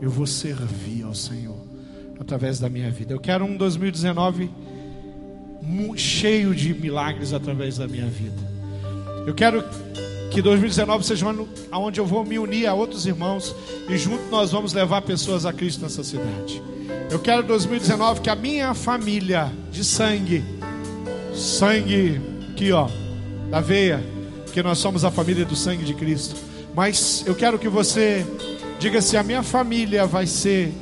Eu 0.00 0.10
vou 0.10 0.26
servir 0.26 1.02
ao 1.04 1.14
Senhor 1.14 1.56
através 2.20 2.58
da 2.58 2.68
minha 2.68 2.90
vida. 2.90 3.12
Eu 3.12 3.20
quero 3.20 3.44
um 3.44 3.56
2019 3.56 4.50
cheio 5.96 6.54
de 6.54 6.72
milagres 6.74 7.32
através 7.32 7.78
da 7.78 7.86
minha 7.86 8.06
vida. 8.06 8.36
Eu 9.26 9.34
quero 9.34 9.64
que 10.30 10.40
2019 10.40 11.04
seja 11.04 11.26
um 11.26 11.30
ano 11.30 11.48
onde 11.72 12.00
eu 12.00 12.06
vou 12.06 12.24
me 12.24 12.38
unir 12.38 12.66
a 12.66 12.74
outros 12.74 13.06
irmãos 13.06 13.54
e 13.88 13.96
junto 13.96 14.24
nós 14.30 14.52
vamos 14.52 14.72
levar 14.72 15.02
pessoas 15.02 15.44
a 15.44 15.52
Cristo 15.52 15.82
nessa 15.82 16.04
cidade. 16.04 16.62
Eu 17.10 17.18
quero 17.18 17.42
2019 17.42 18.20
que 18.20 18.30
a 18.30 18.36
minha 18.36 18.74
família 18.74 19.50
de 19.70 19.84
sangue, 19.84 20.44
sangue 21.34 22.20
aqui 22.50 22.72
ó, 22.72 22.88
da 23.50 23.60
veia, 23.60 24.02
que 24.52 24.62
nós 24.62 24.78
somos 24.78 25.04
a 25.04 25.10
família 25.10 25.44
do 25.44 25.56
sangue 25.56 25.84
de 25.84 25.94
Cristo. 25.94 26.47
Mas 26.78 27.24
eu 27.26 27.34
quero 27.34 27.58
que 27.58 27.68
você 27.68 28.24
diga 28.78 29.02
se 29.02 29.16
a 29.16 29.22
minha 29.24 29.42
família 29.42 30.06
vai 30.06 30.28
ser 30.28 30.72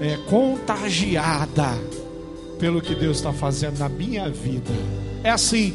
é, 0.00 0.16
contagiada 0.28 1.68
pelo 2.58 2.82
que 2.82 2.96
Deus 2.96 3.18
está 3.18 3.32
fazendo 3.32 3.78
na 3.78 3.88
minha 3.88 4.28
vida. 4.28 4.72
É 5.22 5.30
assim. 5.30 5.72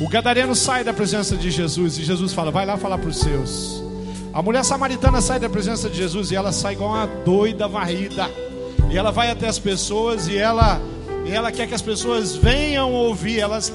O 0.00 0.08
gadareno 0.08 0.54
sai 0.54 0.82
da 0.82 0.94
presença 0.94 1.36
de 1.36 1.50
Jesus 1.50 1.98
e 1.98 2.02
Jesus 2.02 2.32
fala: 2.32 2.50
vai 2.50 2.64
lá 2.64 2.78
falar 2.78 2.96
para 2.96 3.10
os 3.10 3.18
seus. 3.18 3.84
A 4.32 4.40
mulher 4.40 4.64
samaritana 4.64 5.20
sai 5.20 5.38
da 5.38 5.50
presença 5.50 5.90
de 5.90 5.98
Jesus 5.98 6.30
e 6.30 6.36
ela 6.36 6.52
sai 6.52 6.72
igual 6.72 6.92
uma 6.92 7.06
doida 7.06 7.68
varrida. 7.68 8.30
E 8.90 8.96
ela 8.96 9.10
vai 9.10 9.30
até 9.30 9.46
as 9.46 9.58
pessoas 9.58 10.26
e 10.26 10.38
ela, 10.38 10.80
e 11.26 11.32
ela 11.32 11.52
quer 11.52 11.68
que 11.68 11.74
as 11.74 11.82
pessoas 11.82 12.34
venham 12.34 12.94
ouvir. 12.94 13.40
Elas, 13.40 13.70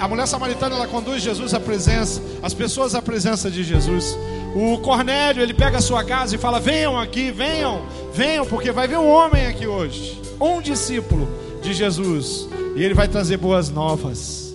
a, 0.00 0.08
mulher 0.08 0.26
samaritana 0.26 0.76
ela 0.76 0.86
conduz 0.86 1.22
Jesus 1.22 1.54
à 1.54 1.60
presença, 1.60 2.20
as 2.42 2.54
pessoas 2.54 2.94
à 2.94 3.02
presença 3.02 3.50
de 3.50 3.62
Jesus. 3.62 4.16
O 4.54 4.78
Cornélio 4.78 5.42
ele 5.42 5.54
pega 5.54 5.78
a 5.78 5.82
sua 5.82 6.04
casa 6.04 6.34
e 6.34 6.38
fala: 6.38 6.60
venham 6.60 6.98
aqui, 6.98 7.30
venham, 7.30 7.82
venham, 8.12 8.46
porque 8.46 8.72
vai 8.72 8.86
vir 8.88 8.98
um 8.98 9.08
homem 9.08 9.46
aqui 9.46 9.66
hoje, 9.66 10.20
um 10.40 10.60
discípulo 10.60 11.28
de 11.62 11.72
Jesus, 11.72 12.48
e 12.76 12.82
ele 12.82 12.94
vai 12.94 13.08
trazer 13.08 13.36
boas 13.36 13.70
novas. 13.70 14.54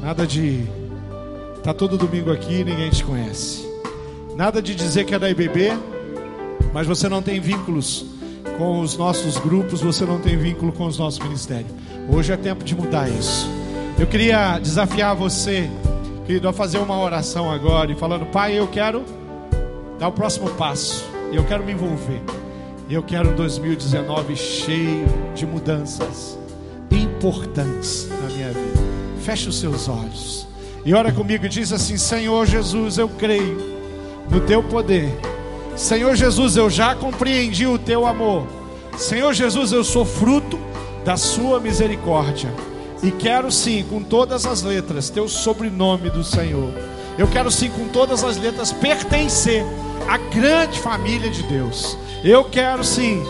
Nada 0.00 0.26
de 0.26 0.66
Tá 1.62 1.72
todo 1.72 1.96
domingo 1.96 2.32
aqui 2.32 2.54
e 2.54 2.64
ninguém 2.64 2.90
te 2.90 3.04
conhece. 3.04 3.64
Nada 4.34 4.60
de 4.60 4.74
dizer 4.74 5.04
que 5.04 5.14
é 5.14 5.18
da 5.18 5.30
IBB, 5.30 5.70
mas 6.72 6.88
você 6.88 7.08
não 7.08 7.22
tem 7.22 7.38
vínculos 7.38 8.04
com 8.58 8.80
os 8.80 8.96
nossos 8.96 9.38
grupos, 9.38 9.80
você 9.80 10.04
não 10.04 10.18
tem 10.18 10.36
vínculo 10.36 10.72
com 10.72 10.86
os 10.86 10.98
nossos 10.98 11.20
ministérios. 11.20 11.70
Hoje 12.08 12.32
é 12.32 12.36
tempo 12.36 12.64
de 12.64 12.74
mudar 12.74 13.08
isso. 13.08 13.48
Eu 13.98 14.06
queria 14.06 14.58
desafiar 14.58 15.14
você, 15.14 15.70
querido, 16.26 16.48
a 16.48 16.52
fazer 16.52 16.78
uma 16.78 16.98
oração 16.98 17.50
agora 17.50 17.92
e 17.92 17.94
falando: 17.94 18.26
Pai, 18.26 18.58
eu 18.58 18.66
quero 18.66 19.04
dar 19.98 20.08
o 20.08 20.12
próximo 20.12 20.50
passo, 20.50 21.04
eu 21.32 21.44
quero 21.44 21.64
me 21.64 21.72
envolver. 21.72 22.20
Eu 22.90 23.02
quero 23.02 23.30
um 23.30 23.36
2019 23.36 24.36
cheio 24.36 25.06
de 25.34 25.46
mudanças 25.46 26.38
importantes 26.90 28.08
na 28.10 28.28
minha 28.34 28.48
vida. 28.48 28.80
Feche 29.22 29.48
os 29.48 29.58
seus 29.58 29.88
olhos. 29.88 30.46
E 30.84 30.92
ora 30.92 31.12
comigo 31.12 31.46
e 31.46 31.48
diz 31.48 31.72
assim: 31.72 31.96
Senhor 31.96 32.44
Jesus, 32.46 32.98
eu 32.98 33.08
creio 33.08 33.56
no 34.28 34.40
teu 34.40 34.62
poder. 34.62 35.08
Senhor 35.76 36.14
Jesus, 36.16 36.56
eu 36.56 36.68
já 36.68 36.94
compreendi 36.94 37.66
o 37.66 37.78
teu 37.78 38.06
amor. 38.06 38.46
Senhor 38.98 39.32
Jesus, 39.32 39.72
eu 39.72 39.84
sou 39.84 40.04
fruto 40.04 40.58
da 41.04 41.16
sua 41.16 41.60
misericórdia. 41.60 42.52
E 43.02 43.10
quero 43.10 43.50
sim, 43.50 43.84
com 43.88 44.02
todas 44.02 44.46
as 44.46 44.62
letras, 44.62 45.10
ter 45.10 45.20
o 45.20 45.28
sobrenome 45.28 46.08
do 46.08 46.22
Senhor. 46.22 46.72
Eu 47.18 47.26
quero 47.26 47.50
sim, 47.50 47.68
com 47.68 47.88
todas 47.88 48.22
as 48.22 48.36
letras, 48.36 48.72
pertencer 48.72 49.64
à 50.08 50.16
grande 50.16 50.78
família 50.78 51.30
de 51.30 51.42
Deus. 51.42 51.98
Eu 52.22 52.44
quero 52.44 52.84
sim 52.84 53.22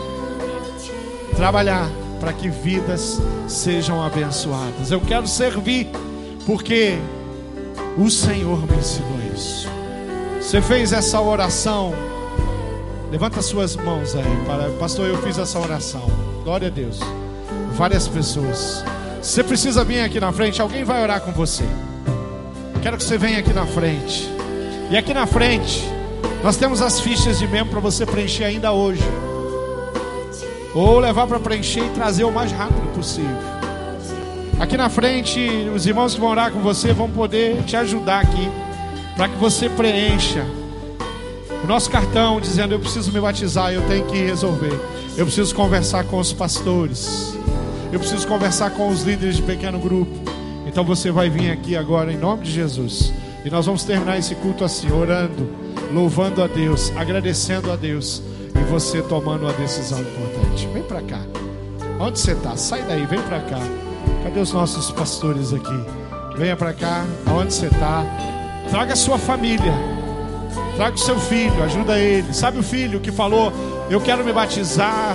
trabalhar 1.35 1.89
para 2.19 2.31
que 2.31 2.47
vidas 2.47 3.19
sejam 3.47 4.01
abençoadas. 4.01 4.91
Eu 4.91 5.01
quero 5.01 5.27
servir, 5.27 5.89
porque 6.45 6.97
o 7.97 8.09
Senhor 8.09 8.65
me 8.69 8.77
ensinou 8.77 9.19
isso. 9.33 9.67
Você 10.39 10.61
fez 10.61 10.93
essa 10.93 11.19
oração. 11.19 11.93
Levanta 13.11 13.41
suas 13.41 13.75
mãos 13.75 14.15
aí, 14.15 14.45
para 14.45 14.69
pastor. 14.79 15.07
Eu 15.07 15.17
fiz 15.21 15.37
essa 15.37 15.59
oração. 15.59 16.05
Glória 16.43 16.67
a 16.67 16.71
Deus. 16.71 16.99
Várias 17.73 18.07
pessoas. 18.07 18.83
Você 19.21 19.43
precisa 19.43 19.83
vir 19.83 20.01
aqui 20.01 20.19
na 20.19 20.31
frente. 20.31 20.61
Alguém 20.61 20.83
vai 20.83 21.01
orar 21.01 21.21
com 21.21 21.31
você. 21.31 21.63
Quero 22.81 22.97
que 22.97 23.03
você 23.03 23.17
venha 23.17 23.39
aqui 23.39 23.53
na 23.53 23.65
frente. 23.65 24.29
E 24.91 24.97
aqui 24.97 25.13
na 25.13 25.25
frente, 25.25 25.83
nós 26.43 26.57
temos 26.57 26.81
as 26.81 26.99
fichas 26.99 27.39
de 27.39 27.47
membro 27.47 27.71
para 27.71 27.79
você 27.79 28.05
preencher 28.05 28.43
ainda 28.43 28.71
hoje. 28.71 29.03
Ou 30.75 30.99
levar 30.99 31.25
para 31.25 31.39
preencher 31.39 31.85
e 31.85 31.89
trazer 31.89 32.25
o 32.25 32.31
mais 32.31 32.51
rápido 32.51 32.93
possível. 32.93 33.37
Aqui 34.59 34.77
na 34.77 34.89
frente, 34.89 35.39
os 35.73 35.85
irmãos 35.85 36.13
que 36.13 36.19
vão 36.19 36.29
orar 36.29 36.51
com 36.51 36.59
você 36.59 36.93
vão 36.93 37.09
poder 37.09 37.63
te 37.63 37.75
ajudar 37.75 38.21
aqui, 38.21 38.49
para 39.15 39.27
que 39.27 39.35
você 39.37 39.67
preencha 39.67 40.45
o 41.63 41.67
nosso 41.67 41.89
cartão 41.89 42.39
dizendo: 42.39 42.73
Eu 42.73 42.79
preciso 42.79 43.11
me 43.11 43.19
batizar, 43.19 43.71
eu 43.71 43.81
tenho 43.87 44.05
que 44.05 44.17
resolver. 44.17 44.77
Eu 45.15 45.25
preciso 45.25 45.55
conversar 45.55 46.03
com 46.05 46.19
os 46.19 46.33
pastores. 46.33 47.37
Eu 47.93 47.99
preciso 47.99 48.27
conversar 48.27 48.71
com 48.71 48.89
os 48.89 49.03
líderes 49.03 49.35
de 49.35 49.43
pequeno 49.43 49.77
grupo. 49.77 50.11
Então 50.65 50.83
você 50.83 51.11
vai 51.11 51.29
vir 51.29 51.51
aqui 51.51 51.77
agora 51.77 52.11
em 52.11 52.17
nome 52.17 52.43
de 52.43 52.51
Jesus. 52.51 53.13
E 53.45 53.51
nós 53.51 53.67
vamos 53.67 53.83
terminar 53.83 54.17
esse 54.17 54.33
culto 54.33 54.63
assim, 54.63 54.91
orando, 54.91 55.47
louvando 55.93 56.41
a 56.41 56.47
Deus, 56.47 56.91
agradecendo 56.95 57.71
a 57.71 57.75
Deus. 57.75 58.23
E 58.59 58.63
você 58.63 58.99
tomando 59.03 59.43
uma 59.43 59.53
decisão 59.53 60.01
importante. 60.01 60.67
Vem 60.73 60.81
para 60.81 61.03
cá. 61.03 61.19
Onde 61.99 62.17
você 62.17 62.31
está? 62.31 62.57
Sai 62.57 62.81
daí, 62.81 63.05
vem 63.05 63.21
para 63.21 63.41
cá. 63.41 63.59
Cadê 64.23 64.39
os 64.39 64.51
nossos 64.51 64.89
pastores 64.89 65.53
aqui? 65.53 65.85
Venha 66.35 66.57
para 66.57 66.73
cá, 66.73 67.05
aonde 67.27 67.53
você 67.53 67.67
está. 67.67 68.03
Traga 68.71 68.93
a 68.93 68.95
sua 68.95 69.19
família. 69.19 69.73
Traga 70.77 70.95
o 70.95 70.99
seu 70.99 71.19
filho, 71.19 71.61
ajuda 71.61 71.99
ele. 71.99 72.33
Sabe 72.33 72.57
o 72.57 72.63
filho 72.63 72.99
que 72.99 73.11
falou: 73.11 73.53
Eu 73.87 74.01
quero 74.01 74.25
me 74.25 74.33
batizar. 74.33 75.13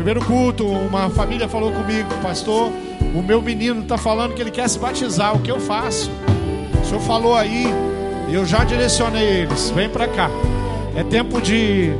Primeiro 0.00 0.24
culto, 0.24 0.66
uma 0.66 1.10
família 1.10 1.46
falou 1.46 1.70
comigo, 1.72 2.08
pastor. 2.22 2.72
O 3.14 3.22
meu 3.22 3.42
menino 3.42 3.82
está 3.82 3.98
falando 3.98 4.32
que 4.32 4.40
ele 4.40 4.50
quer 4.50 4.66
se 4.66 4.78
batizar. 4.78 5.36
O 5.36 5.40
que 5.40 5.50
eu 5.50 5.60
faço? 5.60 6.10
O 6.82 6.86
senhor 6.86 7.02
falou 7.02 7.36
aí, 7.36 7.66
eu 8.32 8.46
já 8.46 8.64
direcionei 8.64 9.42
eles. 9.42 9.68
Vem 9.68 9.90
para 9.90 10.08
cá. 10.08 10.30
É 10.96 11.04
tempo 11.04 11.38
de, 11.38 11.90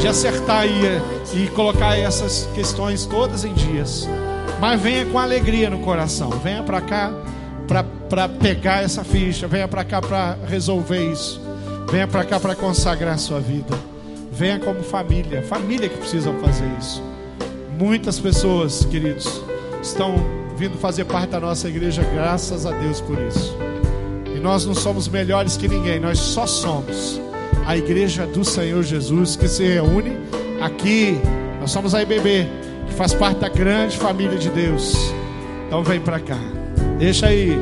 de 0.00 0.06
acertar 0.06 0.60
aí 0.60 1.02
e 1.34 1.48
colocar 1.48 1.98
essas 1.98 2.48
questões 2.54 3.04
todas 3.06 3.44
em 3.44 3.52
dias. 3.52 4.08
Mas 4.60 4.80
venha 4.80 5.04
com 5.06 5.18
alegria 5.18 5.68
no 5.68 5.80
coração. 5.80 6.30
Venha 6.30 6.62
para 6.62 6.80
cá 6.80 7.12
para 8.08 8.28
pegar 8.28 8.84
essa 8.84 9.02
ficha. 9.02 9.48
Venha 9.48 9.66
para 9.66 9.82
cá 9.82 10.00
para 10.00 10.38
resolver 10.46 11.10
isso. 11.10 11.40
Venha 11.90 12.06
para 12.06 12.24
cá 12.24 12.38
para 12.38 12.54
consagrar 12.54 13.14
a 13.14 13.18
sua 13.18 13.40
vida. 13.40 13.76
Venha 14.30 14.60
como 14.60 14.80
família. 14.84 15.42
Família 15.42 15.88
que 15.88 15.98
precisam 15.98 16.38
fazer 16.38 16.70
isso. 16.78 17.07
Muitas 17.78 18.18
pessoas, 18.18 18.84
queridos, 18.86 19.40
estão 19.80 20.16
vindo 20.56 20.76
fazer 20.78 21.04
parte 21.04 21.30
da 21.30 21.38
nossa 21.38 21.68
igreja, 21.68 22.02
graças 22.02 22.66
a 22.66 22.72
Deus 22.72 23.00
por 23.00 23.16
isso. 23.22 23.56
E 24.34 24.40
nós 24.40 24.66
não 24.66 24.74
somos 24.74 25.06
melhores 25.06 25.56
que 25.56 25.68
ninguém, 25.68 26.00
nós 26.00 26.18
só 26.18 26.44
somos 26.44 27.20
a 27.64 27.76
igreja 27.76 28.26
do 28.26 28.44
Senhor 28.44 28.82
Jesus 28.82 29.36
que 29.36 29.46
se 29.46 29.62
reúne 29.62 30.16
aqui. 30.60 31.20
Nós 31.60 31.70
somos 31.70 31.94
a 31.94 32.02
IBB 32.02 32.48
que 32.88 32.94
faz 32.94 33.14
parte 33.14 33.38
da 33.38 33.48
grande 33.48 33.96
família 33.96 34.36
de 34.36 34.50
Deus. 34.50 34.96
Então 35.68 35.84
vem 35.84 36.00
para 36.00 36.18
cá. 36.18 36.38
Deixa 36.98 37.28
aí. 37.28 37.56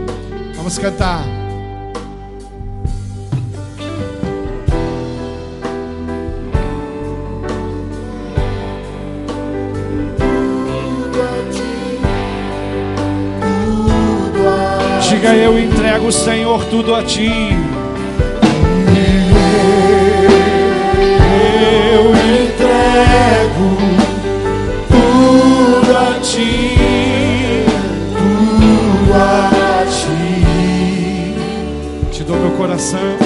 Vamos 0.54 0.78
cantar. 0.78 1.35
entrego, 16.06 16.12
Senhor, 16.12 16.64
tudo 16.66 16.94
a 16.94 17.02
ti. 17.02 17.30
Eu 21.92 22.10
entrego 22.10 23.76
tudo 24.88 25.96
a 25.96 26.20
ti, 26.20 26.76
tudo 28.16 29.14
a 29.14 29.86
ti. 29.86 31.34
Te 32.12 32.24
dou 32.24 32.36
meu 32.36 32.50
coração. 32.52 33.25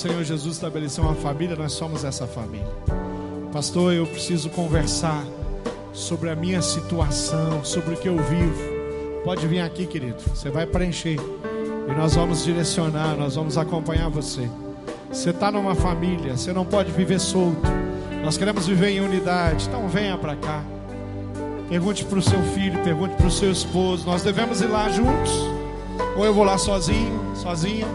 Senhor 0.00 0.24
Jesus 0.24 0.54
estabeleceu 0.54 1.04
uma 1.04 1.14
família, 1.14 1.54
nós 1.54 1.72
somos 1.72 2.04
essa 2.04 2.26
família. 2.26 2.66
Pastor, 3.52 3.92
eu 3.92 4.06
preciso 4.06 4.48
conversar 4.48 5.22
sobre 5.92 6.30
a 6.30 6.34
minha 6.34 6.62
situação, 6.62 7.62
sobre 7.62 7.92
o 7.92 7.96
que 7.98 8.08
eu 8.08 8.16
vivo. 8.16 8.62
Pode 9.22 9.46
vir 9.46 9.60
aqui, 9.60 9.84
querido. 9.84 10.16
Você 10.34 10.48
vai 10.48 10.64
preencher. 10.64 11.18
E 11.86 11.92
nós 11.92 12.14
vamos 12.14 12.42
direcionar, 12.42 13.14
nós 13.14 13.34
vamos 13.34 13.58
acompanhar 13.58 14.08
você. 14.08 14.48
Você 15.12 15.30
está 15.30 15.52
numa 15.52 15.74
família, 15.74 16.34
você 16.34 16.50
não 16.50 16.64
pode 16.64 16.90
viver 16.92 17.20
solto. 17.20 17.60
Nós 18.24 18.38
queremos 18.38 18.66
viver 18.66 18.88
em 18.88 19.00
unidade. 19.00 19.66
Então 19.68 19.86
venha 19.86 20.16
para 20.16 20.34
cá. 20.34 20.64
Pergunte 21.68 22.06
para 22.06 22.18
o 22.18 22.22
seu 22.22 22.42
filho, 22.54 22.82
pergunte 22.82 23.16
para 23.16 23.26
o 23.26 23.30
seu 23.30 23.52
esposo. 23.52 24.06
Nós 24.06 24.22
devemos 24.22 24.62
ir 24.62 24.66
lá 24.68 24.88
juntos. 24.88 25.30
Ou 26.16 26.24
eu 26.24 26.32
vou 26.32 26.44
lá 26.44 26.56
sozinho, 26.56 27.36
sozinha. 27.36 27.86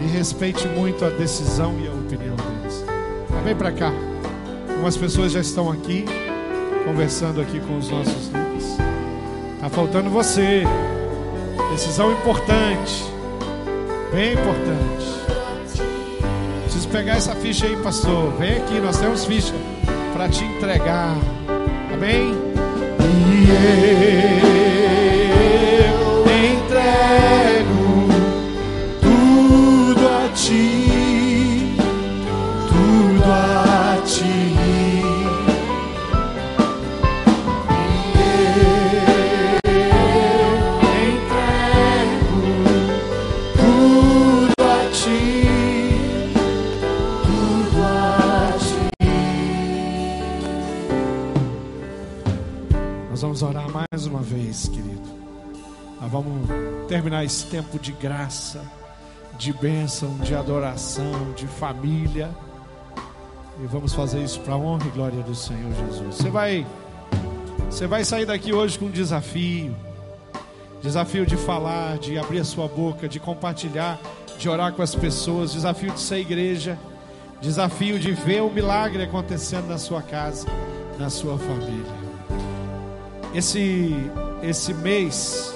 E 0.00 0.06
respeite 0.06 0.66
muito 0.68 1.04
a 1.04 1.10
decisão 1.10 1.78
e 1.78 1.86
a 1.86 1.92
opinião 1.92 2.36
deles. 2.36 2.84
Vem 3.44 3.54
para 3.54 3.72
cá. 3.72 3.92
Algumas 4.68 4.96
pessoas 4.96 5.32
já 5.32 5.40
estão 5.40 5.70
aqui, 5.70 6.04
conversando 6.84 7.40
aqui 7.40 7.60
com 7.60 7.76
os 7.78 7.90
nossos 7.90 8.28
líderes. 8.28 8.76
Tá 9.60 9.68
faltando 9.68 10.08
você. 10.10 10.64
Decisão 11.70 12.12
importante. 12.12 13.04
Bem 14.12 14.32
importante. 14.32 15.06
Preciso 16.64 16.88
pegar 16.88 17.16
essa 17.16 17.34
ficha 17.34 17.66
aí, 17.66 17.76
pastor. 17.76 18.32
Vem 18.38 18.56
aqui, 18.56 18.80
nós 18.80 18.98
temos 18.98 19.24
ficha 19.24 19.54
para 20.12 20.28
te 20.28 20.44
entregar. 20.44 21.16
Amém? 21.92 22.34
E 23.00 24.54
eu 24.54 24.59
terminar 56.90 57.24
esse 57.24 57.46
tempo 57.46 57.78
de 57.78 57.92
graça, 57.92 58.64
de 59.38 59.52
bênção, 59.52 60.18
de 60.18 60.34
adoração, 60.34 61.32
de 61.36 61.46
família. 61.46 62.28
E 63.62 63.66
vamos 63.68 63.94
fazer 63.94 64.20
isso 64.24 64.40
para 64.40 64.54
a 64.54 64.56
honra 64.56 64.88
e 64.88 64.90
glória 64.90 65.22
do 65.22 65.32
Senhor 65.32 65.72
Jesus. 65.72 66.16
Você 66.16 66.28
vai, 66.28 66.66
você 67.70 67.86
vai 67.86 68.04
sair 68.04 68.26
daqui 68.26 68.52
hoje 68.52 68.76
com 68.76 68.86
um 68.86 68.90
desafio. 68.90 69.72
Desafio 70.82 71.24
de 71.24 71.36
falar, 71.36 71.96
de 71.96 72.18
abrir 72.18 72.40
a 72.40 72.44
sua 72.44 72.66
boca, 72.66 73.08
de 73.08 73.20
compartilhar, 73.20 73.96
de 74.36 74.48
orar 74.48 74.72
com 74.72 74.82
as 74.82 74.92
pessoas. 74.92 75.52
Desafio 75.52 75.92
de 75.92 76.00
ser 76.00 76.18
igreja. 76.18 76.76
Desafio 77.40 78.00
de 78.00 78.10
ver 78.10 78.42
o 78.42 78.50
milagre 78.50 79.04
acontecendo 79.04 79.68
na 79.68 79.78
sua 79.78 80.02
casa, 80.02 80.44
na 80.98 81.08
sua 81.08 81.38
família. 81.38 82.00
Esse, 83.32 83.94
esse 84.42 84.74
mês, 84.74 85.54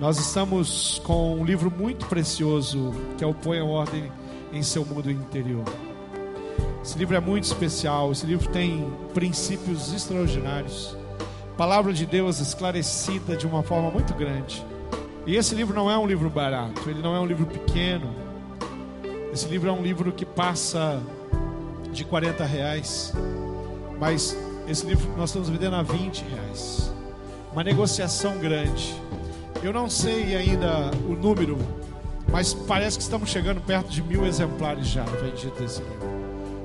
nós 0.00 0.18
estamos 0.18 1.00
com 1.04 1.36
um 1.36 1.44
livro 1.44 1.70
muito 1.70 2.06
precioso 2.06 2.94
que 3.16 3.24
é 3.24 3.26
o 3.26 3.32
Põe 3.32 3.58
a 3.58 3.64
Ordem 3.64 4.12
em 4.52 4.62
Seu 4.62 4.84
Mundo 4.84 5.10
Interior. 5.10 5.64
Esse 6.82 6.98
livro 6.98 7.16
é 7.16 7.20
muito 7.20 7.44
especial. 7.44 8.12
Esse 8.12 8.26
livro 8.26 8.48
tem 8.50 8.92
princípios 9.12 9.92
extraordinários. 9.92 10.96
Palavra 11.56 11.92
de 11.92 12.04
Deus 12.04 12.38
esclarecida 12.38 13.36
de 13.36 13.46
uma 13.46 13.62
forma 13.62 13.90
muito 13.90 14.14
grande. 14.14 14.64
E 15.26 15.34
esse 15.34 15.54
livro 15.54 15.74
não 15.74 15.90
é 15.90 15.98
um 15.98 16.06
livro 16.06 16.30
barato, 16.30 16.88
ele 16.88 17.02
não 17.02 17.16
é 17.16 17.18
um 17.18 17.26
livro 17.26 17.46
pequeno. 17.46 18.14
Esse 19.32 19.48
livro 19.48 19.68
é 19.68 19.72
um 19.72 19.82
livro 19.82 20.12
que 20.12 20.24
passa 20.24 21.02
de 21.90 22.04
40 22.04 22.44
reais. 22.44 23.12
Mas 23.98 24.36
esse 24.68 24.86
livro 24.86 25.10
nós 25.16 25.30
estamos 25.30 25.48
vendendo 25.48 25.74
a 25.74 25.82
20 25.82 26.24
reais. 26.24 26.92
Uma 27.50 27.64
negociação 27.64 28.38
grande. 28.38 28.94
Eu 29.62 29.72
não 29.72 29.88
sei 29.88 30.36
ainda 30.36 30.90
o 31.08 31.14
número, 31.14 31.58
mas 32.30 32.54
parece 32.54 32.96
que 32.98 33.02
estamos 33.02 33.30
chegando 33.30 33.60
perto 33.60 33.90
de 33.90 34.02
mil 34.02 34.24
exemplares 34.26 34.86
já 34.86 35.04
vendidos 35.04 35.58
desse 35.58 35.82
livro. 35.82 36.16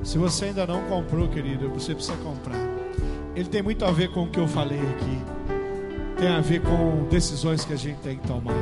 Se 0.03 0.17
você 0.17 0.45
ainda 0.45 0.65
não 0.65 0.83
comprou, 0.83 1.27
querido, 1.27 1.69
você 1.69 1.93
precisa 1.93 2.17
comprar. 2.17 2.59
Ele 3.35 3.47
tem 3.47 3.61
muito 3.61 3.85
a 3.85 3.91
ver 3.91 4.11
com 4.11 4.23
o 4.23 4.27
que 4.27 4.39
eu 4.39 4.47
falei 4.47 4.79
aqui. 4.79 5.21
Tem 6.17 6.27
a 6.27 6.41
ver 6.41 6.61
com 6.61 7.07
decisões 7.09 7.63
que 7.63 7.73
a 7.73 7.77
gente 7.77 7.97
tem 7.99 8.17
que 8.17 8.27
tomar. 8.27 8.53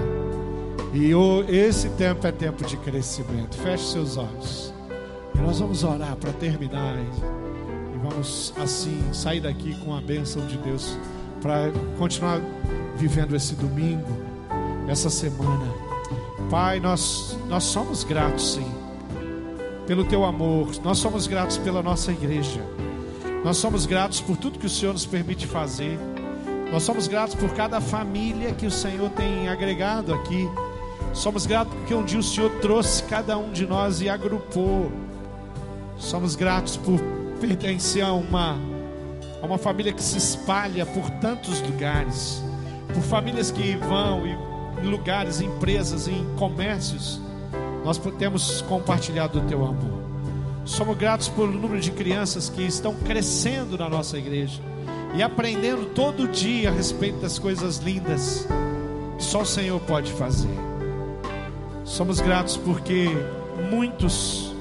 E 0.93 1.11
esse 1.53 1.89
tempo 1.89 2.25
é 2.25 2.31
tempo 2.31 2.63
de 2.65 2.77
crescimento. 2.77 3.57
Feche 3.57 3.85
seus 3.85 4.17
olhos. 4.17 4.73
E 5.35 5.39
nós 5.39 5.59
vamos 5.59 5.83
orar 5.83 6.15
para 6.15 6.31
terminar. 6.33 6.97
E 6.97 7.97
vamos, 7.97 8.53
assim, 8.57 9.01
sair 9.13 9.41
daqui 9.41 9.75
com 9.83 9.95
a 9.95 10.01
bênção 10.01 10.45
de 10.45 10.57
Deus. 10.57 10.97
Para 11.41 11.71
continuar 11.97 12.41
vivendo 12.99 13.35
esse 13.35 13.55
domingo, 13.55 14.11
essa 14.87 15.09
semana. 15.09 15.73
Pai, 16.49 16.79
nós, 16.79 17.37
nós 17.47 17.63
somos 17.63 18.03
gratos, 18.03 18.53
sim 18.53 18.79
pelo 19.89 20.05
teu 20.05 20.23
amor. 20.23 20.69
Nós 20.83 20.99
somos 20.99 21.25
gratos 21.25 21.57
pela 21.57 21.81
nossa 21.81 22.11
igreja. 22.11 22.61
Nós 23.43 23.57
somos 23.57 23.87
gratos 23.87 24.21
por 24.21 24.37
tudo 24.37 24.59
que 24.59 24.67
o 24.67 24.69
Senhor 24.69 24.93
nos 24.93 25.07
permite 25.07 25.47
fazer. 25.47 25.97
Nós 26.71 26.83
somos 26.83 27.07
gratos 27.07 27.33
por 27.33 27.49
cada 27.55 27.81
família 27.81 28.53
que 28.53 28.67
o 28.67 28.71
Senhor 28.71 29.09
tem 29.09 29.49
agregado 29.49 30.13
aqui. 30.13 30.47
Somos 31.11 31.47
gratos 31.47 31.73
porque 31.73 31.95
um 31.95 32.05
dia 32.05 32.19
o 32.19 32.23
Senhor 32.23 32.51
trouxe 32.61 33.01
cada 33.01 33.35
um 33.35 33.51
de 33.51 33.65
nós 33.65 33.99
e 33.99 34.07
agrupou. 34.07 34.91
Somos 35.97 36.35
gratos 36.35 36.77
por 36.77 36.99
pertencer 37.41 38.03
a 38.03 38.13
uma, 38.13 38.59
a 39.41 39.45
uma 39.47 39.57
família 39.57 39.91
que 39.91 40.03
se 40.03 40.19
espalha 40.19 40.85
por 40.85 41.09
tantos 41.19 41.61
lugares. 41.61 42.43
Por 42.93 43.03
famílias 43.03 43.51
que 43.51 43.75
vão 43.75 44.25
em 44.25 44.87
lugares, 44.87 45.41
em 45.41 45.45
empresas, 45.45 46.07
em 46.07 46.25
comércios 46.35 47.21
nós 47.83 47.99
temos 48.17 48.61
compartilhado 48.61 49.39
o 49.39 49.41
teu 49.43 49.63
amor. 49.65 50.03
Somos 50.65 50.97
gratos 50.97 51.29
pelo 51.29 51.51
número 51.51 51.79
de 51.79 51.91
crianças 51.91 52.49
que 52.49 52.61
estão 52.61 52.93
crescendo 52.93 53.77
na 53.77 53.89
nossa 53.89 54.17
igreja 54.17 54.61
e 55.15 55.23
aprendendo 55.23 55.87
todo 55.93 56.27
dia 56.27 56.69
a 56.69 56.71
respeito 56.71 57.19
das 57.19 57.39
coisas 57.39 57.77
lindas 57.77 58.47
que 59.17 59.23
só 59.23 59.41
o 59.41 59.45
Senhor 59.45 59.79
pode 59.81 60.11
fazer. 60.13 60.53
Somos 61.83 62.19
gratos 62.19 62.55
porque 62.57 63.07
muitos 63.71 64.53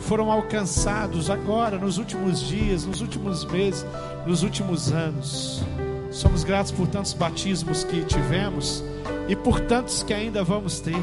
foram 0.00 0.32
alcançados 0.32 1.28
agora, 1.28 1.76
nos 1.76 1.98
últimos 1.98 2.40
dias, 2.40 2.86
nos 2.86 3.00
últimos 3.00 3.44
meses, 3.44 3.84
nos 4.26 4.42
últimos 4.42 4.90
anos. 4.90 5.62
Somos 6.10 6.42
gratos 6.42 6.72
por 6.72 6.88
tantos 6.88 7.12
batismos 7.12 7.84
que 7.84 8.04
tivemos 8.04 8.82
e 9.28 9.36
por 9.36 9.60
tantos 9.60 10.02
que 10.02 10.12
ainda 10.12 10.42
vamos 10.42 10.80
ter. 10.80 11.00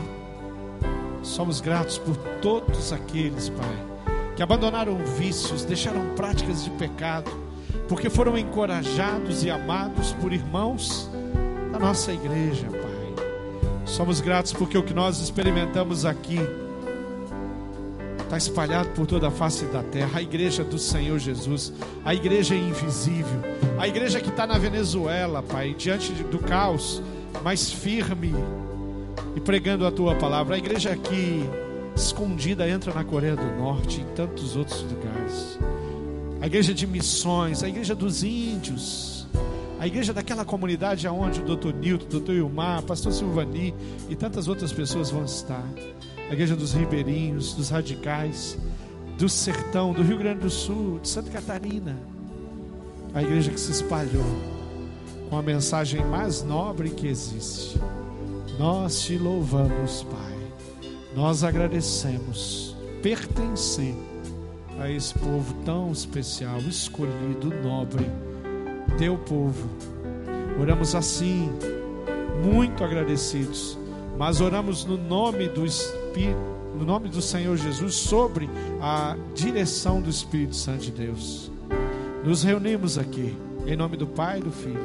Somos 1.24 1.62
gratos 1.62 1.98
por 1.98 2.16
todos 2.42 2.92
aqueles, 2.92 3.50
Pai, 3.50 4.14
que 4.36 4.44
abandonaram 4.44 4.98
vícios, 5.18 5.64
deixaram 5.64 6.14
práticas 6.16 6.64
de 6.64 6.70
pecado, 6.72 7.32
porque 7.88 8.10
foram 8.10 8.38
encorajados 8.38 9.44
e 9.44 9.50
amados 9.50 10.14
por 10.14 10.34
irmãos 10.34 11.10
da 11.72 11.80
nossa 11.80 12.12
igreja, 12.12 12.68
Pai. 12.70 12.88
Somos 13.86 14.20
gratos 14.20 14.52
porque 14.52 14.78
o 14.78 14.84
que 14.84 14.94
nós 14.94 15.22
experimentamos 15.22 16.04
aqui 16.06 16.40
está 18.28 18.38
espalhado 18.38 18.90
por 18.90 19.08
toda 19.08 19.30
a 19.30 19.32
face 19.32 19.66
da 19.66 19.82
terra. 19.82 20.20
A 20.20 20.22
igreja 20.22 20.64
do 20.64 20.78
Senhor 20.78 21.18
Jesus, 21.18 21.72
a 22.04 22.14
igreja 22.14 22.54
invisível, 22.54 23.40
a 23.80 23.88
igreja 23.88 24.20
que 24.20 24.30
está 24.30 24.46
na 24.46 24.58
Venezuela, 24.58 25.42
Pai, 25.42 25.74
diante 25.74 26.12
do 26.12 26.38
caos, 26.38 27.02
mas 27.42 27.72
firme 27.72 28.36
e 29.34 29.40
pregando 29.40 29.88
a 29.88 29.92
tua 29.92 30.14
palavra. 30.16 30.56
A 30.56 30.58
igreja 30.58 30.92
aqui 30.92 31.42
escondida 31.96 32.68
entra 32.70 32.94
na 32.94 33.04
Coreia 33.04 33.36
do 33.36 33.46
Norte 33.58 34.02
e 34.02 34.04
em 34.04 34.08
tantos 34.14 34.58
outros 34.58 34.82
lugares. 34.82 35.58
A 36.42 36.48
igreja 36.48 36.74
de 36.74 36.86
missões, 36.86 37.64
a 37.64 37.70
igreja 37.70 37.96
dos 37.96 38.24
índios, 38.24 39.26
a 39.80 39.88
igreja 39.88 40.14
daquela 40.14 40.44
comunidade 40.44 41.08
aonde 41.08 41.40
o 41.40 41.46
doutor 41.46 41.74
Nilton, 41.74 42.06
o 42.06 42.10
doutor 42.10 42.36
Ilmar, 42.36 42.84
pastor 42.84 43.14
Silvani 43.14 43.74
e 44.10 44.16
tantas 44.18 44.50
outras 44.50 44.74
pessoas 44.74 45.10
vão 45.10 45.24
estar 45.24 45.64
a 46.30 46.34
igreja 46.34 46.56
dos 46.56 46.74
ribeirinhos, 46.74 47.54
dos 47.54 47.70
radicais, 47.70 48.58
do 49.18 49.30
sertão, 49.30 49.94
do 49.94 50.04
Rio 50.04 50.18
Grande 50.18 50.42
do 50.42 50.50
Sul, 50.50 51.00
de 51.00 51.08
Santa 51.08 51.32
Catarina. 51.32 51.98
A 53.14 53.24
igreja 53.24 53.50
que 53.50 53.60
se 53.60 53.72
espalhou 53.72 54.26
com 55.30 55.38
a 55.38 55.42
mensagem 55.42 56.04
mais 56.06 56.44
nobre 56.44 56.90
que 56.90 57.08
existe. 57.08 57.80
Nós 58.60 59.02
te 59.02 59.18
louvamos, 59.18 60.04
Pai. 60.04 60.92
Nós 61.16 61.44
agradecemos 61.44 62.76
pertencer 63.02 63.96
a 64.80 64.90
esse 64.92 65.14
povo 65.14 65.54
tão 65.66 65.92
especial, 65.92 66.60
escolhido, 66.60 67.50
nobre, 67.64 68.06
teu 68.98 69.18
povo. 69.18 69.70
Oramos 70.60 70.94
assim, 70.94 71.50
muito 72.44 72.84
agradecidos, 72.84 73.78
mas 74.18 74.42
oramos 74.42 74.84
no 74.86 74.98
nome 74.98 75.48
do 75.48 75.66
Espírito 75.66 76.07
no 76.78 76.86
nome 76.86 77.10
do 77.10 77.22
Senhor 77.22 77.58
Jesus 77.58 77.96
sobre 77.96 78.50
a 78.82 79.16
direção 79.34 80.02
do 80.02 80.10
Espírito 80.10 80.56
Santo 80.56 80.84
de 80.84 80.92
Deus. 80.92 81.52
Nos 82.24 82.44
reunimos 82.44 82.98
aqui 82.98 83.36
em 83.66 83.76
nome 83.76 83.98
do 83.98 84.08
Pai, 84.08 84.40
do 84.40 84.52
Filho 84.52 84.80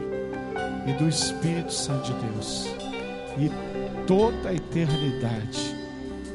e 0.87 0.93
do 0.95 1.09
Espírito 1.09 1.73
Santo 1.73 2.13
de 2.13 2.21
Deus. 2.27 2.67
E 3.39 3.51
toda 4.07 4.49
a 4.49 4.55
eternidade 4.55 5.77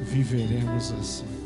viveremos 0.00 0.92
assim. 0.92 1.37